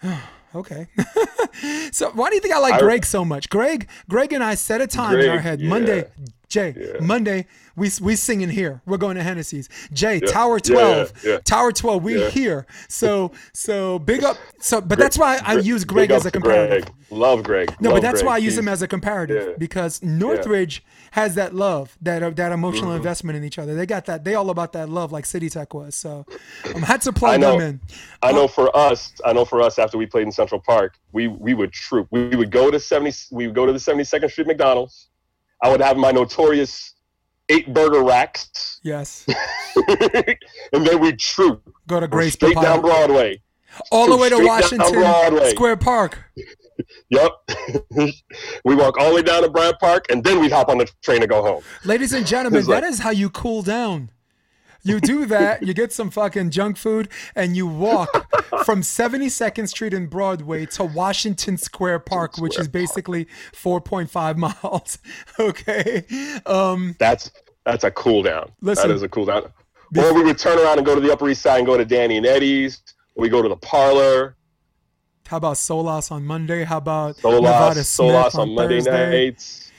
[0.56, 0.88] okay.
[1.92, 3.50] so why do you think I like I- Greg so much?
[3.50, 5.60] Greg, Greg and I set a time in our head.
[5.62, 5.70] yeah.
[5.70, 6.04] Monday,
[6.50, 7.00] Jay, Yeah.
[7.00, 7.48] Monday,
[7.78, 8.82] we we singing here.
[8.86, 9.70] We're going to Hennessy's.
[9.94, 10.28] Jay, Yeah.
[10.32, 11.38] Tower Yeah, Twelve, yeah.
[11.46, 12.04] Tower Twelve.
[12.04, 12.30] We Yeah.
[12.30, 12.66] here.
[12.90, 14.38] So so big up.
[14.60, 16.84] So but that's why I use Greg as a comparative.
[16.86, 16.96] Greg.
[17.10, 17.74] Love Greg.
[17.80, 18.26] No, Love but that's Greg.
[18.28, 22.30] why I use He's- him as a comparative because Northridge has that love, that uh,
[22.32, 22.98] that emotional Mm-hmm.
[22.98, 23.76] investment in each other.
[23.76, 24.24] They got that.
[24.24, 25.94] They all about that love, like City Tech was.
[25.96, 26.26] So
[26.76, 27.82] I had to plug them in.
[28.24, 31.28] I know for us, I know for us after we played in Central Park, we
[31.28, 32.08] we would troop.
[32.12, 35.10] We would go to 70 we would go to the 72nd Street McDonald's.
[35.62, 36.94] I would have my notorious
[37.50, 38.80] eight burger racks.
[38.84, 39.26] Yes,
[39.88, 42.74] and then we'd troop go to Gray's straight Papaya.
[42.76, 43.42] down Broadway.
[43.92, 46.18] all the way to Washington Square Park.
[47.10, 47.32] Yep.
[48.66, 50.90] we walk all the way down to Bryant Park and then we'd hop on the
[51.02, 51.64] train to go home.
[51.86, 54.10] Ladies and gentlemen, like- that is how you cool down.
[54.84, 58.10] You do that, you get some fucking junk food, and you walk
[58.66, 64.98] from 72nd Street and Broadway to Washington Square Park, which is basically 4.5 miles.
[65.40, 66.04] Okay.
[66.48, 67.30] Um, That's
[67.64, 68.52] that's a cool down.
[68.62, 68.90] Listen.
[68.90, 69.52] that is a cool down.
[69.96, 71.86] Or we would turn around and go to the Upper East Side and go to
[71.86, 72.82] Danny and Eddie's.
[73.16, 74.36] We go to the parlor.
[75.32, 76.66] How about Solas on Monday?
[76.66, 79.72] How about Nevada Solas, Smith Solas on, on Monday nights.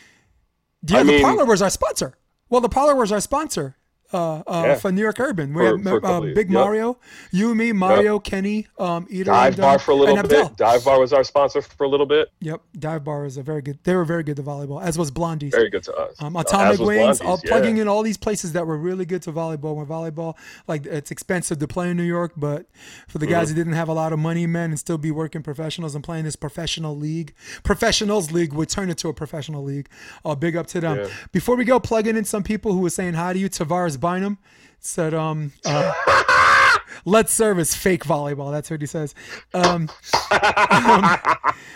[0.89, 2.15] Yeah, I the mean- Parlor was our sponsor.
[2.49, 3.77] Well, the Parlor was our sponsor
[4.13, 4.75] uh, uh, Yeah.
[4.77, 5.53] for New York Urban.
[5.55, 6.37] We For- for uh, Big.
[6.37, 6.51] Yep.
[6.51, 6.99] Mario,
[7.31, 10.25] you, me, Mario, Kenny, um, Eater, Dive and, Bar um, for a little bit.
[10.25, 10.49] Abdel.
[10.57, 12.31] Dive Bar was our sponsor for a little bit.
[12.41, 13.79] Yep, Dive Bar is a very good.
[13.85, 15.51] They were very good to volleyball, as was Blondie's.
[15.53, 16.15] Very good to us.
[16.21, 17.51] Um, Uh, Atomic Wings, all yeah.
[17.51, 19.77] plugging in all these places that were really good to volleyball.
[19.77, 20.35] When volleyball,
[20.69, 22.67] like it's expensive to play in New York, but
[23.09, 23.33] for the Mm-hmm.
[23.35, 26.05] guys who didn't have a lot of money, man, and still be working professionals and
[26.05, 29.89] playing this professional league, professionals league would turn into a professional league.
[30.25, 30.99] Uh, big up to them.
[30.99, 31.07] Yeah.
[31.33, 33.49] Before we go, plugging in some people who were saying hi to you.
[33.49, 34.37] Tavares Bynum
[34.81, 35.93] said, um, uh,
[37.05, 38.53] Let's serve is fake volleyball.
[38.53, 39.15] That's what he says.
[39.55, 39.89] Um,
[40.31, 41.19] um,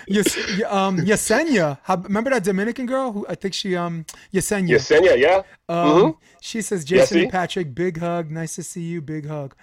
[0.08, 0.36] Yes,
[0.68, 1.78] um, Yesenia.
[2.04, 4.76] Remember that Dominican girl who I think she um Yesenia.
[4.76, 5.42] Yesenia, yeah.
[5.68, 7.22] Um, She says, Jason Yessie.
[7.22, 8.30] and Patrick, big hug.
[8.30, 9.00] Nice to see you.
[9.00, 9.54] Big hug.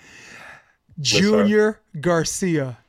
[1.00, 2.80] Junior Garcia.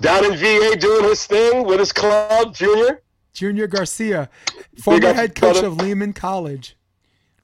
[0.00, 3.02] Down in VA doing his thing with his club, Junior.
[3.32, 4.28] Junior Garcia,
[4.82, 6.76] former head coach of Lehman College.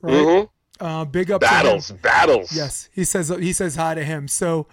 [0.06, 0.14] Right.
[0.26, 0.48] Mhm.
[0.78, 1.52] Uh, big up to him.
[1.54, 2.52] Battles, battles.
[2.52, 4.28] Yes, he says he says hi to him.
[4.28, 4.66] So,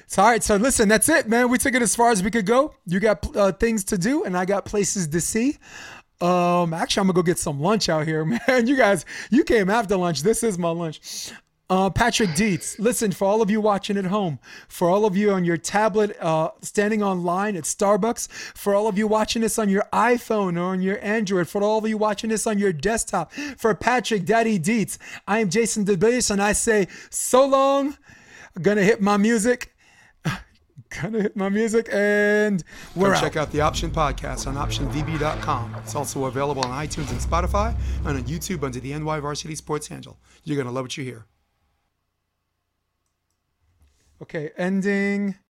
[0.00, 0.42] it's all right.
[0.42, 1.50] So listen, that's it, man.
[1.50, 2.74] We took it as far as we could go.
[2.86, 5.58] You got uh, things to do, and I got places to see.
[6.22, 8.66] Um, actually, I'm gonna go get some lunch out here, man.
[8.66, 10.22] You guys, you came after lunch.
[10.22, 11.30] This is my lunch.
[11.70, 15.30] Uh, Patrick Dietz, listen for all of you watching at home, for all of you
[15.30, 19.68] on your tablet, uh, standing online at Starbucks, for all of you watching this on
[19.68, 23.32] your iPhone or on your Android, for all of you watching this on your desktop,
[23.56, 27.96] for Patrick Daddy Dietz, I am Jason DeBase, and I say so long.
[28.56, 29.72] I'm gonna hit my music.
[31.00, 32.64] Gonna hit my music and
[32.96, 35.76] we're Check out the Option Podcast on OptionVB.com.
[35.76, 39.86] It's also available on iTunes and Spotify and on YouTube under the NY Varsity Sports
[39.86, 40.18] handle.
[40.42, 41.26] You're gonna love what you hear.
[44.22, 45.34] Okay, ending.